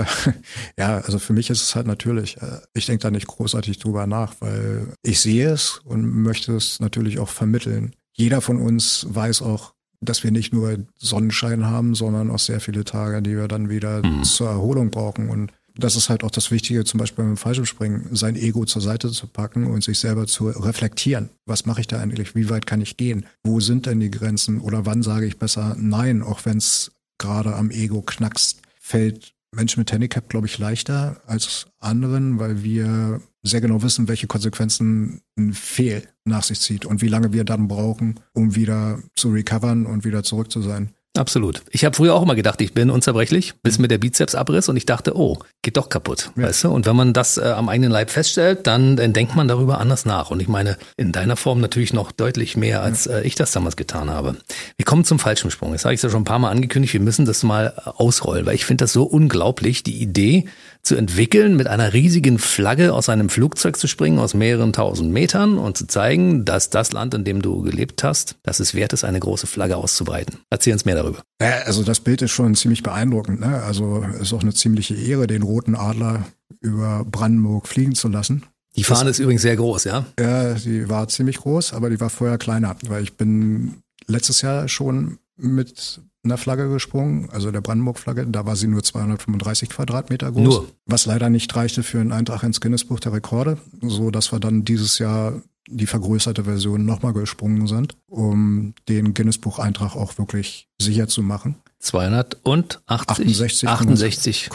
Ja, 0.77 0.97
also 0.97 1.19
für 1.19 1.33
mich 1.33 1.49
ist 1.49 1.61
es 1.61 1.75
halt 1.75 1.87
natürlich, 1.87 2.37
äh, 2.37 2.59
ich 2.73 2.85
denke 2.85 3.01
da 3.01 3.11
nicht 3.11 3.27
großartig 3.27 3.79
drüber 3.79 4.05
nach, 4.05 4.35
weil 4.39 4.87
ich 5.01 5.19
sehe 5.19 5.49
es 5.49 5.81
und 5.83 6.05
möchte 6.05 6.55
es 6.55 6.79
natürlich 6.79 7.19
auch 7.19 7.29
vermitteln. 7.29 7.93
Jeder 8.13 8.41
von 8.41 8.59
uns 8.59 9.05
weiß 9.09 9.41
auch, 9.41 9.73
dass 10.01 10.23
wir 10.23 10.31
nicht 10.31 10.53
nur 10.53 10.77
Sonnenschein 10.97 11.65
haben, 11.65 11.95
sondern 11.95 12.29
auch 12.29 12.39
sehr 12.39 12.59
viele 12.59 12.83
Tage, 12.83 13.21
die 13.21 13.35
wir 13.35 13.47
dann 13.47 13.69
wieder 13.69 14.05
mhm. 14.05 14.23
zur 14.23 14.49
Erholung 14.49 14.91
brauchen. 14.91 15.29
Und 15.29 15.51
das 15.77 15.95
ist 15.95 16.09
halt 16.09 16.23
auch 16.23 16.31
das 16.31 16.51
Wichtige, 16.51 16.83
zum 16.83 16.99
Beispiel 16.99 17.25
beim 17.25 17.37
Fallschirmspringen, 17.37 18.15
sein 18.15 18.35
Ego 18.35 18.65
zur 18.65 18.81
Seite 18.81 19.11
zu 19.11 19.27
packen 19.27 19.67
und 19.67 19.83
sich 19.83 19.99
selber 19.99 20.27
zu 20.27 20.49
reflektieren. 20.49 21.29
Was 21.45 21.65
mache 21.65 21.81
ich 21.81 21.87
da 21.87 21.99
eigentlich? 21.99 22.35
Wie 22.35 22.49
weit 22.49 22.65
kann 22.65 22.81
ich 22.81 22.97
gehen? 22.97 23.25
Wo 23.43 23.59
sind 23.59 23.85
denn 23.85 23.99
die 23.99 24.11
Grenzen? 24.11 24.59
Oder 24.59 24.85
wann 24.85 25.03
sage 25.03 25.25
ich 25.25 25.37
besser 25.37 25.75
Nein, 25.79 26.21
auch 26.21 26.45
wenn 26.45 26.57
es 26.57 26.91
gerade 27.17 27.55
am 27.55 27.71
Ego 27.71 28.01
knackst? 28.01 28.61
Fällt 28.79 29.33
Menschen 29.55 29.79
mit 29.79 29.91
Handicap, 29.91 30.29
glaube 30.29 30.47
ich, 30.47 30.57
leichter 30.57 31.21
als 31.25 31.67
anderen, 31.79 32.39
weil 32.39 32.63
wir 32.63 33.21
sehr 33.43 33.61
genau 33.61 33.81
wissen, 33.81 34.07
welche 34.07 34.27
Konsequenzen 34.27 35.21
ein 35.37 35.53
Fehl 35.53 36.03
nach 36.25 36.43
sich 36.43 36.59
zieht 36.59 36.85
und 36.85 37.01
wie 37.01 37.07
lange 37.07 37.33
wir 37.33 37.43
dann 37.43 37.67
brauchen, 37.67 38.19
um 38.33 38.55
wieder 38.55 39.01
zu 39.15 39.29
recovern 39.29 39.85
und 39.85 40.05
wieder 40.05 40.23
zurück 40.23 40.51
zu 40.51 40.61
sein. 40.61 40.91
Absolut. 41.17 41.63
Ich 41.71 41.83
habe 41.83 41.95
früher 41.95 42.13
auch 42.13 42.21
immer 42.21 42.35
gedacht, 42.35 42.61
ich 42.61 42.73
bin 42.73 42.89
unzerbrechlich, 42.89 43.55
bis 43.63 43.77
mhm. 43.77 43.83
mir 43.83 43.87
der 43.87 43.97
Bizeps 43.97 44.35
abriss 44.35 44.69
und 44.69 44.77
ich 44.77 44.85
dachte, 44.85 45.17
oh, 45.17 45.37
geht 45.61 45.77
doch 45.77 45.89
kaputt, 45.89 46.31
ja. 46.35 46.43
weißt 46.43 46.65
du? 46.65 46.71
Und 46.71 46.85
wenn 46.85 46.95
man 46.95 47.13
das 47.13 47.37
äh, 47.37 47.41
am 47.41 47.69
eigenen 47.69 47.91
Leib 47.91 48.09
feststellt, 48.11 48.67
dann, 48.67 48.95
dann 48.95 49.13
denkt 49.13 49.35
man 49.35 49.47
darüber 49.47 49.79
anders 49.79 50.05
nach. 50.05 50.31
Und 50.31 50.41
ich 50.41 50.47
meine, 50.47 50.77
in 50.95 51.11
deiner 51.11 51.35
Form 51.35 51.59
natürlich 51.59 51.93
noch 51.93 52.11
deutlich 52.11 52.55
mehr, 52.55 52.81
als 52.81 53.05
ja. 53.05 53.17
äh, 53.17 53.27
ich 53.27 53.35
das 53.35 53.51
damals 53.51 53.75
getan 53.75 54.09
habe. 54.09 54.37
Wir 54.77 54.85
kommen 54.85 55.03
zum 55.03 55.19
Fallschirmsprung. 55.19 55.71
Jetzt 55.71 55.85
habe 55.85 55.93
ich 55.93 56.01
ja 56.01 56.09
schon 56.09 56.21
ein 56.21 56.25
paar 56.25 56.39
Mal 56.39 56.51
angekündigt, 56.51 56.93
wir 56.93 57.01
müssen 57.01 57.25
das 57.25 57.43
mal 57.43 57.73
ausrollen, 57.83 58.45
weil 58.45 58.55
ich 58.55 58.65
finde 58.65 58.83
das 58.83 58.93
so 58.93 59.03
unglaublich, 59.03 59.83
die 59.83 60.01
Idee, 60.01 60.45
zu 60.81 60.95
entwickeln, 60.95 61.55
mit 61.55 61.67
einer 61.67 61.93
riesigen 61.93 62.39
Flagge 62.39 62.93
aus 62.93 63.09
einem 63.09 63.29
Flugzeug 63.29 63.77
zu 63.77 63.87
springen, 63.87 64.19
aus 64.19 64.33
mehreren 64.33 64.73
tausend 64.73 65.11
Metern 65.11 65.57
und 65.57 65.77
zu 65.77 65.87
zeigen, 65.87 66.45
dass 66.45 66.69
das 66.69 66.91
Land, 66.91 67.13
in 67.13 67.23
dem 67.23 67.41
du 67.41 67.61
gelebt 67.61 68.03
hast, 68.03 68.35
dass 68.43 68.59
es 68.59 68.73
wert 68.73 68.93
ist, 68.93 69.03
eine 69.03 69.19
große 69.19 69.47
Flagge 69.47 69.77
auszubreiten. 69.77 70.39
Erzähl 70.49 70.73
uns 70.73 70.85
mehr 70.85 70.95
darüber. 70.95 71.21
Ja, 71.41 71.59
also 71.65 71.83
das 71.83 71.99
Bild 71.99 72.21
ist 72.21 72.31
schon 72.31 72.55
ziemlich 72.55 72.83
beeindruckend. 72.83 73.39
Ne? 73.39 73.61
Also 73.63 74.05
es 74.15 74.21
ist 74.21 74.33
auch 74.33 74.41
eine 74.41 74.53
ziemliche 74.53 74.95
Ehre, 74.95 75.27
den 75.27 75.43
roten 75.43 75.75
Adler 75.75 76.25
über 76.61 77.05
Brandenburg 77.05 77.67
fliegen 77.67 77.95
zu 77.95 78.07
lassen. 78.07 78.43
Die 78.75 78.83
Fahne 78.83 79.05
das, 79.05 79.17
ist 79.17 79.19
übrigens 79.19 79.41
sehr 79.41 79.55
groß, 79.55 79.85
ja? 79.85 80.05
Ja, 80.19 80.53
die 80.53 80.87
war 80.87 81.07
ziemlich 81.07 81.37
groß, 81.37 81.73
aber 81.73 81.89
die 81.89 81.99
war 81.99 82.09
vorher 82.11 82.37
kleiner, 82.37 82.75
weil 82.87 83.03
ich 83.03 83.17
bin 83.17 83.81
letztes 84.05 84.41
Jahr 84.41 84.67
schon 84.67 85.17
mit 85.35 86.01
einer 86.27 86.37
Flagge 86.37 86.69
gesprungen, 86.69 87.29
also 87.31 87.51
der 87.51 87.61
Brandenburg-Flagge. 87.61 88.27
Da 88.27 88.45
war 88.45 88.55
sie 88.55 88.67
nur 88.67 88.83
235 88.83 89.69
Quadratmeter 89.69 90.31
groß. 90.31 90.43
Nur. 90.43 90.67
Was 90.85 91.05
leider 91.05 91.29
nicht 91.29 91.55
reichte 91.55 91.83
für 91.83 91.99
einen 91.99 92.11
Eintrag 92.11 92.43
ins 92.43 92.61
Guinness-Buch 92.61 92.99
der 92.99 93.13
Rekorde, 93.13 93.57
so 93.81 94.11
dass 94.11 94.31
wir 94.31 94.39
dann 94.39 94.65
dieses 94.65 94.99
Jahr 94.99 95.41
die 95.69 95.87
vergrößerte 95.87 96.45
Version 96.45 96.85
nochmal 96.85 97.13
gesprungen 97.13 97.67
sind, 97.67 97.95
um 98.07 98.73
den 98.87 99.13
Guinness-Buch-Eintrag 99.13 99.95
auch 99.95 100.17
wirklich 100.17 100.67
sicher 100.81 101.07
zu 101.07 101.21
machen. 101.21 101.55
268,69 101.83 103.67
68, 103.67 104.49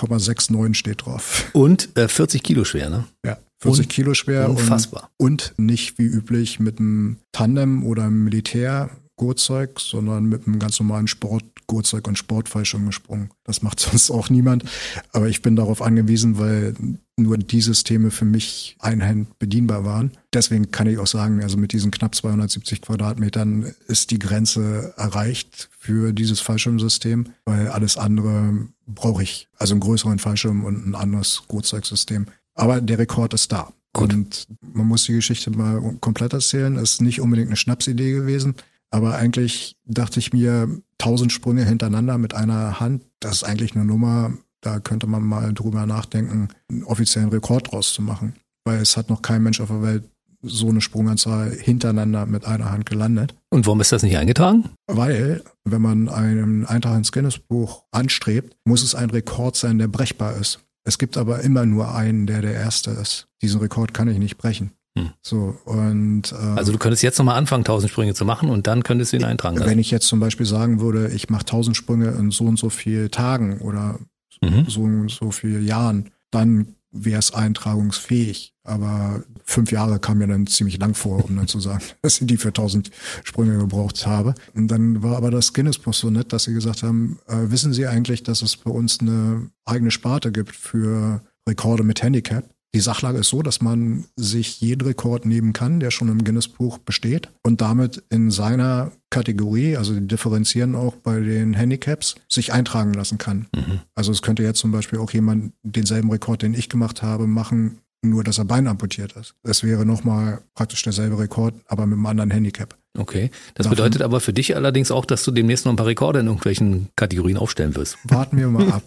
steht 0.77 1.07
drauf. 1.07 1.51
Und 1.53 1.97
äh, 1.97 2.09
40 2.09 2.43
Kilo 2.43 2.65
schwer, 2.65 2.91
ne? 2.91 3.05
Ja. 3.25 3.39
40 3.59 3.89
Kilo 3.89 4.15
schwer. 4.15 4.51
Unfassbar. 4.51 5.11
Und, 5.19 5.55
und 5.57 5.67
nicht 5.67 5.99
wie 5.99 6.07
üblich 6.07 6.59
mit 6.59 6.81
einem 6.81 7.19
Tandem 7.31 7.85
oder 7.85 8.05
einem 8.05 8.25
Militär 8.25 8.91
Gurtzeug, 9.17 9.79
sondern 9.81 10.25
mit 10.25 10.47
einem 10.47 10.59
ganz 10.59 10.81
normalen 10.81 11.07
Sport, 11.07 11.45
Gurtzeug 11.67 12.09
und 12.09 12.19
Sportfallschirm 12.19 12.87
gesprungen. 12.87 13.31
Das 13.45 13.63
macht 13.63 13.81
sonst 13.81 14.11
auch 14.11 14.31
niemand. 14.31 14.65
Aber 15.13 15.29
ich 15.29 15.43
bin 15.43 15.57
darauf 15.57 15.83
angewiesen, 15.83 16.39
weil 16.39 16.75
nur 17.17 17.39
die 17.39 17.61
Systeme 17.61 18.11
für 18.11 18.25
mich 18.25 18.77
einhand 18.81 19.39
bedienbar 19.39 19.85
waren. 19.85 20.13
Deswegen 20.33 20.71
kann 20.71 20.87
ich 20.87 20.99
auch 20.99 21.07
sagen, 21.07 21.43
also 21.43 21.57
mit 21.57 21.73
diesen 21.73 21.91
knapp 21.91 22.15
270 22.15 22.83
Quadratmetern 22.83 23.75
ist 23.87 24.11
die 24.11 24.19
Grenze 24.19 24.95
erreicht 24.97 25.69
für 25.79 26.13
dieses 26.13 26.41
Fallschirmsystem, 26.41 27.29
weil 27.45 27.69
alles 27.69 27.97
andere 27.97 28.69
brauche 28.87 29.23
ich. 29.23 29.49
Also 29.59 29.75
einen 29.75 29.81
größeren 29.81 30.19
Fallschirm 30.19 30.65
und 30.65 30.87
ein 30.87 30.95
anderes 30.95 31.43
Gutzeugsystem. 31.49 32.27
Aber 32.55 32.81
der 32.81 32.99
Rekord 32.99 33.35
ist 33.35 33.53
da. 33.53 33.73
Gut. 33.93 34.13
Und 34.15 34.47
man 34.61 34.87
muss 34.87 35.05
die 35.05 35.13
Geschichte 35.13 35.51
mal 35.51 35.97
komplett 36.01 36.33
erzählen. 36.33 36.77
Ist 36.77 37.03
nicht 37.03 37.21
unbedingt 37.21 37.49
eine 37.49 37.57
Schnapsidee 37.57 38.13
gewesen. 38.13 38.55
Aber 38.93 39.17
eigentlich 39.17 39.77
dachte 39.87 40.21
ich 40.21 40.33
mir, 40.33 40.69
tausend 40.99 41.33
Sprünge 41.33 41.65
hintereinander 41.65 42.19
mit 42.19 42.35
einer 42.35 42.79
Hand, 42.79 43.05
das 43.21 43.37
ist 43.37 43.45
eigentlich 43.45 43.75
eine 43.75 43.85
Nummer, 43.85 44.35
da 44.61 44.79
könnte 44.79 45.07
man 45.07 45.23
mal 45.23 45.53
drüber 45.53 45.87
nachdenken, 45.87 46.49
einen 46.71 46.85
offiziellen 46.85 47.31
Rekord 47.31 47.73
draus 47.73 47.93
zu 47.93 48.03
machen. 48.03 48.35
Weil 48.65 48.81
es 48.81 48.97
hat 48.97 49.11
noch 49.11 49.23
kein 49.23 49.43
Mensch 49.43 49.61
auf 49.61 49.69
der 49.69 49.83
Welt 49.83 50.05
so 50.43 50.69
eine 50.69 50.81
Sprunganzahl 50.81 51.51
hintereinander 51.53 52.27
mit 52.27 52.45
einer 52.45 52.71
Hand 52.71 52.87
gelandet. 52.87 53.35
Und 53.51 53.67
warum 53.67 53.81
ist 53.81 53.93
das 53.93 54.03
nicht 54.03 54.17
eingetragen? 54.17 54.71
Weil, 54.89 55.43
wenn 55.65 55.83
man 55.83 56.09
einen 56.09 56.67
Eintrag 56.67 56.97
ins 56.97 57.13
Guinness-Buch 57.13 57.85
anstrebt, 57.93 58.57
muss 58.65 58.83
es 58.83 58.95
ein 58.95 59.11
Rekord 59.11 59.57
sein, 59.57 59.79
der 59.79 59.89
brechbar 59.89 60.37
ist. 60.37 60.61
Es 60.85 60.99
gibt 60.99 61.17
aber 61.17 61.41
immer 61.43 61.65
nur 61.65 61.95
einen, 61.95 62.27
der 62.27 62.43
der 62.43 62.55
Erste 62.55 62.91
ist. 62.91 63.29
Diesen 63.41 63.61
Rekord 63.61 63.95
kann 63.95 64.09
ich 64.09 64.19
nicht 64.19 64.37
brechen. 64.37 64.73
Hm. 64.99 65.11
So, 65.23 65.57
und, 65.65 66.33
äh, 66.33 66.35
also 66.35 66.73
du 66.73 66.79
könntest 66.79 67.03
jetzt 67.03 67.19
nochmal 67.19 67.37
anfangen, 67.37 67.63
1000 67.63 67.91
Sprünge 67.91 68.15
zu 68.15 68.25
machen 68.25 68.51
und 68.51 68.67
dann 68.67 68.83
könntest 68.83 69.13
du 69.13 69.17
ihn 69.17 69.25
eintragen. 69.25 69.59
Wenn 69.61 69.79
ich 69.79 69.91
jetzt 69.91 70.07
zum 70.07 70.21
Beispiel 70.21 70.47
sagen 70.47 70.81
würde, 70.81 71.09
ich 71.09 71.31
mache 71.31 71.43
1000 71.43 71.77
Sprünge 71.77 72.11
in 72.11 72.31
so 72.31 72.45
und 72.45 72.59
so 72.59 72.69
viel 72.69 73.09
Tagen 73.09 73.59
oder 73.61 73.99
mhm. 74.43 74.67
so 74.69 74.83
und 74.83 75.11
so 75.11 75.31
viel 75.31 75.65
Jahren, 75.65 76.11
dann 76.31 76.75
wäre 76.91 77.19
es 77.19 77.33
eintragungsfähig. 77.33 78.53
Aber 78.65 79.25
fünf 79.45 79.73
Jahre 79.73 79.99
kam 79.99 80.19
mir 80.19 80.29
dann 80.29 80.47
ziemlich 80.47 80.79
lang 80.79 80.95
vor, 80.95 81.25
um 81.25 81.37
dann 81.37 81.49
zu 81.49 81.59
sagen, 81.59 81.83
dass 82.03 82.21
ich 82.21 82.27
die 82.27 82.37
für 82.37 82.49
1000 82.49 82.91
Sprünge 83.25 83.59
gebraucht 83.59 84.07
habe. 84.07 84.35
Und 84.55 84.69
dann 84.69 85.03
war 85.03 85.17
aber 85.17 85.31
das 85.31 85.55
Guinness-Buch 85.55 85.95
so 85.95 86.11
nett, 86.11 86.33
dass 86.33 86.45
sie 86.45 86.53
gesagt 86.53 86.83
haben, 86.83 87.19
äh, 87.27 87.51
wissen 87.51 87.73
Sie 87.73 87.87
eigentlich, 87.87 88.23
dass 88.23 88.43
es 88.43 88.57
bei 88.57 88.71
uns 88.71 89.01
eine 89.01 89.51
eigene 89.65 89.91
Sparte 89.91 90.31
gibt 90.31 90.55
für 90.55 91.23
Rekorde 91.49 91.83
mit 91.83 92.03
Handicap? 92.03 92.45
Die 92.75 92.81
Sachlage 92.81 93.19
ist 93.19 93.29
so, 93.29 93.43
dass 93.43 93.61
man 93.61 94.07
sich 94.17 94.61
jeden 94.63 94.87
Rekord 94.87 95.27
nehmen 95.27 95.53
kann, 95.53 95.79
der 95.79 95.91
schon 95.91 96.09
im 96.09 96.25
Guinness-Buch 96.25 96.79
besteht 96.79 97.29
und 97.43 97.61
damit 97.61 98.03
in 98.09 98.31
seiner 98.31 98.93
Kategorie, 99.11 99.77
also 99.77 99.93
die 99.93 100.07
differenzieren 100.07 100.75
auch 100.75 100.97
bei 100.97 101.21
den 101.21 101.53
Handicaps, 101.53 102.15
sich 102.31 102.53
eintragen 102.53 102.95
lassen 102.95 103.19
kann. 103.19 103.47
Mhm. 103.55 103.81
Also 103.95 104.11
es 104.11 104.23
könnte 104.23 104.43
jetzt 104.43 104.61
zum 104.61 104.73
Beispiel 104.73 104.99
auch 105.01 105.11
jemand 105.11 105.53
denselben 105.63 106.11
Rekord, 106.11 106.41
den 106.41 106.55
ich 106.55 106.71
gemacht 106.71 107.03
habe, 107.03 107.27
machen, 107.27 107.79
nur 108.01 108.25
dass 108.25 108.39
er 108.39 108.47
Bein 108.47 108.67
amputiert 108.67 109.13
ist. 109.13 109.35
Das 109.43 109.63
wäre 109.63 109.85
nochmal 109.85 110.43
praktisch 110.55 110.83
derselbe 110.83 111.19
Rekord, 111.19 111.55
aber 111.67 111.87
mit 111.87 111.99
einem 111.99 112.07
anderen 112.07 112.31
Handicap. 112.31 112.79
Okay. 112.99 113.31
Das 113.55 113.65
Davon, 113.65 113.77
bedeutet 113.77 114.03
aber 114.03 114.21
für 114.21 114.33
dich 114.33 114.55
allerdings 114.55 114.91
auch, 114.91 115.05
dass 115.05 115.25
du 115.25 115.31
demnächst 115.31 115.65
noch 115.65 115.73
ein 115.73 115.77
paar 115.77 115.87
Rekorde 115.87 116.21
in 116.21 116.27
irgendwelchen 116.27 116.89
Kategorien 116.95 117.39
aufstellen 117.39 117.75
wirst. 117.75 117.97
Warten 118.05 118.37
wir 118.37 118.49
mal 118.49 118.71
ab. 118.71 118.83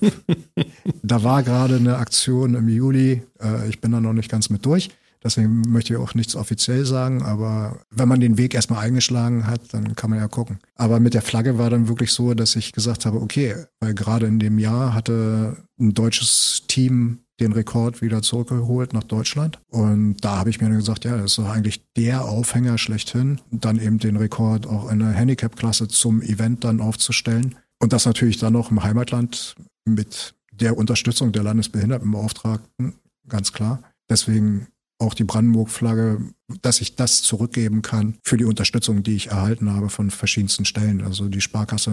da 1.03 1.23
war 1.23 1.41
gerade 1.41 1.77
eine 1.77 1.97
Aktion 1.97 2.53
im 2.53 2.69
Juli. 2.69 3.23
Äh, 3.41 3.67
ich 3.69 3.81
bin 3.81 3.91
da 3.91 3.99
noch 3.99 4.13
nicht 4.13 4.29
ganz 4.29 4.49
mit 4.49 4.65
durch. 4.65 4.89
Deswegen 5.25 5.61
möchte 5.61 5.91
ich 5.91 5.99
auch 5.99 6.13
nichts 6.13 6.35
offiziell 6.35 6.85
sagen, 6.85 7.23
aber 7.23 7.79
wenn 7.89 8.07
man 8.07 8.19
den 8.19 8.37
Weg 8.37 8.53
erstmal 8.53 8.85
eingeschlagen 8.85 9.47
hat, 9.47 9.73
dann 9.73 9.95
kann 9.95 10.11
man 10.11 10.19
ja 10.19 10.27
gucken. 10.27 10.59
Aber 10.75 10.99
mit 10.99 11.15
der 11.15 11.23
Flagge 11.23 11.57
war 11.57 11.71
dann 11.71 11.87
wirklich 11.87 12.11
so, 12.11 12.35
dass 12.35 12.55
ich 12.55 12.73
gesagt 12.73 13.07
habe, 13.07 13.19
okay, 13.19 13.55
weil 13.79 13.95
gerade 13.95 14.27
in 14.27 14.37
dem 14.37 14.59
Jahr 14.59 14.93
hatte 14.93 15.57
ein 15.79 15.95
deutsches 15.95 16.65
Team 16.67 17.24
den 17.39 17.51
Rekord 17.51 18.01
wieder 18.01 18.21
zurückgeholt 18.21 18.93
nach 18.93 19.03
Deutschland. 19.03 19.59
Und 19.69 20.17
da 20.21 20.37
habe 20.37 20.49
ich 20.49 20.61
mir 20.61 20.67
dann 20.67 20.77
gesagt, 20.77 21.05
ja, 21.05 21.17
das 21.17 21.31
ist 21.31 21.37
doch 21.37 21.49
eigentlich 21.49 21.83
der 21.95 22.25
Aufhänger 22.25 22.77
schlechthin, 22.77 23.41
dann 23.51 23.79
eben 23.79 23.99
den 23.99 24.15
Rekord 24.15 24.67
auch 24.67 24.89
in 24.89 24.99
der 24.99 25.09
Handicap-Klasse 25.09 25.87
zum 25.87 26.21
Event 26.21 26.63
dann 26.63 26.81
aufzustellen. 26.81 27.55
Und 27.79 27.93
das 27.93 28.05
natürlich 28.05 28.37
dann 28.37 28.53
noch 28.53 28.71
im 28.71 28.83
Heimatland 28.83 29.55
mit 29.85 30.33
der 30.51 30.77
Unterstützung 30.77 31.31
der 31.33 31.43
Landesbehindertenbeauftragten, 31.43 32.95
ganz 33.27 33.51
klar. 33.51 33.81
Deswegen 34.09 34.67
auch 34.97 35.13
die 35.13 35.25
Brandenburg-Flagge, 35.25 36.21
dass 36.61 36.79
ich 36.79 36.95
das 36.95 37.21
zurückgeben 37.21 37.81
kann 37.81 38.15
für 38.23 38.37
die 38.37 38.45
Unterstützung, 38.45 39.03
die 39.03 39.15
ich 39.15 39.27
erhalten 39.27 39.69
habe 39.73 39.89
von 39.89 40.09
verschiedensten 40.09 40.63
Stellen. 40.63 41.01
Also 41.01 41.27
die 41.27 41.41
Sparkasse 41.41 41.91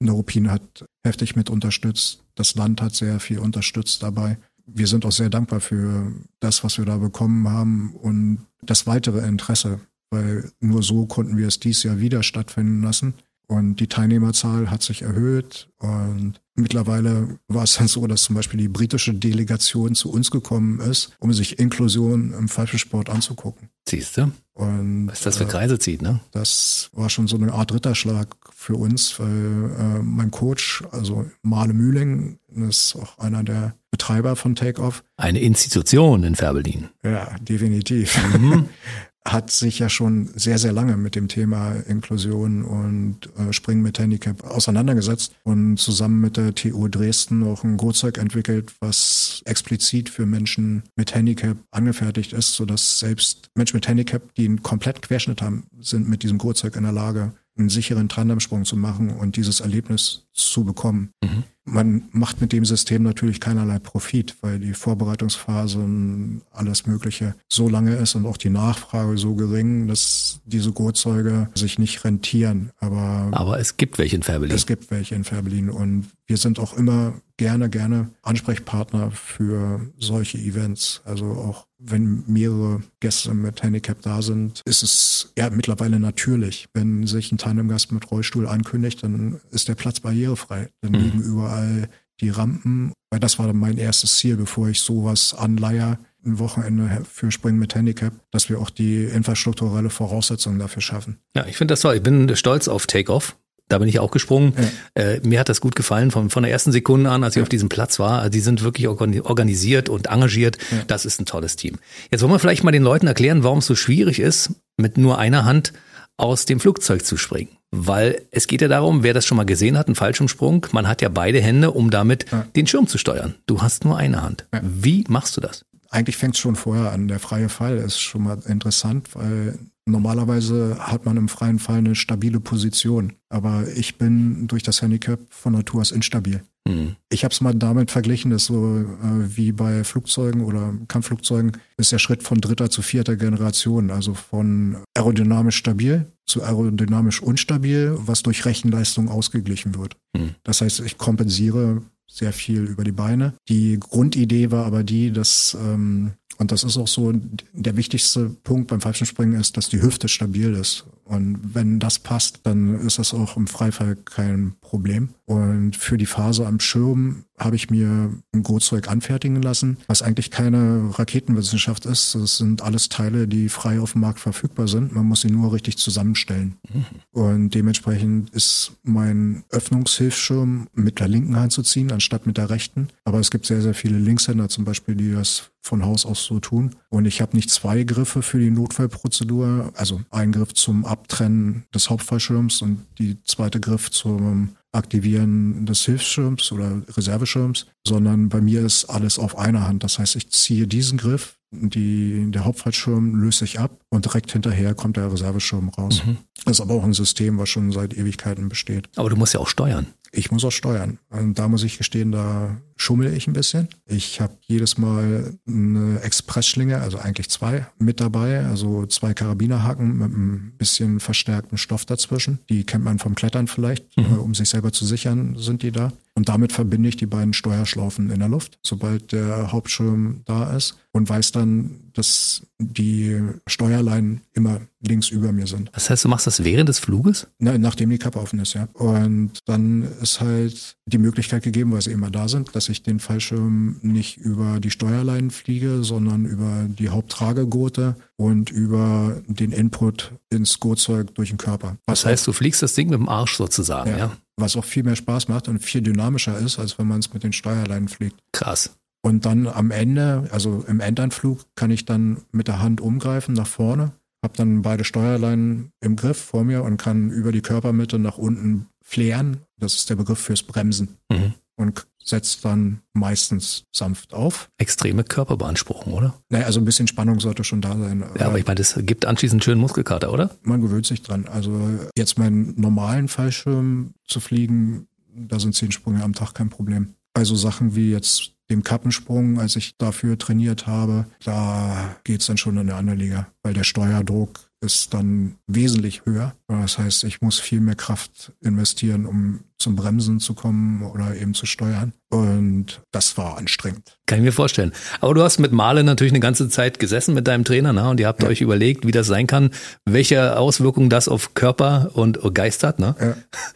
Neuruppin 0.00 0.50
hat 0.50 0.84
heftig 1.04 1.36
mit 1.36 1.50
unterstützt. 1.50 2.24
Das 2.34 2.54
Land 2.54 2.82
hat 2.82 2.94
sehr 2.94 3.20
viel 3.20 3.38
unterstützt 3.38 4.02
dabei 4.02 4.38
wir 4.66 4.86
sind 4.86 5.04
auch 5.04 5.12
sehr 5.12 5.30
dankbar 5.30 5.60
für 5.60 6.12
das, 6.40 6.64
was 6.64 6.78
wir 6.78 6.84
da 6.84 6.98
bekommen 6.98 7.48
haben 7.48 7.94
und 7.94 8.46
das 8.62 8.86
weitere 8.86 9.26
Interesse, 9.26 9.80
weil 10.10 10.50
nur 10.60 10.82
so 10.82 11.06
konnten 11.06 11.36
wir 11.36 11.48
es 11.48 11.60
dieses 11.60 11.82
Jahr 11.82 12.00
wieder 12.00 12.22
stattfinden 12.22 12.82
lassen. 12.82 13.14
Und 13.48 13.80
die 13.80 13.86
Teilnehmerzahl 13.86 14.70
hat 14.70 14.82
sich 14.82 15.02
erhöht 15.02 15.68
und 15.78 16.40
mittlerweile 16.54 17.38
war 17.48 17.64
es 17.64 17.74
dann 17.74 17.88
so, 17.88 18.06
dass 18.06 18.22
zum 18.22 18.36
Beispiel 18.36 18.58
die 18.58 18.68
britische 18.68 19.12
Delegation 19.12 19.94
zu 19.94 20.10
uns 20.10 20.30
gekommen 20.30 20.80
ist, 20.80 21.14
um 21.18 21.32
sich 21.34 21.58
Inklusion 21.58 22.32
im 22.32 22.48
Fallschirmsport 22.48 23.10
anzugucken. 23.10 23.68
Siehst 23.86 24.16
du? 24.16 24.32
Und, 24.54 25.08
Was 25.08 25.22
das 25.22 25.38
für 25.38 25.44
äh, 25.44 25.48
Kreise 25.48 25.78
zieht, 25.78 26.02
ne? 26.02 26.20
Das 26.30 26.90
war 26.92 27.08
schon 27.08 27.26
so 27.26 27.36
eine 27.36 27.52
Art 27.52 27.72
Ritterschlag 27.72 28.28
für 28.54 28.74
uns, 28.74 29.18
weil 29.18 29.28
äh, 29.28 30.02
mein 30.02 30.30
Coach, 30.30 30.84
also 30.90 31.26
Male 31.42 31.72
Mühling, 31.72 32.38
ist 32.54 32.96
auch 32.96 33.18
einer 33.18 33.42
der 33.42 33.74
Betreiber 33.90 34.36
von 34.36 34.54
Takeoff. 34.54 35.04
Eine 35.16 35.40
Institution 35.40 36.24
in 36.24 36.34
Färbelin. 36.34 36.88
Ja, 37.02 37.34
definitiv. 37.40 38.18
Mhm. 38.38 38.68
hat 39.24 39.50
sich 39.50 39.78
ja 39.78 39.88
schon 39.88 40.30
sehr, 40.34 40.58
sehr 40.58 40.72
lange 40.72 40.96
mit 40.96 41.14
dem 41.14 41.28
Thema 41.28 41.72
Inklusion 41.72 42.64
und 42.64 43.28
äh, 43.38 43.52
Springen 43.52 43.82
mit 43.82 43.98
Handicap 43.98 44.42
auseinandergesetzt 44.44 45.34
und 45.44 45.76
zusammen 45.76 46.20
mit 46.20 46.36
der 46.36 46.54
TU 46.54 46.88
Dresden 46.88 47.44
auch 47.44 47.62
ein 47.62 47.76
Gurtzeug 47.76 48.18
entwickelt, 48.18 48.72
was 48.80 49.42
explizit 49.44 50.08
für 50.08 50.26
Menschen 50.26 50.82
mit 50.96 51.14
Handicap 51.14 51.56
angefertigt 51.70 52.32
ist, 52.32 52.54
sodass 52.54 52.98
selbst 52.98 53.50
Menschen 53.54 53.76
mit 53.76 53.86
Handicap, 53.86 54.34
die 54.34 54.46
einen 54.46 54.62
kompletten 54.62 55.02
Querschnitt 55.02 55.40
haben, 55.40 55.66
sind 55.80 56.08
mit 56.08 56.22
diesem 56.22 56.38
Gurtzeug 56.38 56.76
in 56.76 56.82
der 56.82 56.92
Lage, 56.92 57.32
einen 57.56 57.68
sicheren 57.68 58.08
Tandemsprung 58.08 58.64
zu 58.64 58.76
machen 58.76 59.10
und 59.10 59.36
dieses 59.36 59.60
Erlebnis 59.60 60.26
zu 60.32 60.64
bekommen. 60.64 61.10
Mhm. 61.22 61.44
Man 61.64 62.08
macht 62.10 62.40
mit 62.40 62.52
dem 62.52 62.64
System 62.64 63.04
natürlich 63.04 63.38
keinerlei 63.38 63.78
Profit, 63.78 64.36
weil 64.40 64.58
die 64.58 64.74
Vorbereitungsphase 64.74 65.78
und 65.78 66.42
alles 66.50 66.86
Mögliche 66.86 67.36
so 67.48 67.68
lange 67.68 67.94
ist 67.94 68.16
und 68.16 68.26
auch 68.26 68.36
die 68.36 68.50
Nachfrage 68.50 69.16
so 69.16 69.34
gering, 69.34 69.86
dass 69.86 70.40
diese 70.44 70.72
Gurzeuge 70.72 71.48
sich 71.54 71.78
nicht 71.78 72.04
rentieren. 72.04 72.70
Aber, 72.80 73.28
Aber 73.30 73.60
es 73.60 73.76
gibt 73.76 73.98
welche 73.98 74.16
in 74.16 74.22
Färbelin. 74.24 74.56
Es 74.56 74.66
gibt 74.66 74.90
welche 74.90 75.14
in 75.14 75.22
Färbelin 75.22 75.70
und 75.70 76.08
wir 76.26 76.36
sind 76.36 76.58
auch 76.58 76.76
immer 76.76 77.14
gerne, 77.36 77.68
gerne 77.70 78.10
Ansprechpartner 78.22 79.10
für 79.10 79.80
solche 79.98 80.38
Events. 80.38 81.02
Also 81.04 81.26
auch 81.26 81.66
wenn 81.78 82.24
mehrere 82.26 82.82
Gäste 83.00 83.34
mit 83.34 83.62
Handicap 83.62 84.00
da 84.02 84.22
sind, 84.22 84.62
ist 84.64 84.82
es 84.82 85.32
ja 85.36 85.50
mittlerweile 85.50 85.98
natürlich. 85.98 86.68
Wenn 86.74 87.06
sich 87.06 87.32
ein 87.32 87.38
Tandemgast 87.38 87.92
mit 87.92 88.10
Rollstuhl 88.10 88.46
ankündigt, 88.46 89.02
dann 89.02 89.40
ist 89.50 89.68
der 89.68 89.74
Platz 89.74 90.00
barrierefrei. 90.00 90.68
Dann 90.80 90.92
mhm. 90.92 90.98
liegen 90.98 91.22
überall 91.22 91.88
die 92.20 92.30
Rampen. 92.30 92.92
Weil 93.10 93.20
das 93.20 93.38
war 93.38 93.52
mein 93.52 93.78
erstes 93.78 94.16
Ziel, 94.16 94.36
bevor 94.36 94.68
ich 94.68 94.80
sowas 94.80 95.34
anleihe, 95.34 95.98
ein 96.24 96.38
Wochenende 96.38 97.02
für 97.10 97.30
Springen 97.32 97.58
mit 97.58 97.74
Handicap, 97.74 98.12
dass 98.30 98.48
wir 98.48 98.60
auch 98.60 98.70
die 98.70 99.04
infrastrukturelle 99.04 99.90
Voraussetzungen 99.90 100.58
dafür 100.58 100.82
schaffen. 100.82 101.18
Ja, 101.36 101.46
ich 101.46 101.56
finde 101.56 101.72
das 101.72 101.80
toll. 101.80 101.96
Ich 101.96 102.02
bin 102.02 102.34
stolz 102.36 102.68
auf 102.68 102.86
Takeoff. 102.86 103.36
Da 103.68 103.78
bin 103.78 103.88
ich 103.88 103.98
auch 103.98 104.10
gesprungen. 104.10 104.54
Ja. 104.96 105.02
Äh, 105.02 105.20
mir 105.22 105.40
hat 105.40 105.48
das 105.48 105.60
gut 105.60 105.74
gefallen 105.74 106.10
von, 106.10 106.30
von 106.30 106.42
der 106.42 106.52
ersten 106.52 106.72
Sekunde 106.72 107.10
an, 107.10 107.24
als 107.24 107.34
ich 107.34 107.38
ja. 107.38 107.42
auf 107.44 107.48
diesem 107.48 107.68
Platz 107.68 107.98
war. 107.98 108.18
Also 108.18 108.30
die 108.30 108.40
sind 108.40 108.62
wirklich 108.62 108.86
organisiert 108.88 109.88
und 109.88 110.08
engagiert. 110.08 110.58
Ja. 110.70 110.78
Das 110.86 111.04
ist 111.06 111.20
ein 111.20 111.26
tolles 111.26 111.56
Team. 111.56 111.78
Jetzt 112.10 112.22
wollen 112.22 112.32
wir 112.32 112.38
vielleicht 112.38 112.64
mal 112.64 112.72
den 112.72 112.82
Leuten 112.82 113.06
erklären, 113.06 113.44
warum 113.44 113.58
es 113.58 113.66
so 113.66 113.74
schwierig 113.74 114.18
ist, 114.18 114.50
mit 114.76 114.98
nur 114.98 115.18
einer 115.18 115.44
Hand 115.44 115.72
aus 116.16 116.44
dem 116.44 116.60
Flugzeug 116.60 117.04
zu 117.04 117.16
springen. 117.16 117.50
Weil 117.70 118.22
es 118.30 118.46
geht 118.46 118.60
ja 118.60 118.68
darum, 118.68 119.02
wer 119.02 119.14
das 119.14 119.24
schon 119.24 119.36
mal 119.36 119.44
gesehen 119.44 119.78
hat, 119.78 119.88
ein 119.88 119.94
Fallschirmsprung, 119.94 120.66
man 120.72 120.86
hat 120.86 121.00
ja 121.00 121.08
beide 121.08 121.40
Hände, 121.40 121.70
um 121.70 121.90
damit 121.90 122.26
den 122.54 122.66
Schirm 122.66 122.86
zu 122.86 122.98
steuern. 122.98 123.36
Du 123.46 123.62
hast 123.62 123.86
nur 123.86 123.96
eine 123.96 124.22
Hand. 124.22 124.46
Wie 124.60 125.04
machst 125.08 125.36
du 125.38 125.40
das? 125.40 125.64
Eigentlich 125.88 126.18
fängt 126.18 126.34
es 126.34 126.40
schon 126.40 126.56
vorher 126.56 126.92
an. 126.92 127.08
Der 127.08 127.18
freie 127.18 127.48
Fall 127.48 127.78
ist 127.78 127.98
schon 127.98 128.24
mal 128.24 128.38
interessant, 128.46 129.08
weil 129.14 129.58
Normalerweise 129.84 130.76
hat 130.78 131.04
man 131.06 131.16
im 131.16 131.28
freien 131.28 131.58
Fall 131.58 131.78
eine 131.78 131.94
stabile 131.94 132.38
Position, 132.38 133.14
aber 133.28 133.66
ich 133.74 133.98
bin 133.98 134.46
durch 134.46 134.62
das 134.62 134.80
Handicap 134.80 135.18
von 135.28 135.54
Natur 135.54 135.80
aus 135.80 135.90
instabil. 135.90 136.42
Mhm. 136.68 136.94
Ich 137.10 137.24
habe 137.24 137.32
es 137.32 137.40
mal 137.40 137.54
damit 137.54 137.90
verglichen, 137.90 138.30
dass 138.30 138.44
so 138.44 138.78
äh, 138.78 139.36
wie 139.36 139.50
bei 139.50 139.82
Flugzeugen 139.82 140.42
oder 140.42 140.74
Kampfflugzeugen 140.86 141.52
ist 141.76 141.90
der 141.90 141.98
Schritt 141.98 142.22
von 142.22 142.40
dritter 142.40 142.70
zu 142.70 142.82
vierter 142.82 143.16
Generation, 143.16 143.90
also 143.90 144.14
von 144.14 144.76
aerodynamisch 144.94 145.56
stabil 145.56 146.06
zu 146.26 146.44
aerodynamisch 146.44 147.20
unstabil, 147.20 147.94
was 147.98 148.22
durch 148.22 148.44
Rechenleistung 148.44 149.08
ausgeglichen 149.08 149.74
wird. 149.76 149.96
Mhm. 150.16 150.36
Das 150.44 150.60
heißt, 150.60 150.80
ich 150.80 150.96
kompensiere 150.98 151.82
sehr 152.08 152.32
viel 152.32 152.64
über 152.64 152.84
die 152.84 152.92
Beine. 152.92 153.34
Die 153.48 153.80
Grundidee 153.80 154.50
war 154.50 154.66
aber 154.66 154.84
die, 154.84 155.12
dass 155.12 155.56
ähm, 155.60 156.12
und 156.42 156.50
das 156.50 156.64
ist 156.64 156.76
auch 156.76 156.88
so, 156.88 157.12
der 157.52 157.76
wichtigste 157.76 158.28
Punkt 158.42 158.66
beim 158.66 158.80
Fallschirmspringen 158.80 159.40
ist, 159.40 159.56
dass 159.56 159.68
die 159.68 159.80
Hüfte 159.80 160.08
stabil 160.08 160.52
ist. 160.54 160.84
Und 161.04 161.54
wenn 161.54 161.78
das 161.78 162.00
passt, 162.00 162.40
dann 162.42 162.80
ist 162.80 162.98
das 162.98 163.14
auch 163.14 163.36
im 163.36 163.46
Freifall 163.46 163.94
kein 163.94 164.54
Problem. 164.60 165.10
Und 165.24 165.76
für 165.76 165.96
die 165.96 166.06
Phase 166.06 166.44
am 166.44 166.58
Schirm 166.58 167.24
habe 167.44 167.56
ich 167.56 167.70
mir 167.70 168.12
ein 168.32 168.42
Gurtzeug 168.42 168.88
anfertigen 168.88 169.42
lassen, 169.42 169.78
was 169.86 170.02
eigentlich 170.02 170.30
keine 170.30 170.90
Raketenwissenschaft 170.98 171.86
ist. 171.86 172.14
Das 172.14 172.36
sind 172.36 172.62
alles 172.62 172.88
Teile, 172.88 173.28
die 173.28 173.48
frei 173.48 173.80
auf 173.80 173.92
dem 173.92 174.02
Markt 174.02 174.20
verfügbar 174.20 174.68
sind. 174.68 174.94
Man 174.94 175.06
muss 175.06 175.22
sie 175.22 175.30
nur 175.30 175.52
richtig 175.52 175.78
zusammenstellen. 175.78 176.56
Mhm. 176.72 176.84
Und 177.10 177.54
dementsprechend 177.54 178.30
ist 178.30 178.72
mein 178.82 179.44
Öffnungshilfschirm 179.50 180.68
mit 180.74 181.00
der 181.00 181.08
linken 181.08 181.36
Hand 181.36 181.52
zu 181.52 181.62
ziehen, 181.62 181.92
anstatt 181.92 182.26
mit 182.26 182.36
der 182.36 182.50
rechten. 182.50 182.88
Aber 183.04 183.18
es 183.18 183.30
gibt 183.30 183.46
sehr, 183.46 183.62
sehr 183.62 183.74
viele 183.74 183.98
Linkshänder 183.98 184.48
zum 184.48 184.64
Beispiel, 184.64 184.94
die 184.94 185.12
das 185.12 185.50
von 185.60 185.84
Haus 185.84 186.04
aus 186.04 186.24
so 186.24 186.40
tun. 186.40 186.74
Und 186.90 187.06
ich 187.06 187.20
habe 187.20 187.36
nicht 187.36 187.50
zwei 187.50 187.84
Griffe 187.84 188.22
für 188.22 188.38
die 188.38 188.50
Notfallprozedur, 188.50 189.72
also 189.76 190.00
ein 190.10 190.32
Griff 190.32 190.54
zum 190.54 190.84
Abtrennen 190.84 191.64
des 191.74 191.88
Hauptfallschirms 191.88 192.62
und 192.62 192.84
die 192.98 193.22
zweite 193.22 193.60
Griff 193.60 193.90
zum 193.90 194.50
Aktivieren 194.72 195.66
des 195.66 195.82
Hilfsschirms 195.84 196.50
oder 196.50 196.82
Reserveschirms, 196.88 197.66
sondern 197.86 198.28
bei 198.28 198.40
mir 198.40 198.64
ist 198.64 198.86
alles 198.86 199.18
auf 199.18 199.36
einer 199.36 199.68
Hand. 199.68 199.84
Das 199.84 199.98
heißt, 199.98 200.16
ich 200.16 200.30
ziehe 200.30 200.66
diesen 200.66 200.98
Griff, 200.98 201.36
die, 201.50 202.30
der 202.30 202.46
Hauptfallschirm 202.46 203.14
löst 203.14 203.40
sich 203.40 203.60
ab 203.60 203.78
und 203.90 204.06
direkt 204.06 204.32
hinterher 204.32 204.74
kommt 204.74 204.96
der 204.96 205.12
Reserveschirm 205.12 205.68
raus. 205.68 206.02
Mhm. 206.04 206.16
Das 206.44 206.58
ist 206.58 206.60
aber 206.62 206.74
auch 206.74 206.84
ein 206.84 206.94
System, 206.94 207.38
was 207.38 207.50
schon 207.50 207.70
seit 207.70 207.92
Ewigkeiten 207.94 208.48
besteht. 208.48 208.88
Aber 208.96 209.10
du 209.10 209.16
musst 209.16 209.34
ja 209.34 209.40
auch 209.40 209.48
steuern. 209.48 209.86
Ich 210.14 210.30
muss 210.30 210.44
auch 210.44 210.52
steuern. 210.52 210.98
Und 211.08 211.38
da 211.38 211.48
muss 211.48 211.64
ich 211.64 211.78
gestehen, 211.78 212.12
da 212.12 212.60
schummel 212.76 213.14
ich 213.14 213.26
ein 213.26 213.32
bisschen. 213.32 213.68
Ich 213.86 214.20
habe 214.20 214.34
jedes 214.42 214.76
Mal 214.76 215.38
eine 215.48 216.00
Expressschlinge, 216.02 216.78
also 216.78 216.98
eigentlich 216.98 217.30
zwei, 217.30 217.66
mit 217.78 217.98
dabei. 217.98 218.44
Also 218.44 218.84
zwei 218.86 219.14
Karabinerhaken 219.14 219.96
mit 219.96 220.12
ein 220.12 220.52
bisschen 220.58 221.00
verstärkten 221.00 221.56
Stoff 221.56 221.86
dazwischen. 221.86 222.40
Die 222.50 222.64
kennt 222.64 222.84
man 222.84 222.98
vom 222.98 223.14
Klettern 223.14 223.48
vielleicht, 223.48 223.96
mhm. 223.96 224.18
um 224.18 224.34
sich 224.34 224.50
selber 224.50 224.70
zu 224.70 224.84
sichern, 224.84 225.36
sind 225.38 225.62
die 225.62 225.72
da. 225.72 225.92
Und 226.14 226.28
damit 226.28 226.52
verbinde 226.52 226.90
ich 226.90 226.96
die 226.96 227.06
beiden 227.06 227.32
Steuerschlaufen 227.32 228.10
in 228.10 228.18
der 228.18 228.28
Luft, 228.28 228.58
sobald 228.62 229.12
der 229.12 229.50
Hauptschirm 229.50 230.22
da 230.26 230.54
ist 230.54 230.76
und 230.92 231.08
weiß 231.08 231.32
dann, 231.32 231.70
dass 231.92 232.42
die 232.58 233.20
Steuerleinen 233.46 234.22
immer 234.34 234.60
links 234.80 235.08
über 235.08 235.32
mir 235.32 235.46
sind. 235.46 235.70
Das 235.72 235.90
heißt, 235.90 236.04
du 236.04 236.08
machst 236.08 236.26
das 236.26 236.44
während 236.44 236.68
des 236.68 236.78
Fluges? 236.78 237.26
Na, 237.38 237.56
nachdem 237.56 237.90
die 237.90 237.98
Kappe 237.98 238.20
offen 238.20 238.38
ist, 238.40 238.54
ja. 238.54 238.68
Und 238.74 239.38
dann 239.46 239.82
ist 240.00 240.20
halt 240.20 240.76
die 240.86 240.98
Möglichkeit 240.98 241.42
gegeben, 241.42 241.72
weil 241.72 241.82
sie 241.82 241.92
immer 241.92 242.10
da 242.10 242.28
sind, 242.28 242.54
dass 242.54 242.68
ich 242.68 242.82
den 242.82 242.98
Fallschirm 242.98 243.76
nicht 243.82 244.18
über 244.18 244.60
die 244.60 244.70
Steuerleinen 244.70 245.30
fliege, 245.30 245.84
sondern 245.84 246.24
über 246.24 246.66
die 246.68 246.88
Haupttragegurte 246.88 247.96
und 248.16 248.50
über 248.50 249.22
den 249.26 249.52
Input 249.52 250.12
ins 250.30 250.58
Gurtzeug 250.60 251.14
durch 251.14 251.30
den 251.30 251.38
Körper. 251.38 251.76
Was 251.86 252.02
das 252.02 252.10
heißt, 252.10 252.26
du 252.26 252.32
fliegst 252.32 252.62
das 252.62 252.74
Ding 252.74 252.88
mit 252.88 252.98
dem 252.98 253.08
Arsch 253.08 253.36
sozusagen, 253.36 253.90
ja. 253.90 253.98
ja? 253.98 254.16
Was 254.36 254.56
auch 254.56 254.64
viel 254.64 254.82
mehr 254.82 254.96
Spaß 254.96 255.28
macht 255.28 255.48
und 255.48 255.60
viel 255.60 255.82
dynamischer 255.82 256.38
ist, 256.38 256.58
als 256.58 256.78
wenn 256.78 256.88
man 256.88 257.00
es 257.00 257.12
mit 257.12 257.22
den 257.22 257.32
Steuerleinen 257.32 257.88
fliegt. 257.88 258.18
Krass. 258.32 258.70
Und 259.02 259.26
dann 259.26 259.48
am 259.48 259.70
Ende, 259.70 260.28
also 260.30 260.64
im 260.68 260.80
Endanflug, 260.80 261.44
kann 261.56 261.70
ich 261.70 261.84
dann 261.84 262.22
mit 262.30 262.48
der 262.48 262.62
Hand 262.62 262.80
umgreifen 262.80 263.34
nach 263.34 263.48
vorne, 263.48 263.92
habe 264.22 264.36
dann 264.36 264.62
beide 264.62 264.84
Steuerleinen 264.84 265.72
im 265.80 265.96
Griff 265.96 266.18
vor 266.18 266.44
mir 266.44 266.62
und 266.62 266.76
kann 266.76 267.10
über 267.10 267.32
die 267.32 267.42
Körpermitte 267.42 267.98
nach 267.98 268.16
unten 268.16 268.68
flären. 268.80 269.38
Das 269.58 269.74
ist 269.74 269.90
der 269.90 269.96
Begriff 269.96 270.20
fürs 270.20 270.44
Bremsen. 270.44 270.96
Mhm. 271.10 271.34
Und 271.56 271.86
setzt 272.04 272.44
dann 272.44 272.80
meistens 272.92 273.64
sanft 273.72 274.14
auf. 274.14 274.48
Extreme 274.58 275.04
Körperbeanspruchung, 275.04 275.92
oder? 275.92 276.14
Naja, 276.28 276.46
also 276.46 276.60
ein 276.60 276.64
bisschen 276.64 276.88
Spannung 276.88 277.20
sollte 277.20 277.44
schon 277.44 277.60
da 277.60 277.76
sein. 277.76 278.04
Ja, 278.18 278.26
aber 278.26 278.38
ich 278.38 278.46
meine, 278.46 278.56
das 278.56 278.78
gibt 278.82 279.04
anschließend 279.04 279.44
schönen 279.44 279.60
Muskelkater, 279.60 280.12
oder? 280.12 280.30
Man 280.42 280.60
gewöhnt 280.60 280.86
sich 280.86 281.02
dran. 281.02 281.26
Also 281.26 281.60
jetzt 281.96 282.18
meinen 282.18 282.60
normalen 282.60 283.08
Fallschirm 283.08 283.94
zu 284.06 284.20
fliegen, 284.20 284.88
da 285.14 285.38
sind 285.38 285.54
zehn 285.54 285.72
Sprünge 285.72 286.02
am 286.02 286.14
Tag 286.14 286.34
kein 286.34 286.48
Problem. 286.48 286.94
Also 287.14 287.36
Sachen 287.36 287.76
wie 287.76 287.90
jetzt 287.90 288.31
dem 288.52 288.62
Kappensprung, 288.62 289.40
als 289.40 289.56
ich 289.56 289.76
dafür 289.76 290.18
trainiert 290.18 290.66
habe, 290.66 291.06
da 291.24 291.96
geht's 292.04 292.26
dann 292.26 292.36
schon 292.36 292.54
in 292.54 292.60
eine 292.60 292.74
andere 292.74 292.96
Liga, 292.96 293.26
weil 293.42 293.54
der 293.54 293.64
Steuerdruck 293.64 294.51
ist 294.62 294.94
dann 294.94 295.36
wesentlich 295.48 296.06
höher. 296.06 296.34
Das 296.46 296.78
heißt, 296.78 297.04
ich 297.04 297.20
muss 297.20 297.40
viel 297.40 297.60
mehr 297.60 297.74
Kraft 297.74 298.32
investieren, 298.40 299.06
um 299.06 299.40
zum 299.58 299.76
Bremsen 299.76 300.20
zu 300.20 300.34
kommen 300.34 300.82
oder 300.82 301.16
eben 301.16 301.34
zu 301.34 301.46
steuern. 301.46 301.92
Und 302.10 302.80
das 302.92 303.16
war 303.16 303.38
anstrengend. 303.38 303.98
Kann 304.06 304.18
ich 304.18 304.24
mir 304.24 304.32
vorstellen. 304.32 304.72
Aber 305.00 305.14
du 305.14 305.22
hast 305.22 305.38
mit 305.38 305.52
Male 305.52 305.82
natürlich 305.82 306.12
eine 306.12 306.20
ganze 306.20 306.48
Zeit 306.48 306.78
gesessen 306.78 307.14
mit 307.14 307.26
deinem 307.26 307.44
Trainer, 307.44 307.72
ne? 307.72 307.88
Und 307.88 307.98
ihr 307.98 308.06
habt 308.06 308.22
ja. 308.22 308.28
euch 308.28 308.40
überlegt, 308.40 308.86
wie 308.86 308.92
das 308.92 309.06
sein 309.06 309.26
kann, 309.26 309.50
welche 309.84 310.38
Auswirkungen 310.38 310.90
das 310.90 311.08
auf 311.08 311.34
Körper 311.34 311.90
und 311.94 312.20
Geist 312.34 312.62
hat, 312.62 312.78
ne? 312.78 312.94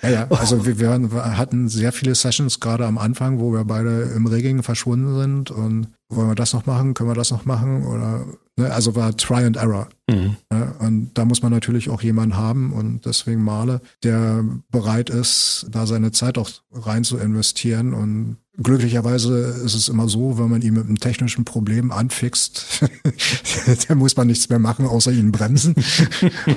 Ja, 0.03 0.09
ja. 0.09 0.15
ja. 0.15 0.27
Also 0.37 0.67
wir, 0.67 0.79
wir 0.79 1.37
hatten 1.37 1.69
sehr 1.69 1.93
viele 1.93 2.15
Sessions 2.15 2.61
gerade 2.61 2.87
am 2.87 2.99
Anfang, 2.99 3.39
wo 3.39 3.53
wir 3.53 3.65
beide 3.65 4.03
im 4.15 4.27
Regeln 4.27 4.63
verschwunden 4.63 5.19
sind 5.21 5.51
und 5.51 5.89
wollen 6.09 6.29
wir 6.29 6.35
das 6.35 6.53
noch 6.53 6.67
machen, 6.67 6.95
können 6.95 7.11
wir 7.11 7.15
das 7.15 7.31
noch 7.31 7.45
machen 7.45 7.85
oder 7.87 8.25
ne, 8.57 8.73
also 8.73 8.95
war 8.95 9.17
Try 9.17 9.45
and 9.45 9.57
Error. 9.57 9.89
Mhm. 10.09 10.37
Ja, 10.53 10.75
und 10.81 11.11
da 11.15 11.25
muss 11.25 11.43
man 11.43 11.53
natürlich 11.53 11.91
auch 11.91 12.03
jemanden 12.03 12.37
haben 12.37 12.73
und 12.73 13.05
deswegen 13.07 13.43
Male, 13.43 13.81
der 14.03 14.45
bereit 14.71 15.11
ist, 15.11 15.67
da 15.71 15.87
seine 15.87 16.13
Zeit 16.13 16.39
auch 16.39 16.51
rein 16.73 17.05
zu 17.05 17.19
investieren 17.19 17.93
und 17.93 18.37
Glücklicherweise 18.59 19.39
ist 19.65 19.75
es 19.75 19.89
immer 19.89 20.09
so, 20.09 20.39
wenn 20.39 20.49
man 20.49 20.63
ihn 20.63 20.73
mit 20.73 20.87
einem 20.87 20.99
technischen 20.99 21.45
Problem 21.45 21.93
anfixt, 21.93 22.85
dann 23.89 23.99
muss 23.99 24.17
man 24.17 24.29
nichts 24.29 24.49
mehr 24.49 24.59
machen, 24.59 24.87
außer 24.87 25.13
ihn 25.13 25.31
bremsen. 25.31 25.75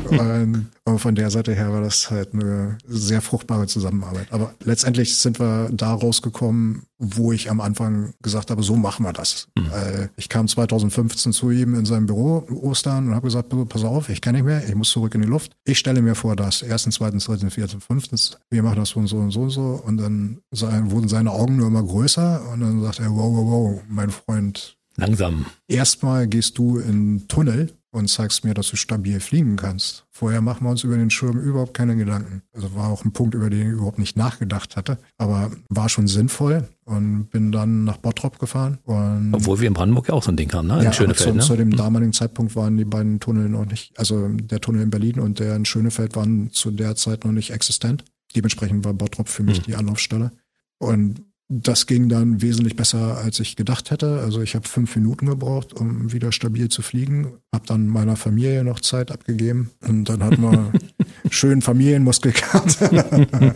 und 0.86 1.00
von 1.00 1.16
der 1.16 1.30
Seite 1.30 1.54
her 1.54 1.74
war 1.74 1.82
das 1.82 2.10
halt 2.10 2.34
eine 2.34 2.78
sehr 2.88 3.22
fruchtbare 3.22 3.68
Zusammenarbeit. 3.68 4.28
Aber 4.32 4.54
letztendlich 4.64 5.18
sind 5.18 5.42
wir 5.42 5.70
da 5.74 5.94
rausgekommen, 5.94 6.84
wo 7.02 7.32
ich 7.32 7.50
am 7.50 7.62
Anfang 7.62 8.14
gesagt 8.22 8.52
habe, 8.52 8.62
so 8.62 8.76
machen 8.76 9.06
wir 9.06 9.14
das. 9.14 9.48
Mhm. 9.58 10.10
Ich 10.18 10.28
kam 10.28 10.50
2015 10.50 11.32
zu 11.32 11.50
ihm 11.50 11.74
in 11.74 11.86
seinem 11.86 12.06
Büro 12.06 12.46
Ostern 12.62 13.08
und 13.08 13.16
habe 13.16 13.28
gesagt, 13.28 13.50
pass 13.70 13.84
auf, 13.86 14.10
ich 14.10 14.20
kann 14.20 14.36
nicht 14.36 14.44
mehr, 14.44 14.68
ich 14.68 14.76
muss 14.76 14.90
zurück 14.90 15.16
in 15.16 15.22
die 15.22 15.28
Luft. 15.28 15.54
Ich 15.64 15.80
stelle 15.80 16.02
mir 16.02 16.16
vor, 16.16 16.36
dass 16.36 16.62
erstens, 16.62 16.96
zweitens, 16.96 17.24
drittens, 17.24 17.54
viertens, 17.54 17.86
fünftens, 17.86 18.38
wir 18.50 18.64
machen 18.64 18.80
das 18.80 18.90
so 18.90 19.00
und 19.00 19.08
so 19.08 19.18
und 19.18 19.32
so 19.32 19.42
und 19.42 19.50
so. 19.50 19.82
Und 19.86 19.98
dann 19.98 20.42
wurden 20.52 21.08
seine 21.08 21.32
Augen 21.32 21.56
nur 21.56 21.68
immer 21.68 21.84
größer 21.84 22.50
und 22.52 22.60
dann 22.60 22.82
sagt 22.82 23.00
er, 23.00 23.10
wow, 23.12 23.34
wow, 23.34 23.46
wow, 23.46 23.82
mein 23.88 24.10
Freund. 24.10 24.76
Langsam. 24.98 25.46
Erstmal 25.70 26.28
gehst 26.28 26.58
du 26.58 26.80
in 26.80 27.30
Tunnel 27.30 27.72
und 27.92 28.08
zeigst 28.08 28.44
mir, 28.44 28.54
dass 28.54 28.70
du 28.70 28.76
stabil 28.76 29.20
fliegen 29.20 29.56
kannst. 29.56 30.06
Vorher 30.12 30.42
machen 30.42 30.66
wir 30.66 30.72
uns 30.72 30.84
über 30.84 30.96
den 30.96 31.10
Schirm 31.10 31.40
überhaupt 31.40 31.74
keine 31.74 31.96
Gedanken. 31.96 32.44
Also 32.54 32.76
war 32.76 32.90
auch 32.90 33.04
ein 33.04 33.14
Punkt, 33.14 33.34
über 33.34 33.50
den 33.50 33.62
ich 33.62 33.74
überhaupt 33.74 33.98
nicht 33.98 34.16
nachgedacht 34.16 34.76
hatte, 34.76 35.00
aber 35.18 35.52
war 35.70 35.90
schon 35.90 36.08
sinnvoll 36.08 36.68
und 36.86 37.30
bin 37.32 37.52
dann 37.52 37.86
nach 37.86 37.98
Bottrop 37.98 38.38
gefahren. 38.38 38.78
Obwohl 38.86 39.60
wir 39.60 39.68
in 39.68 39.74
Brandenburg 39.74 40.10
ja 40.10 40.14
auch 40.14 40.24
so 40.24 40.32
ein 40.32 40.38
Ding 40.38 40.54
haben, 40.54 40.68
ne? 40.68 40.78
In 40.78 40.84
ja, 40.84 40.94
Schönefeld, 40.94 41.30
zu, 41.30 41.36
ne? 41.36 41.42
zu 41.42 41.56
dem 41.56 41.76
damaligen 41.76 42.14
Zeitpunkt 42.14 42.56
waren 42.56 42.78
die 42.78 42.86
beiden 42.86 43.20
Tunnel 43.20 43.50
noch 43.50 43.66
nicht, 43.66 43.98
also 43.98 44.28
der 44.28 44.62
Tunnel 44.62 44.84
in 44.84 44.90
Berlin 44.90 45.20
und 45.20 45.40
der 45.40 45.56
in 45.56 45.66
Schönefeld 45.66 46.16
waren 46.16 46.52
zu 46.52 46.72
der 46.72 46.96
Zeit 46.96 47.26
noch 47.26 47.32
nicht 47.32 47.52
existent. 47.52 48.04
Dementsprechend 48.36 48.86
war 48.86 48.94
Bottrop 48.94 49.30
für 49.30 49.44
mich 49.44 49.62
mhm. 49.62 49.64
die 49.64 49.76
Anlaufstelle. 49.76 50.32
Und 50.78 51.22
das 51.52 51.88
ging 51.88 52.10
dann 52.10 52.44
wesentlich 52.44 52.76
besser, 52.76 53.18
als 53.18 53.40
ich 53.40 53.56
gedacht 53.56 53.90
hätte. 53.90 54.20
Also 54.20 54.42
ich 54.42 54.54
habe 54.54 54.68
fünf 54.68 54.96
Minuten 54.96 55.26
gebraucht, 55.26 55.74
um 55.74 56.14
wieder 56.14 56.32
stabil 56.32 56.70
zu 56.70 56.84
fliegen. 56.84 57.40
Habe 57.52 57.66
dann 57.66 57.88
meiner 57.88 58.16
Familie 58.16 58.64
noch 58.64 58.80
Zeit 58.80 59.12
abgegeben 59.12 59.72
und 59.88 60.08
dann 60.08 60.24
hatten 60.24 60.44
wir 60.44 60.72
schön 61.32 61.64
Familienmuskelkater. 61.64 63.16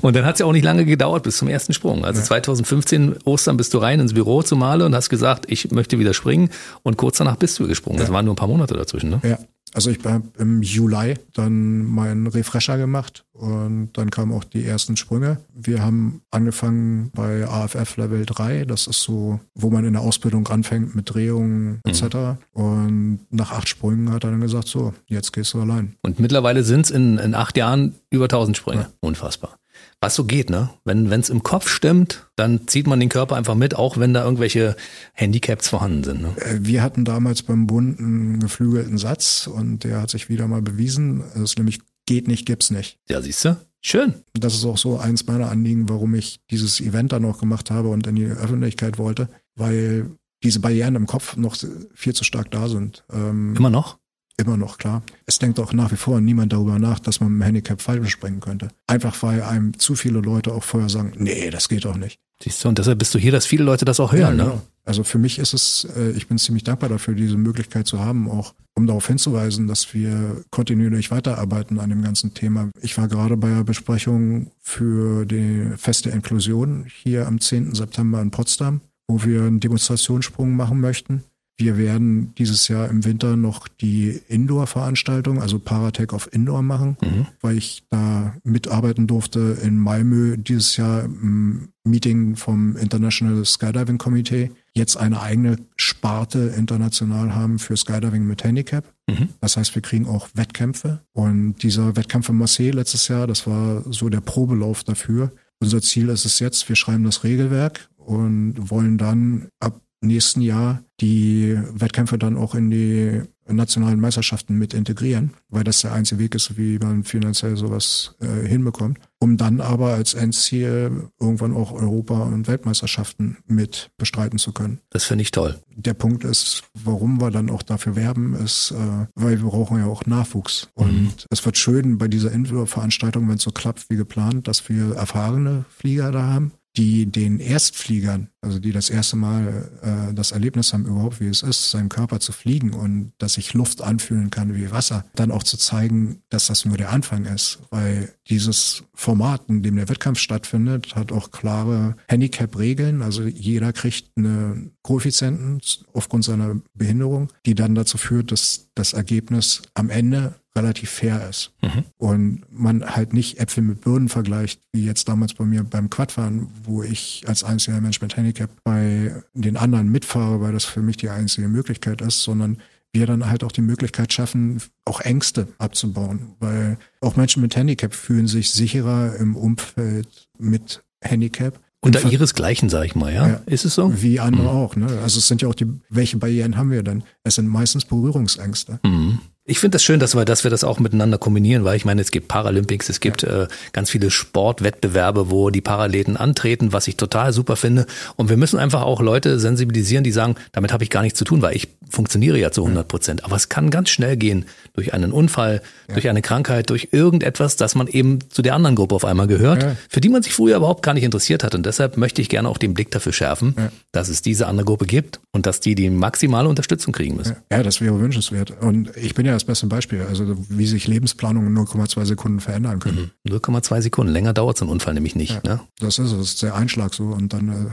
und 0.00 0.16
dann 0.16 0.24
hat 0.24 0.34
es 0.34 0.40
ja 0.40 0.46
auch 0.46 0.52
nicht 0.52 0.64
lange 0.64 0.84
gedauert 0.84 1.22
bis 1.22 1.36
zum 1.36 1.46
ersten 1.46 1.72
Sprung. 1.72 2.04
Also 2.04 2.18
ja. 2.18 2.26
2015 2.26 3.18
Ostern 3.24 3.56
bist 3.56 3.72
du 3.72 3.78
rein 3.78 4.00
ins 4.00 4.14
Büro 4.14 4.42
zu 4.42 4.56
Male 4.56 4.84
und 4.84 4.92
hast 4.96 5.08
gesagt, 5.08 5.46
ich 5.48 5.70
möchte 5.70 6.00
wieder 6.00 6.14
springen 6.14 6.50
und 6.82 6.96
kurz 6.96 7.18
danach 7.18 7.36
bist 7.36 7.56
du 7.60 7.68
gesprungen. 7.68 7.98
Das 7.98 8.08
ja. 8.08 8.14
waren 8.14 8.24
nur 8.24 8.34
ein 8.34 8.38
paar 8.38 8.48
Monate 8.48 8.74
dazwischen, 8.74 9.10
ne? 9.10 9.20
Ja. 9.22 9.38
Also 9.74 9.90
ich 9.90 10.04
habe 10.04 10.24
im 10.38 10.62
Juli 10.62 11.14
dann 11.34 11.84
meinen 11.84 12.26
Refresher 12.26 12.78
gemacht 12.78 13.24
und 13.32 13.90
dann 13.94 14.10
kamen 14.10 14.32
auch 14.32 14.44
die 14.44 14.64
ersten 14.64 14.96
Sprünge. 14.96 15.38
Wir 15.54 15.82
haben 15.82 16.22
angefangen 16.30 17.10
bei 17.14 17.46
AFF 17.46 17.96
Level 17.96 18.24
3, 18.26 18.64
das 18.64 18.86
ist 18.86 19.02
so, 19.02 19.40
wo 19.54 19.70
man 19.70 19.84
in 19.84 19.92
der 19.92 20.02
Ausbildung 20.02 20.46
anfängt 20.48 20.94
mit 20.94 21.12
Drehungen 21.12 21.80
etc. 21.84 22.02
Mhm. 22.02 22.36
Und 22.52 23.18
nach 23.30 23.52
acht 23.52 23.68
Sprüngen 23.68 24.10
hat 24.10 24.24
er 24.24 24.30
dann 24.30 24.40
gesagt, 24.40 24.68
so, 24.68 24.94
jetzt 25.06 25.32
gehst 25.32 25.54
du 25.54 25.60
allein. 25.60 25.94
Und 26.02 26.18
mittlerweile 26.18 26.62
sind 26.62 26.86
es 26.86 26.90
in, 26.90 27.18
in 27.18 27.34
acht 27.34 27.56
Jahren 27.56 27.94
über 28.10 28.24
1000 28.24 28.56
Sprünge. 28.56 28.82
Ja. 28.82 28.90
Unfassbar 29.00 29.58
was 30.00 30.14
so 30.14 30.24
geht, 30.24 30.48
ne? 30.48 30.70
Wenn 30.84 31.10
es 31.10 31.28
im 31.28 31.42
Kopf 31.42 31.68
stimmt, 31.68 32.28
dann 32.36 32.68
zieht 32.68 32.86
man 32.86 33.00
den 33.00 33.08
Körper 33.08 33.36
einfach 33.36 33.56
mit, 33.56 33.74
auch 33.74 33.98
wenn 33.98 34.14
da 34.14 34.24
irgendwelche 34.24 34.76
Handicaps 35.12 35.68
vorhanden 35.68 36.04
sind. 36.04 36.22
Ne? 36.22 36.36
Äh, 36.36 36.58
wir 36.60 36.82
hatten 36.82 37.04
damals 37.04 37.42
beim 37.42 37.66
Bund 37.66 37.98
einen 37.98 38.38
geflügelten 38.38 38.98
Satz 38.98 39.48
und 39.48 39.82
der 39.84 40.00
hat 40.00 40.10
sich 40.10 40.28
wieder 40.28 40.46
mal 40.46 40.62
bewiesen. 40.62 41.24
Das 41.34 41.42
ist 41.42 41.58
nämlich 41.58 41.80
geht 42.06 42.28
nicht, 42.28 42.46
gibt's 42.46 42.70
nicht. 42.70 42.98
Ja, 43.08 43.20
siehst 43.20 43.44
du? 43.44 43.56
Schön. 43.80 44.14
Das 44.34 44.54
ist 44.54 44.64
auch 44.64 44.78
so 44.78 44.98
eins 44.98 45.26
meiner 45.26 45.50
Anliegen, 45.50 45.88
warum 45.88 46.14
ich 46.14 46.40
dieses 46.50 46.80
Event 46.80 47.12
dann 47.12 47.22
noch 47.22 47.38
gemacht 47.38 47.70
habe 47.70 47.88
und 47.88 48.06
in 48.06 48.16
die 48.16 48.24
Öffentlichkeit 48.24 48.98
wollte, 48.98 49.28
weil 49.56 50.10
diese 50.42 50.60
Barrieren 50.60 50.94
im 50.94 51.06
Kopf 51.06 51.36
noch 51.36 51.56
viel 51.94 52.14
zu 52.14 52.24
stark 52.24 52.50
da 52.50 52.68
sind. 52.68 53.04
Ähm, 53.12 53.54
Immer 53.56 53.70
noch? 53.70 53.98
Immer 54.40 54.56
noch, 54.56 54.78
klar. 54.78 55.02
Es 55.26 55.40
denkt 55.40 55.58
auch 55.58 55.72
nach 55.72 55.90
wie 55.90 55.96
vor 55.96 56.20
niemand 56.20 56.52
darüber 56.52 56.78
nach, 56.78 57.00
dass 57.00 57.20
man 57.20 57.32
mit 57.32 57.40
dem 57.40 57.42
Handicap 57.42 57.82
Fallschirm 57.82 58.08
springen 58.08 58.40
könnte. 58.40 58.68
Einfach 58.86 59.20
weil 59.24 59.42
einem 59.42 59.76
zu 59.78 59.96
viele 59.96 60.20
Leute 60.20 60.52
auch 60.52 60.62
vorher 60.62 60.88
sagen, 60.88 61.12
nee, 61.16 61.50
das 61.50 61.68
geht 61.68 61.84
doch 61.84 61.96
nicht. 61.96 62.20
Siehst 62.40 62.64
du, 62.64 62.68
und 62.68 62.78
deshalb 62.78 63.00
bist 63.00 63.12
du 63.14 63.18
hier, 63.18 63.32
dass 63.32 63.46
viele 63.46 63.64
Leute 63.64 63.84
das 63.84 63.98
auch 63.98 64.12
hören, 64.12 64.38
ja, 64.38 64.44
ne? 64.44 64.50
Genau. 64.50 64.62
Also 64.84 65.02
für 65.02 65.18
mich 65.18 65.40
ist 65.40 65.54
es, 65.54 65.88
äh, 65.96 66.12
ich 66.12 66.28
bin 66.28 66.38
ziemlich 66.38 66.62
dankbar 66.62 66.88
dafür, 66.88 67.14
diese 67.14 67.36
Möglichkeit 67.36 67.88
zu 67.88 67.98
haben, 67.98 68.30
auch 68.30 68.54
um 68.74 68.86
darauf 68.86 69.08
hinzuweisen, 69.08 69.66
dass 69.66 69.92
wir 69.92 70.44
kontinuierlich 70.50 71.10
weiterarbeiten 71.10 71.80
an 71.80 71.90
dem 71.90 72.02
ganzen 72.02 72.32
Thema. 72.32 72.70
Ich 72.80 72.96
war 72.96 73.08
gerade 73.08 73.36
bei 73.36 73.48
der 73.48 73.64
Besprechung 73.64 74.52
für 74.60 75.26
die 75.26 75.72
feste 75.76 76.10
Inklusion 76.10 76.86
hier 77.02 77.26
am 77.26 77.40
10. 77.40 77.74
September 77.74 78.22
in 78.22 78.30
Potsdam, 78.30 78.80
wo 79.08 79.24
wir 79.24 79.42
einen 79.42 79.60
Demonstrationssprung 79.60 80.54
machen 80.54 80.80
möchten 80.80 81.24
wir 81.58 81.76
werden 81.76 82.34
dieses 82.38 82.68
Jahr 82.68 82.88
im 82.88 83.04
Winter 83.04 83.36
noch 83.36 83.66
die 83.66 84.20
Indoor-Veranstaltung, 84.28 85.42
also 85.42 85.58
Paratech 85.58 86.12
auf 86.12 86.32
Indoor 86.32 86.62
machen, 86.62 86.96
mhm. 87.02 87.26
weil 87.40 87.58
ich 87.58 87.82
da 87.90 88.36
mitarbeiten 88.44 89.08
durfte 89.08 89.58
in 89.62 89.76
Malmö 89.76 90.36
dieses 90.36 90.76
Jahr 90.76 91.04
im 91.04 91.70
Meeting 91.82 92.36
vom 92.36 92.76
International 92.76 93.44
Skydiving 93.44 93.98
Committee. 93.98 94.52
Jetzt 94.72 94.96
eine 94.96 95.20
eigene 95.20 95.56
Sparte 95.76 96.54
international 96.56 97.34
haben 97.34 97.58
für 97.58 97.76
Skydiving 97.76 98.24
mit 98.24 98.44
Handicap. 98.44 98.84
Mhm. 99.08 99.30
Das 99.40 99.56
heißt, 99.56 99.74
wir 99.74 99.82
kriegen 99.82 100.06
auch 100.06 100.28
Wettkämpfe. 100.34 101.00
Und 101.12 101.56
dieser 101.64 101.96
Wettkampf 101.96 102.28
in 102.28 102.36
Marseille 102.36 102.70
letztes 102.70 103.08
Jahr, 103.08 103.26
das 103.26 103.48
war 103.48 103.82
so 103.92 104.08
der 104.08 104.20
Probelauf 104.20 104.84
dafür. 104.84 105.32
Unser 105.58 105.82
Ziel 105.82 106.08
ist 106.10 106.24
es 106.24 106.38
jetzt, 106.38 106.68
wir 106.68 106.76
schreiben 106.76 107.02
das 107.02 107.24
Regelwerk 107.24 107.88
und 107.96 108.70
wollen 108.70 108.96
dann 108.96 109.48
ab 109.58 109.80
nächsten 110.00 110.40
Jahr 110.40 110.82
die 111.00 111.58
Wettkämpfe 111.72 112.18
dann 112.18 112.36
auch 112.36 112.54
in 112.54 112.70
die 112.70 113.22
nationalen 113.50 114.00
Meisterschaften 114.00 114.56
mit 114.56 114.74
integrieren, 114.74 115.32
weil 115.48 115.64
das 115.64 115.80
der 115.80 115.92
einzige 115.92 116.20
Weg 116.20 116.34
ist, 116.34 116.56
wie 116.56 116.78
man 116.78 117.04
finanziell 117.04 117.56
sowas 117.56 118.14
äh, 118.20 118.46
hinbekommt, 118.46 118.98
um 119.18 119.36
dann 119.36 119.60
aber 119.60 119.94
als 119.94 120.14
Endziel 120.14 121.08
irgendwann 121.18 121.54
auch 121.54 121.72
Europa- 121.72 122.24
und 122.24 122.46
Weltmeisterschaften 122.46 123.38
mit 123.46 123.90
bestreiten 123.96 124.38
zu 124.38 124.52
können. 124.52 124.80
Das 124.90 125.04
finde 125.04 125.22
ich 125.22 125.30
toll. 125.30 125.58
Der 125.74 125.94
Punkt 125.94 126.24
ist, 126.24 126.64
warum 126.74 127.20
wir 127.20 127.30
dann 127.30 127.50
auch 127.50 127.62
dafür 127.62 127.96
werben, 127.96 128.34
ist, 128.34 128.72
äh, 128.72 129.06
weil 129.14 129.40
wir 129.42 129.48
brauchen 129.48 129.78
ja 129.78 129.86
auch 129.86 130.04
Nachwuchs. 130.06 130.68
Mhm. 130.76 130.84
Und 130.84 131.26
es 131.30 131.44
wird 131.44 131.56
schön 131.56 131.98
bei 131.98 132.08
dieser 132.08 132.32
Indoor-Veranstaltung, 132.32 133.28
wenn 133.28 133.36
es 133.36 133.42
so 133.42 133.50
klappt 133.50 133.88
wie 133.88 133.96
geplant, 133.96 134.48
dass 134.48 134.68
wir 134.68 134.94
erfahrene 134.96 135.64
Flieger 135.70 136.12
da 136.12 136.22
haben, 136.22 136.52
die 136.78 137.06
den 137.06 137.40
Erstfliegern, 137.40 138.28
also 138.40 138.60
die 138.60 138.70
das 138.70 138.88
erste 138.88 139.16
Mal 139.16 139.68
äh, 139.82 140.14
das 140.14 140.30
Erlebnis 140.30 140.72
haben, 140.72 140.86
überhaupt 140.86 141.20
wie 141.20 141.26
es 141.26 141.42
ist, 141.42 141.72
seinen 141.72 141.88
Körper 141.88 142.20
zu 142.20 142.30
fliegen 142.30 142.72
und 142.72 143.12
dass 143.18 143.32
sich 143.34 143.52
Luft 143.52 143.82
anfühlen 143.82 144.30
kann 144.30 144.54
wie 144.54 144.70
Wasser, 144.70 145.04
dann 145.16 145.32
auch 145.32 145.42
zu 145.42 145.56
zeigen, 145.56 146.22
dass 146.28 146.46
das 146.46 146.64
nur 146.64 146.76
der 146.76 146.90
Anfang 146.90 147.24
ist. 147.24 147.58
Weil 147.70 148.14
dieses 148.28 148.84
Format, 148.94 149.42
in 149.48 149.64
dem 149.64 149.74
der 149.74 149.88
Wettkampf 149.88 150.20
stattfindet, 150.20 150.94
hat 150.94 151.10
auch 151.10 151.32
klare 151.32 151.96
Handicap-Regeln. 152.08 153.02
Also 153.02 153.24
jeder 153.24 153.72
kriegt 153.72 154.12
eine 154.16 154.70
Koeffizienten 154.82 155.60
aufgrund 155.92 156.24
seiner 156.24 156.60
Behinderung, 156.74 157.28
die 157.44 157.56
dann 157.56 157.74
dazu 157.74 157.98
führt, 157.98 158.30
dass 158.30 158.68
das 158.76 158.92
Ergebnis 158.92 159.62
am 159.74 159.90
Ende 159.90 160.36
relativ 160.58 160.90
fair 160.90 161.28
ist. 161.28 161.52
Mhm. 161.62 161.84
Und 161.96 162.42
man 162.50 162.84
halt 162.84 163.12
nicht 163.12 163.38
Äpfel 163.38 163.62
mit 163.62 163.80
Birnen 163.80 164.08
vergleicht, 164.08 164.60
wie 164.72 164.84
jetzt 164.84 165.08
damals 165.08 165.34
bei 165.34 165.44
mir 165.44 165.64
beim 165.64 165.88
Quadfahren, 165.88 166.48
wo 166.64 166.82
ich 166.82 167.24
als 167.26 167.44
einziger 167.44 167.80
Mensch 167.80 168.00
mit 168.02 168.16
Handicap 168.16 168.50
bei 168.64 169.14
den 169.34 169.56
anderen 169.56 169.90
mitfahre, 169.90 170.40
weil 170.40 170.52
das 170.52 170.64
für 170.64 170.82
mich 170.82 170.96
die 170.96 171.08
einzige 171.08 171.48
Möglichkeit 171.48 172.00
ist, 172.00 172.22
sondern 172.22 172.58
wir 172.92 173.06
dann 173.06 173.28
halt 173.28 173.44
auch 173.44 173.52
die 173.52 173.60
Möglichkeit 173.60 174.12
schaffen, 174.12 174.60
auch 174.84 175.00
Ängste 175.00 175.48
abzubauen, 175.58 176.34
weil 176.40 176.78
auch 177.00 177.16
Menschen 177.16 177.42
mit 177.42 177.54
Handicap 177.54 177.94
fühlen 177.94 178.26
sich 178.26 178.50
sicherer 178.50 179.16
im 179.16 179.36
Umfeld 179.36 180.28
mit 180.38 180.82
Handicap. 181.02 181.60
Unter 181.80 182.10
ihresgleichen, 182.10 182.68
sag 182.68 182.86
ich 182.86 182.96
mal, 182.96 183.14
ja? 183.14 183.28
ja? 183.28 183.40
Ist 183.46 183.64
es 183.64 183.74
so? 183.74 184.02
Wie 184.02 184.18
andere 184.18 184.44
mhm. 184.44 184.48
auch, 184.48 184.76
ne? 184.76 184.86
Also 185.02 185.18
es 185.18 185.28
sind 185.28 185.42
ja 185.42 185.48
auch 185.48 185.54
die, 185.54 185.66
welche 185.90 186.16
Barrieren 186.16 186.56
haben 186.56 186.72
wir 186.72 186.82
denn? 186.82 187.04
Es 187.22 187.36
sind 187.36 187.46
meistens 187.46 187.84
Berührungsängste. 187.84 188.80
Mhm. 188.84 189.20
Ich 189.50 189.60
finde 189.60 189.76
das 189.76 189.82
schön, 189.82 189.98
dass 189.98 190.14
wir, 190.14 190.26
dass 190.26 190.44
wir 190.44 190.50
das 190.50 190.62
auch 190.62 190.78
miteinander 190.78 191.16
kombinieren, 191.16 191.64
weil 191.64 191.74
ich 191.74 191.86
meine, 191.86 192.02
es 192.02 192.10
gibt 192.10 192.28
Paralympics, 192.28 192.90
es 192.90 193.00
gibt 193.00 193.22
ja. 193.22 193.44
äh, 193.44 193.48
ganz 193.72 193.88
viele 193.88 194.10
Sportwettbewerbe, 194.10 195.30
wo 195.30 195.48
die 195.48 195.62
Paraleten 195.62 196.18
antreten, 196.18 196.74
was 196.74 196.86
ich 196.86 196.98
total 196.98 197.32
super 197.32 197.56
finde. 197.56 197.86
Und 198.16 198.28
wir 198.28 198.36
müssen 198.36 198.58
einfach 198.58 198.82
auch 198.82 199.00
Leute 199.00 199.38
sensibilisieren, 199.40 200.04
die 200.04 200.12
sagen, 200.12 200.34
damit 200.52 200.70
habe 200.70 200.84
ich 200.84 200.90
gar 200.90 201.00
nichts 201.00 201.18
zu 201.18 201.24
tun, 201.24 201.40
weil 201.40 201.56
ich 201.56 201.68
funktioniere 201.88 202.38
ja 202.38 202.50
zu 202.50 202.62
100 202.62 202.86
Prozent. 202.86 203.24
Aber 203.24 203.36
es 203.36 203.48
kann 203.48 203.70
ganz 203.70 203.88
schnell 203.88 204.18
gehen 204.18 204.44
durch 204.74 204.92
einen 204.92 205.12
Unfall, 205.12 205.62
ja. 205.88 205.94
durch 205.94 206.10
eine 206.10 206.20
Krankheit, 206.20 206.68
durch 206.68 206.88
irgendetwas, 206.92 207.56
dass 207.56 207.74
man 207.74 207.86
eben 207.86 208.18
zu 208.28 208.42
der 208.42 208.54
anderen 208.54 208.76
Gruppe 208.76 208.96
auf 208.96 209.06
einmal 209.06 209.28
gehört, 209.28 209.62
ja. 209.62 209.76
für 209.88 210.02
die 210.02 210.10
man 210.10 210.22
sich 210.22 210.34
früher 210.34 210.58
überhaupt 210.58 210.82
gar 210.82 210.92
nicht 210.92 211.04
interessiert 211.04 211.42
hat. 211.42 211.54
Und 211.54 211.64
deshalb 211.64 211.96
möchte 211.96 212.20
ich 212.20 212.28
gerne 212.28 212.50
auch 212.50 212.58
den 212.58 212.74
Blick 212.74 212.90
dafür 212.90 213.14
schärfen, 213.14 213.54
dass 213.92 214.10
es 214.10 214.20
diese 214.20 214.46
andere 214.46 214.66
Gruppe 214.66 214.84
gibt 214.84 215.20
und 215.32 215.46
dass 215.46 215.60
die 215.60 215.74
die 215.74 215.88
maximale 215.88 216.50
Unterstützung 216.50 216.92
kriegen 216.92 217.16
müssen. 217.16 217.36
Ja, 217.50 217.62
das 217.62 217.80
wäre 217.80 217.98
wünschenswert. 217.98 218.52
Und 218.60 218.94
ich 218.94 219.14
bin 219.14 219.24
ja 219.24 219.37
das 219.38 219.46
beste 219.46 219.66
Beispiel. 219.66 220.02
Also 220.02 220.36
wie 220.48 220.66
sich 220.66 220.86
Lebensplanungen 220.86 221.56
in 221.56 221.64
0,2 221.64 222.04
Sekunden 222.04 222.40
verändern 222.40 222.78
können. 222.80 223.10
Mhm. 223.24 223.32
0,2 223.32 223.82
Sekunden. 223.82 224.12
Länger 224.12 224.32
dauert 224.32 224.58
so 224.58 224.64
ein 224.64 224.70
Unfall 224.70 224.94
nämlich 224.94 225.14
nicht. 225.14 225.34
Ja, 225.44 225.54
ne? 225.54 225.60
Das 225.78 225.98
ist 225.98 226.12
es. 226.12 226.34
Ist 226.34 226.42
der 226.42 226.54
Einschlag 226.54 226.94
so. 226.94 227.04
Und 227.04 227.32
dann 227.32 227.48
äh, 227.48 227.70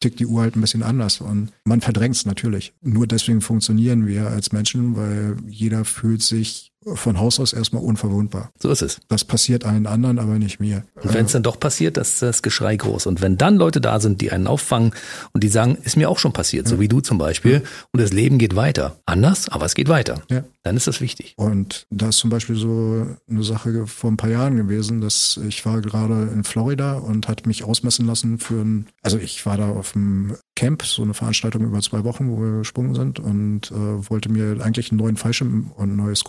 tickt 0.00 0.20
die 0.20 0.26
Uhr 0.26 0.42
halt 0.42 0.56
ein 0.56 0.60
bisschen 0.60 0.82
anders. 0.82 1.20
Und 1.20 1.52
man 1.64 1.80
verdrängt 1.80 2.16
es 2.16 2.26
natürlich. 2.26 2.72
Nur 2.80 3.06
deswegen 3.06 3.40
funktionieren 3.40 4.06
wir 4.06 4.28
als 4.28 4.52
Menschen, 4.52 4.96
weil 4.96 5.36
jeder 5.46 5.84
fühlt 5.84 6.22
sich 6.22 6.71
von 6.94 7.18
Haus 7.18 7.38
aus 7.40 7.52
erstmal 7.52 7.82
unverwundbar. 7.82 8.50
So 8.58 8.70
ist 8.70 8.82
es. 8.82 9.00
Das 9.08 9.24
passiert 9.24 9.64
allen 9.64 9.86
anderen, 9.86 10.18
aber 10.18 10.38
nicht 10.38 10.60
mir. 10.60 10.84
Und 10.94 11.14
wenn 11.14 11.26
es 11.26 11.32
dann 11.32 11.42
doch 11.42 11.58
passiert, 11.58 11.96
das 11.96 12.10
ist 12.14 12.22
das 12.22 12.42
Geschrei 12.42 12.76
groß. 12.76 13.06
Und 13.06 13.20
wenn 13.20 13.38
dann 13.38 13.56
Leute 13.56 13.80
da 13.80 14.00
sind, 14.00 14.20
die 14.20 14.32
einen 14.32 14.46
auffangen 14.46 14.92
und 15.32 15.42
die 15.44 15.48
sagen, 15.48 15.76
ist 15.82 15.96
mir 15.96 16.08
auch 16.10 16.18
schon 16.18 16.32
passiert, 16.32 16.66
ja. 16.66 16.70
so 16.70 16.80
wie 16.80 16.88
du 16.88 17.00
zum 17.00 17.18
Beispiel, 17.18 17.52
ja. 17.52 17.60
und 17.92 18.00
das 18.00 18.12
Leben 18.12 18.38
geht 18.38 18.56
weiter. 18.56 18.96
Anders, 19.06 19.48
aber 19.48 19.66
es 19.66 19.74
geht 19.74 19.88
weiter. 19.88 20.22
Ja. 20.30 20.44
Dann 20.62 20.76
ist 20.76 20.86
das 20.86 21.00
wichtig. 21.00 21.34
Und 21.36 21.86
da 21.90 22.08
ist 22.08 22.18
zum 22.18 22.30
Beispiel 22.30 22.54
so 22.54 23.06
eine 23.28 23.42
Sache 23.42 23.86
vor 23.86 24.10
ein 24.10 24.16
paar 24.16 24.30
Jahren 24.30 24.56
gewesen, 24.56 25.00
dass 25.00 25.40
ich 25.48 25.64
war 25.66 25.80
gerade 25.80 26.30
in 26.32 26.44
Florida 26.44 26.94
und 26.94 27.26
hat 27.28 27.46
mich 27.46 27.64
ausmessen 27.64 28.06
lassen 28.06 28.38
für 28.38 28.60
ein, 28.60 28.86
also 29.02 29.18
ich 29.18 29.44
war 29.44 29.56
da 29.56 29.68
auf 29.68 29.92
dem 29.92 30.36
Camp, 30.54 30.84
so 30.84 31.02
eine 31.02 31.14
Veranstaltung 31.14 31.64
über 31.64 31.80
zwei 31.80 32.04
Wochen, 32.04 32.30
wo 32.30 32.40
wir 32.40 32.58
gesprungen 32.58 32.94
sind 32.94 33.18
und 33.18 33.72
äh, 33.72 33.74
wollte 33.74 34.30
mir 34.30 34.62
eigentlich 34.62 34.92
einen 34.92 35.00
neuen 35.00 35.16
Fallschirm 35.16 35.72
und 35.76 35.90
ein 35.90 35.96
neues 35.96 36.22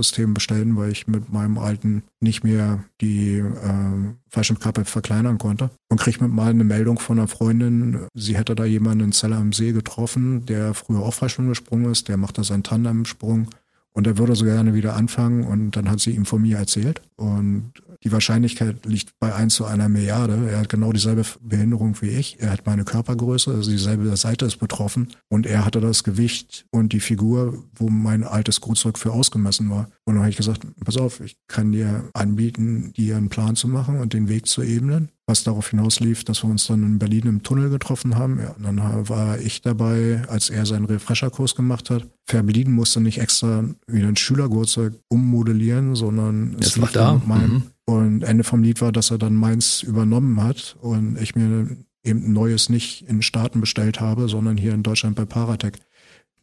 Kurzzeugssystem 0.00 0.34
bestellen, 0.34 0.76
weil 0.76 0.90
ich 0.90 1.06
mit 1.06 1.32
meinem 1.32 1.58
alten 1.58 2.02
nicht 2.20 2.42
mehr 2.42 2.84
die 3.00 3.38
äh, 3.38 4.14
Fallschirmkappe 4.28 4.84
verkleinern 4.84 5.38
konnte. 5.38 5.70
Und 5.88 6.00
krieg 6.00 6.20
mit 6.20 6.32
mal 6.32 6.50
eine 6.50 6.64
Meldung 6.64 6.98
von 6.98 7.18
einer 7.18 7.28
Freundin, 7.28 8.06
sie 8.14 8.36
hätte 8.36 8.54
da 8.54 8.64
jemanden 8.64 9.04
in 9.04 9.12
Zeller 9.12 9.36
am 9.36 9.52
See 9.52 9.72
getroffen, 9.72 10.46
der 10.46 10.74
früher 10.74 11.00
auch 11.00 11.14
Fallschirm 11.14 11.48
gesprungen 11.48 11.90
ist, 11.90 12.08
der 12.08 12.16
macht 12.16 12.38
da 12.38 12.44
seinen 12.44 12.62
Tandemsprung 12.62 13.48
und 13.92 14.06
er 14.06 14.18
würde 14.18 14.34
so 14.34 14.44
gerne 14.44 14.74
wieder 14.74 14.96
anfangen 14.96 15.44
und 15.44 15.72
dann 15.72 15.90
hat 15.90 16.00
sie 16.00 16.12
ihm 16.12 16.24
von 16.24 16.42
mir 16.42 16.58
erzählt 16.58 17.02
und 17.16 17.72
die 18.02 18.12
Wahrscheinlichkeit 18.12 18.86
liegt 18.86 19.18
bei 19.18 19.34
1 19.34 19.54
zu 19.54 19.66
einer 19.66 19.88
Milliarde. 19.88 20.48
Er 20.50 20.60
hat 20.60 20.68
genau 20.70 20.92
dieselbe 20.92 21.24
Behinderung 21.40 22.00
wie 22.00 22.08
ich. 22.08 22.40
Er 22.40 22.50
hat 22.50 22.64
meine 22.64 22.84
Körpergröße, 22.84 23.52
also 23.52 23.70
dieselbe 23.70 24.16
Seite 24.16 24.46
ist 24.46 24.56
betroffen. 24.56 25.08
Und 25.28 25.46
er 25.46 25.66
hatte 25.66 25.80
das 25.80 26.02
Gewicht 26.02 26.64
und 26.70 26.92
die 26.94 27.00
Figur, 27.00 27.62
wo 27.74 27.90
mein 27.90 28.24
altes 28.24 28.60
Grundzeug 28.62 28.98
für 28.98 29.12
ausgemessen 29.12 29.68
war. 29.68 29.90
Und 30.04 30.14
dann 30.14 30.20
habe 30.20 30.30
ich 30.30 30.36
gesagt, 30.36 30.66
pass 30.84 30.96
auf, 30.96 31.20
ich 31.20 31.36
kann 31.46 31.72
dir 31.72 32.08
anbieten, 32.14 32.92
dir 32.96 33.18
einen 33.18 33.28
Plan 33.28 33.54
zu 33.54 33.68
machen 33.68 34.00
und 34.00 34.14
den 34.14 34.28
Weg 34.28 34.46
zu 34.46 34.62
ebnen 34.62 35.10
was 35.30 35.44
darauf 35.44 35.70
hinaus 35.70 36.00
lief, 36.00 36.24
dass 36.24 36.42
wir 36.42 36.50
uns 36.50 36.66
dann 36.66 36.82
in 36.82 36.98
Berlin 36.98 37.26
im 37.26 37.42
Tunnel 37.42 37.70
getroffen 37.70 38.16
haben. 38.16 38.40
Ja, 38.40 38.54
dann 38.60 39.08
war 39.08 39.38
ich 39.38 39.62
dabei, 39.62 40.22
als 40.28 40.50
er 40.50 40.66
seinen 40.66 40.86
Refresher-Kurs 40.86 41.54
gemacht 41.54 41.88
hat. 41.88 42.04
Fährberlin 42.26 42.72
musste 42.72 43.00
nicht 43.00 43.18
extra 43.18 43.64
wieder 43.86 44.08
ein 44.08 44.16
Schülergeburtstag 44.16 44.92
ummodellieren, 45.08 45.94
sondern 45.94 46.56
es 46.60 46.80
war 46.80 46.90
da. 46.92 47.22
Meinem, 47.24 47.52
mhm. 47.52 47.62
Und 47.90 48.22
Ende 48.22 48.44
vom 48.44 48.62
Lied 48.62 48.80
war, 48.80 48.92
dass 48.92 49.10
er 49.10 49.18
dann 49.18 49.34
meins 49.34 49.82
übernommen 49.82 50.42
hat 50.42 50.76
und 50.80 51.20
ich 51.20 51.34
mir 51.34 51.76
eben 52.04 52.26
ein 52.26 52.32
neues 52.32 52.68
nicht 52.68 53.08
in 53.08 53.20
Staaten 53.20 53.60
bestellt 53.60 54.00
habe, 54.00 54.28
sondern 54.28 54.56
hier 54.56 54.74
in 54.74 54.82
Deutschland 54.82 55.16
bei 55.16 55.24
Paratec. 55.24 55.78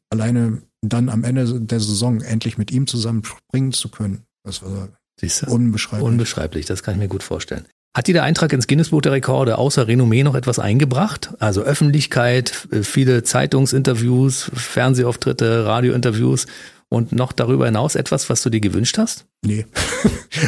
Alleine 0.10 0.62
dann 0.82 1.10
am 1.10 1.24
Ende 1.24 1.62
der 1.62 1.80
Saison 1.80 2.22
endlich 2.22 2.58
mit 2.58 2.72
ihm 2.72 2.86
zusammen 2.86 3.24
springen 3.24 3.72
zu 3.72 3.90
können, 3.90 4.24
das 4.44 4.62
war 4.62 4.90
unbeschreiblich. 5.48 6.06
Unbeschreiblich, 6.06 6.66
das 6.66 6.84
kann 6.84 6.96
ich 6.96 7.00
mir 7.00 7.08
gut 7.08 7.24
vorstellen. 7.24 7.66
Hat 7.96 8.08
dir 8.08 8.14
der 8.14 8.24
Eintrag 8.24 8.54
ins 8.54 8.68
Guinness-Buch 8.68 9.02
der 9.02 9.14
Rekorde 9.14 9.58
außer 9.58 9.88
Renommee 9.88 10.24
noch 10.24 10.36
etwas 10.36 10.60
eingebracht? 10.60 11.34
Also 11.40 11.62
Öffentlichkeit, 11.62 12.68
viele 12.84 13.24
Zeitungsinterviews, 13.24 14.52
Fernsehauftritte, 14.54 15.66
Radiointerviews 15.66 16.46
und 16.90 17.12
noch 17.12 17.34
darüber 17.34 17.66
hinaus 17.66 17.96
etwas, 17.96 18.30
was 18.30 18.42
du 18.42 18.50
dir 18.50 18.62
gewünscht 18.62 18.98
hast? 18.98 19.26
Nee. 19.44 19.66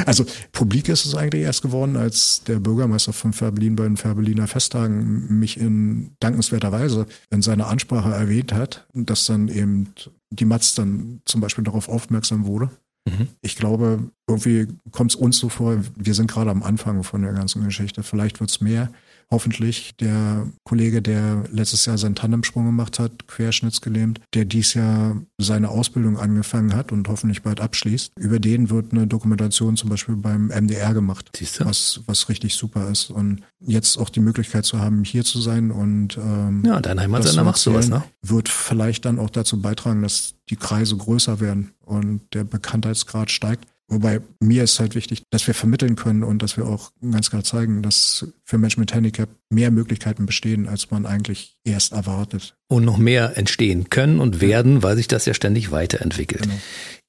Also 0.06 0.24
publik 0.52 0.88
ist 0.88 1.06
es 1.06 1.16
eigentlich 1.16 1.42
erst 1.42 1.64
geworden, 1.64 1.98
als 1.98 2.44
der 2.44 2.60
Bürgermeister 2.60 3.12
von 3.12 3.34
Fährberlin 3.34 3.76
bei 3.76 3.86
den 3.86 3.98
Fährberliner 3.98 4.46
Festtagen 4.46 5.40
mich 5.40 5.60
in 5.60 6.12
dankenswerter 6.20 6.72
Weise 6.72 7.08
in 7.32 7.42
seiner 7.42 7.68
Ansprache 7.68 8.14
erwähnt 8.14 8.54
hat, 8.54 8.86
dass 8.94 9.26
dann 9.26 9.48
eben 9.48 9.96
die 10.30 10.46
Matz 10.46 10.76
dann 10.76 11.22
zum 11.26 11.42
Beispiel 11.42 11.64
darauf 11.64 11.90
aufmerksam 11.90 12.46
wurde. 12.46 12.70
Mhm. 13.06 13.30
Ich 13.42 13.56
glaube, 13.56 14.12
irgendwie 14.28 14.68
kommt 14.92 15.12
es 15.12 15.16
uns 15.16 15.40
so 15.40 15.50
vor, 15.50 15.82
wir 15.96 16.14
sind 16.14 16.30
gerade 16.30 16.52
am 16.52 16.62
Anfang 16.62 17.04
von 17.04 17.24
der 17.24 17.34
ganzen 17.34 17.64
Geschichte. 17.64 18.04
Vielleicht 18.04 18.40
wird 18.40 18.52
es 18.52 18.62
mehr 18.62 18.92
hoffentlich 19.32 19.95
der 19.97 20.47
Kollege, 20.63 21.01
der 21.01 21.43
letztes 21.51 21.86
Jahr 21.86 21.97
seinen 21.97 22.15
Tandemsprung 22.15 22.65
gemacht 22.65 22.99
hat, 22.99 23.27
querschnittsgelähmt, 23.27 24.21
der 24.34 24.45
dies 24.45 24.73
Jahr 24.73 25.21
seine 25.38 25.69
Ausbildung 25.69 26.17
angefangen 26.17 26.75
hat 26.75 26.91
und 26.91 27.07
hoffentlich 27.07 27.43
bald 27.43 27.61
abschließt. 27.61 28.13
Über 28.17 28.39
den 28.39 28.69
wird 28.69 28.91
eine 28.91 29.07
Dokumentation 29.07 29.77
zum 29.77 29.89
Beispiel 29.89 30.15
beim 30.15 30.47
MDR 30.47 30.93
gemacht, 30.93 31.30
was, 31.59 32.01
was 32.07 32.30
richtig 32.30 32.55
super 32.55 32.89
ist. 32.89 33.11
Und 33.11 33.41
jetzt 33.59 33.97
auch 33.97 34.09
die 34.09 34.19
Möglichkeit 34.19 34.65
zu 34.65 34.80
haben, 34.80 35.03
hier 35.03 35.23
zu 35.23 35.39
sein 35.41 35.71
und 35.71 36.17
ähm, 36.17 36.63
ja, 36.65 36.80
dein 36.80 36.99
Heimatsender 36.99 37.43
macht 37.43 37.57
sowas, 37.57 37.89
ne? 37.89 38.03
Wird 38.21 38.49
vielleicht 38.49 39.05
dann 39.05 39.19
auch 39.19 39.30
dazu 39.30 39.61
beitragen, 39.61 40.01
dass 40.01 40.36
die 40.49 40.55
Kreise 40.55 40.97
größer 40.97 41.39
werden 41.39 41.71
und 41.82 42.21
der 42.34 42.43
Bekanntheitsgrad 42.43 43.32
steigt. 43.32 43.65
Wobei 43.90 44.22
mir 44.40 44.64
ist 44.64 44.80
halt 44.80 44.94
wichtig, 44.94 45.24
dass 45.32 45.48
wir 45.48 45.56
vermitteln 45.56 45.96
können 45.96 46.24
und 46.24 46.44
dass 46.44 46.58
wir 46.58 46.68
auch 46.68 46.92
ganz 47.12 47.32
klar 47.32 47.44
zeigen, 47.44 47.82
dass 47.82 48.28
für 48.46 48.60
Menschen 48.60 48.82
mit 48.82 48.94
Handicap 48.94 49.30
mehr 49.50 49.72
Möglichkeiten 49.72 50.28
bestehen, 50.28 50.68
als 50.68 50.92
man 50.92 51.08
eigentlich 51.08 51.58
erst 51.64 51.92
erwartet. 51.92 52.56
Und 52.68 52.86
noch 52.86 52.98
mehr 52.98 53.36
entstehen 53.36 53.90
können 53.90 54.20
und 54.20 54.42
werden, 54.42 54.84
weil 54.84 54.96
sich 54.96 55.08
das 55.08 55.26
ja 55.26 55.34
ständig 55.34 55.72
weiterentwickelt. 55.72 56.44
Genau. 56.44 56.60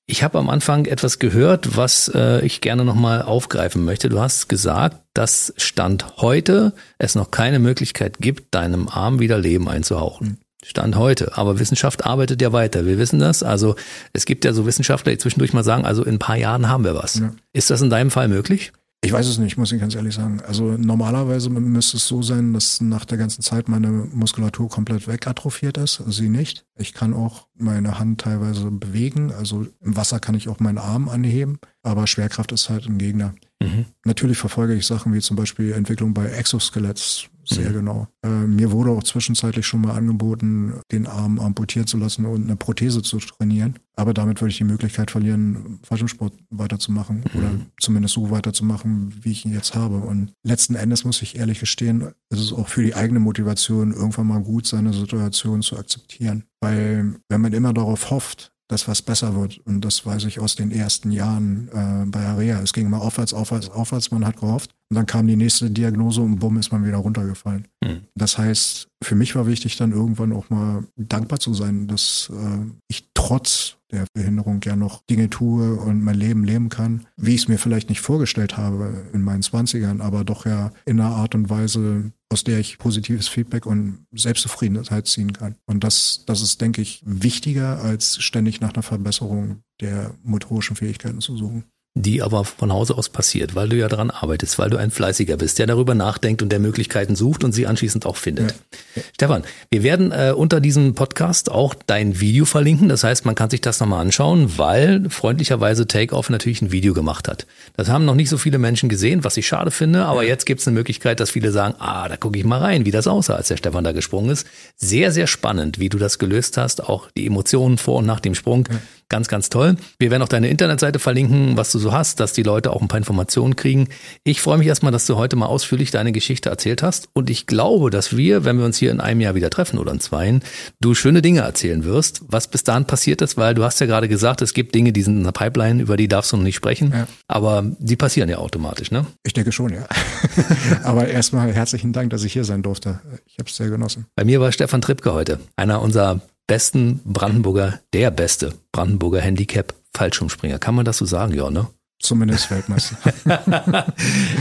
Ich 0.07 0.25
habe 0.25 0.39
am 0.39 0.49
Anfang 0.49 0.87
etwas 0.87 1.21
gehört, 1.21 1.77
was 1.77 2.11
äh, 2.13 2.45
ich 2.45 2.61
gerne 2.61 2.85
nochmal 2.85 3.23
aufgreifen 3.23 3.85
möchte. 3.85 4.09
Du 4.09 4.19
hast 4.19 4.49
gesagt, 4.49 5.01
dass 5.15 5.55
Stand 5.57 6.17
heute 6.17 6.73
es 6.99 7.15
noch 7.15 7.31
keine 7.31 7.61
Möglichkeit 7.61 8.19
gibt, 8.19 8.55
deinem 8.55 8.89
Arm 8.89 9.21
wieder 9.21 9.39
Leben 9.39 9.69
einzuhauchen. 9.69 10.29
Mhm. 10.29 10.39
Stand 10.65 10.97
heute. 10.97 11.37
Aber 11.37 11.59
Wissenschaft 11.59 12.05
arbeitet 12.05 12.43
ja 12.43 12.53
weiter. 12.53 12.87
Wir 12.87 12.99
wissen 12.99 13.19
das. 13.19 13.43
Also 13.43 13.77
es 14.13 14.27
gibt 14.27 14.45
ja 14.45 14.53
so 14.53 14.67
Wissenschaftler, 14.67 15.13
die 15.13 15.19
zwischendurch 15.19 15.53
mal 15.53 15.65
sagen, 15.65 15.85
also 15.85 16.05
in 16.05 16.17
ein 16.17 16.19
paar 16.19 16.37
Jahren 16.37 16.69
haben 16.69 16.85
wir 16.85 16.95
was. 16.95 17.19
Ja. 17.21 17.33
Ist 17.53 17.71
das 17.71 17.81
in 17.81 17.91
deinem 17.91 18.11
Fall 18.11 18.29
möglich? 18.29 18.73
Ich 19.03 19.13
weiß 19.13 19.27
es 19.29 19.39
nicht, 19.39 19.57
muss 19.57 19.73
ich 19.73 19.81
ganz 19.81 19.95
ehrlich 19.95 20.15
sagen. 20.15 20.43
Also 20.47 20.77
normalerweise 20.77 21.49
müsste 21.49 21.97
es 21.97 22.07
so 22.07 22.21
sein, 22.21 22.53
dass 22.53 22.83
nach 22.83 23.07
der 23.07 23.17
ganzen 23.17 23.41
Zeit 23.41 23.67
meine 23.67 23.89
Muskulatur 23.89 24.69
komplett 24.69 25.09
wegatrophiert 25.09 25.79
ist. 25.79 26.03
Sie 26.09 26.29
nicht. 26.29 26.67
Ich 26.77 26.93
kann 26.93 27.15
auch 27.15 27.47
meine 27.55 27.99
Hand 27.99 28.21
teilweise 28.21 28.71
bewegen. 28.71 29.33
Also 29.33 29.67
im 29.81 29.97
Wasser 29.97 30.21
kann 30.21 30.35
ich 30.35 30.51
auch 30.51 30.61
meinen 30.61 30.77
Arm 30.77 31.09
anheben. 31.09 31.59
Aber 31.83 32.07
Schwerkraft 32.07 32.53
ist 32.53 32.69
halt 32.69 32.87
ein 32.87 32.99
Gegner. 32.99 33.33
Mhm. 33.63 33.87
Natürlich 34.05 34.39
verfolge 34.39 34.75
ich 34.75 34.87
Sachen 34.87 35.13
wie 35.13 35.21
zum 35.21 35.37
Beispiel 35.37 35.73
Entwicklung 35.73 36.15
bei 36.15 36.27
Exoskeletts 36.27 37.31
sehr 37.51 37.71
mhm. 37.71 37.75
genau. 37.75 38.09
Äh, 38.23 38.29
mir 38.29 38.71
wurde 38.71 38.91
auch 38.91 39.03
zwischenzeitlich 39.03 39.67
schon 39.67 39.81
mal 39.81 39.95
angeboten, 39.95 40.81
den 40.93 41.07
Arm 41.07 41.39
amputieren 41.39 41.87
zu 41.87 41.97
lassen 41.97 42.25
und 42.25 42.45
eine 42.45 42.57
Prothese 42.57 43.03
zu 43.03 43.19
trainieren. 43.19 43.75
Aber 43.97 44.15
damit 44.15 44.41
würde 44.41 44.51
ich 44.51 44.59
die 44.59 44.65
Möglichkeit 44.65 45.11
verlieren, 45.11 45.81
Fallschirmsport 45.83 46.33
weiterzumachen 46.51 47.25
mhm. 47.33 47.39
oder 47.39 47.51
zumindest 47.81 48.15
so 48.15 48.31
weiterzumachen, 48.31 49.13
wie 49.23 49.33
ich 49.33 49.45
ihn 49.45 49.53
jetzt 49.53 49.75
habe. 49.75 49.97
Und 49.97 50.33
letzten 50.43 50.75
Endes 50.75 51.05
muss 51.05 51.23
ich 51.23 51.37
ehrlich 51.37 51.61
gestehen, 51.61 52.13
es 52.31 52.41
ist 52.41 52.53
auch 52.53 52.69
für 52.69 52.83
die 52.83 52.95
eigene 52.95 53.21
Motivation 53.21 53.93
irgendwann 53.93 54.29
mal 54.29 54.43
gut, 54.43 54.67
seine 54.67 54.93
Situation 54.93 55.63
zu 55.63 55.77
akzeptieren. 55.77 56.45
Weil 56.61 57.17
wenn 57.29 57.41
man 57.41 57.53
immer 57.53 57.73
darauf 57.73 58.11
hofft, 58.11 58.53
dass 58.71 58.87
was 58.87 59.03
besser 59.03 59.35
wird. 59.35 59.61
Und 59.67 59.85
das 59.85 60.07
weiß 60.07 60.25
ich 60.25 60.39
aus 60.39 60.55
den 60.55 60.71
ersten 60.71 61.11
Jahren 61.11 61.69
äh, 61.73 62.07
bei 62.07 62.25
Area. 62.25 62.61
Es 62.61 62.73
ging 62.73 62.87
immer 62.87 63.03
aufwärts, 63.03 63.35
aufwärts, 63.35 63.69
aufwärts, 63.69 64.11
man 64.11 64.25
hat 64.25 64.39
gehofft. 64.39 64.71
Und 64.91 64.97
dann 64.97 65.07
kam 65.07 65.27
die 65.27 65.37
nächste 65.37 65.71
Diagnose 65.71 66.21
und 66.21 66.39
bumm 66.39 66.57
ist 66.59 66.71
man 66.73 66.85
wieder 66.85 66.99
runtergefallen. 66.99 67.67
Mhm. 67.83 68.03
Das 68.15 68.39
heißt, 68.39 68.89
für 69.03 69.15
mich 69.15 69.35
war 69.35 69.47
wichtig 69.47 69.77
dann 69.77 69.93
irgendwann 69.93 70.33
auch 70.33 70.51
mal 70.51 70.85
dankbar 70.97 71.41
zu 71.41 71.53
sein, 71.53 71.89
dass 71.89 72.31
äh, 72.33 72.67
ich 72.89 73.09
trotz 73.15 73.77
der 73.91 74.05
Behinderung 74.15 74.61
ja 74.65 74.77
noch 74.77 75.03
Dinge 75.11 75.31
tue 75.31 75.75
und 75.75 76.03
mein 76.03 76.15
Leben 76.15 76.45
leben 76.45 76.69
kann, 76.69 77.07
wie 77.17 77.35
ich 77.35 77.43
es 77.43 77.49
mir 77.49 77.59
vielleicht 77.59 77.89
nicht 77.89 78.01
vorgestellt 78.01 78.57
habe 78.57 79.05
in 79.13 79.23
meinen 79.23 79.43
Zwanzigern, 79.43 80.01
aber 80.01 80.25
doch 80.25 80.47
ja 80.47 80.71
in 80.87 81.01
einer 81.01 81.11
Art 81.11 81.35
und 81.35 81.51
Weise, 81.51 82.13
aus 82.33 82.45
der 82.45 82.61
ich 82.61 82.79
positives 82.79 83.29
Feedback 83.29 83.67
und 83.67 84.07
Selbstzufriedenheit 84.13 85.07
ziehen 85.07 85.33
kann. 85.33 85.57
Und 85.67 85.83
das, 85.83 86.25
das 86.27 86.43
ist, 86.43 86.61
denke 86.61 86.81
ich, 86.81 87.03
wichtiger, 87.05 87.83
als 87.83 88.23
ständig 88.23 88.61
nach 88.61 88.73
einer 88.73 88.85
Verbesserung 88.85 89.63
der 89.81 90.15
motorischen 90.23 90.77
Fähigkeiten 90.77 91.21
zu 91.21 91.37
suchen 91.37 91.65
die 91.95 92.23
aber 92.23 92.45
von 92.45 92.73
Hause 92.73 92.97
aus 92.97 93.09
passiert, 93.09 93.57
weil 93.57 93.69
du 93.69 93.77
ja 93.77 93.89
daran 93.89 94.11
arbeitest, 94.11 94.61
weil 94.61 94.71
du 94.71 94.77
ein 94.77 94.93
Fleißiger 94.93 95.37
bist, 95.37 95.59
der 95.59 95.67
darüber 95.67 95.97
nachdenkt 95.97 96.41
und 96.41 96.51
der 96.51 96.61
Möglichkeiten 96.61 97.17
sucht 97.17 97.43
und 97.43 97.53
sie 97.53 97.67
anschließend 97.67 98.07
auch 98.07 98.17
findet. 98.17 98.55
Ja. 98.95 99.03
Stefan, 99.15 99.43
wir 99.71 99.83
werden 99.83 100.13
äh, 100.13 100.33
unter 100.35 100.61
diesem 100.61 100.95
Podcast 100.95 101.51
auch 101.51 101.75
dein 101.75 102.21
Video 102.21 102.45
verlinken. 102.45 102.89
Das 102.89 103.03
heißt, 103.03 103.27
man 103.27 103.35
kann 103.35 103.51
sich 103.51 103.61
das 103.61 103.81
nochmal 103.81 104.03
anschauen, 104.03 104.57
weil 104.57 105.11
freundlicherweise 105.11 105.89
Takeoff 105.89 106.31
natürlich 106.31 106.63
ein 106.63 106.71
Video 106.71 106.95
gemacht 106.95 107.27
hat. 107.27 107.47
Das 107.77 107.89
haben 107.89 108.05
noch 108.05 108.15
nicht 108.15 108.29
so 108.29 108.39
viele 108.39 108.59
Menschen 108.59 108.89
gesehen, 108.89 109.25
was 109.25 109.37
ich 109.37 109.49
schade 109.49 109.73
finde, 109.73 110.05
aber 110.05 110.23
jetzt 110.23 110.47
gibt 110.47 110.61
es 110.61 110.69
eine 110.69 110.75
Möglichkeit, 110.75 111.19
dass 111.19 111.31
viele 111.31 111.51
sagen, 111.51 111.75
ah, 111.81 112.09
da 112.09 112.17
gucke 112.17 112.39
ich 112.39 112.45
mal 112.45 112.59
rein, 112.61 112.87
wie 112.87 112.93
das 112.93 113.09
aussah, 113.09 113.35
als 113.35 113.49
der 113.49 113.57
Stefan 113.57 113.83
da 113.83 113.91
gesprungen 113.91 114.31
ist. 114.31 114.47
Sehr, 114.77 115.11
sehr 115.11 115.27
spannend, 115.27 115.81
wie 115.81 115.89
du 115.89 115.99
das 115.99 116.21
gelöst 116.21 116.57
hast, 116.57 116.85
auch 116.85 117.11
die 117.17 117.27
Emotionen 117.27 117.79
vor 117.79 117.97
und 117.97 118.07
nach 118.07 118.21
dem 118.21 118.37
Sprung. 118.37 118.69
Ja. 118.71 118.79
Ganz, 119.11 119.27
ganz 119.27 119.49
toll. 119.49 119.75
Wir 119.99 120.13
werden 120.13 120.23
auch 120.23 120.29
deine 120.29 120.49
Internetseite 120.49 121.01
verlinken, 121.01 121.57
was 121.57 121.73
du 121.73 121.81
so 121.81 121.93
hast, 121.93 122.21
dass 122.21 122.33
die 122.33 122.45
Leute 122.45 122.71
auch 122.71 122.81
ein 122.81 122.87
paar 122.87 122.99
Informationen 122.99 123.57
kriegen. 123.57 123.89
Ich 124.23 124.41
freue 124.41 124.57
mich 124.57 124.69
erstmal, 124.69 124.93
dass 124.93 125.05
du 125.05 125.17
heute 125.17 125.35
mal 125.35 125.47
ausführlich 125.47 125.91
deine 125.91 126.13
Geschichte 126.13 126.49
erzählt 126.49 126.85
hast. 126.85 127.09
Und 127.13 127.29
ich 127.29 127.49
glaube, 127.49 127.91
dass 127.91 128.17
wir, 128.17 128.45
wenn 128.45 128.59
wir 128.59 128.65
uns 128.65 128.79
hier 128.79 128.93
in 128.93 129.01
einem 129.01 129.21
Jahr 129.21 129.35
wieder 129.35 129.51
treffen 129.51 129.81
oder 129.81 129.91
in 129.91 129.99
zweien, 129.99 130.43
du 130.81 130.95
schöne 130.95 131.23
Dinge 131.23 131.41
erzählen 131.41 131.83
wirst, 131.83 132.23
was 132.29 132.47
bis 132.47 132.63
dahin 132.63 132.85
passiert 132.85 133.21
ist, 133.21 133.37
weil 133.37 133.55
du 133.55 133.65
hast 133.65 133.81
ja 133.81 133.87
gerade 133.87 134.07
gesagt, 134.07 134.43
es 134.43 134.55
gibt 134.55 134.77
Dinge, 134.77 134.93
die 134.93 135.03
sind 135.03 135.17
in 135.17 135.25
der 135.25 135.33
Pipeline, 135.33 135.83
über 135.83 135.97
die 135.97 136.07
darfst 136.07 136.31
du 136.31 136.37
noch 136.37 136.45
nicht 136.45 136.55
sprechen. 136.55 136.93
Ja. 136.93 137.09
Aber 137.27 137.65
die 137.81 137.97
passieren 137.97 138.29
ja 138.29 138.39
automatisch, 138.39 138.93
ne? 138.93 139.07
Ich 139.25 139.33
denke 139.33 139.51
schon, 139.51 139.73
ja. 139.73 139.89
Aber 140.85 141.09
erstmal 141.09 141.53
herzlichen 141.53 141.93
Dank, 141.93 142.11
dass 142.11 142.23
ich 142.23 142.33
hier 142.33 142.45
sein 142.45 142.63
durfte. 142.63 143.01
Ich 143.27 143.39
habe 143.41 143.51
es 143.51 143.57
sehr 143.57 143.71
genossen. 143.71 144.07
Bei 144.15 144.25
mir 144.25 144.41
war 144.41 144.53
Stefan 144.53 144.81
Trippke 144.81 145.13
heute, 145.13 145.41
einer 145.57 145.83
unserer 145.83 146.21
besten 146.51 147.01
Brandenburger, 147.05 147.79
der 147.93 148.11
beste 148.11 148.53
Brandenburger 148.73 149.21
Handicap 149.21 149.73
Fallschirmspringer. 149.97 150.59
Kann 150.59 150.75
man 150.75 150.85
das 150.85 150.97
so 150.97 151.05
sagen, 151.05 151.33
ja, 151.33 151.49
ne? 151.49 151.69
Zumindest 152.01 152.51
Weltmeister. 152.51 152.97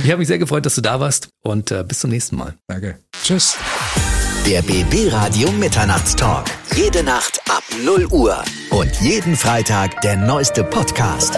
ich 0.04 0.10
habe 0.10 0.18
mich 0.18 0.28
sehr 0.28 0.40
gefreut, 0.40 0.66
dass 0.66 0.74
du 0.74 0.82
da 0.82 1.00
warst 1.00 1.30
und 1.44 1.70
äh, 1.70 1.84
bis 1.88 2.00
zum 2.00 2.10
nächsten 2.10 2.36
Mal. 2.36 2.56
Danke. 2.68 2.98
Tschüss. 3.24 3.58
Der 4.48 4.64
BB 4.64 5.14
Radio 5.14 5.52
Mitternachtstalk. 5.52 6.48
Jede 6.76 7.04
Nacht 7.04 7.42
ab 7.48 7.64
0 7.86 8.08
Uhr 8.08 8.44
und 8.72 8.96
jeden 9.02 9.36
Freitag 9.36 10.02
der 10.02 10.16
neueste 10.16 10.64
Podcast. 10.64 11.38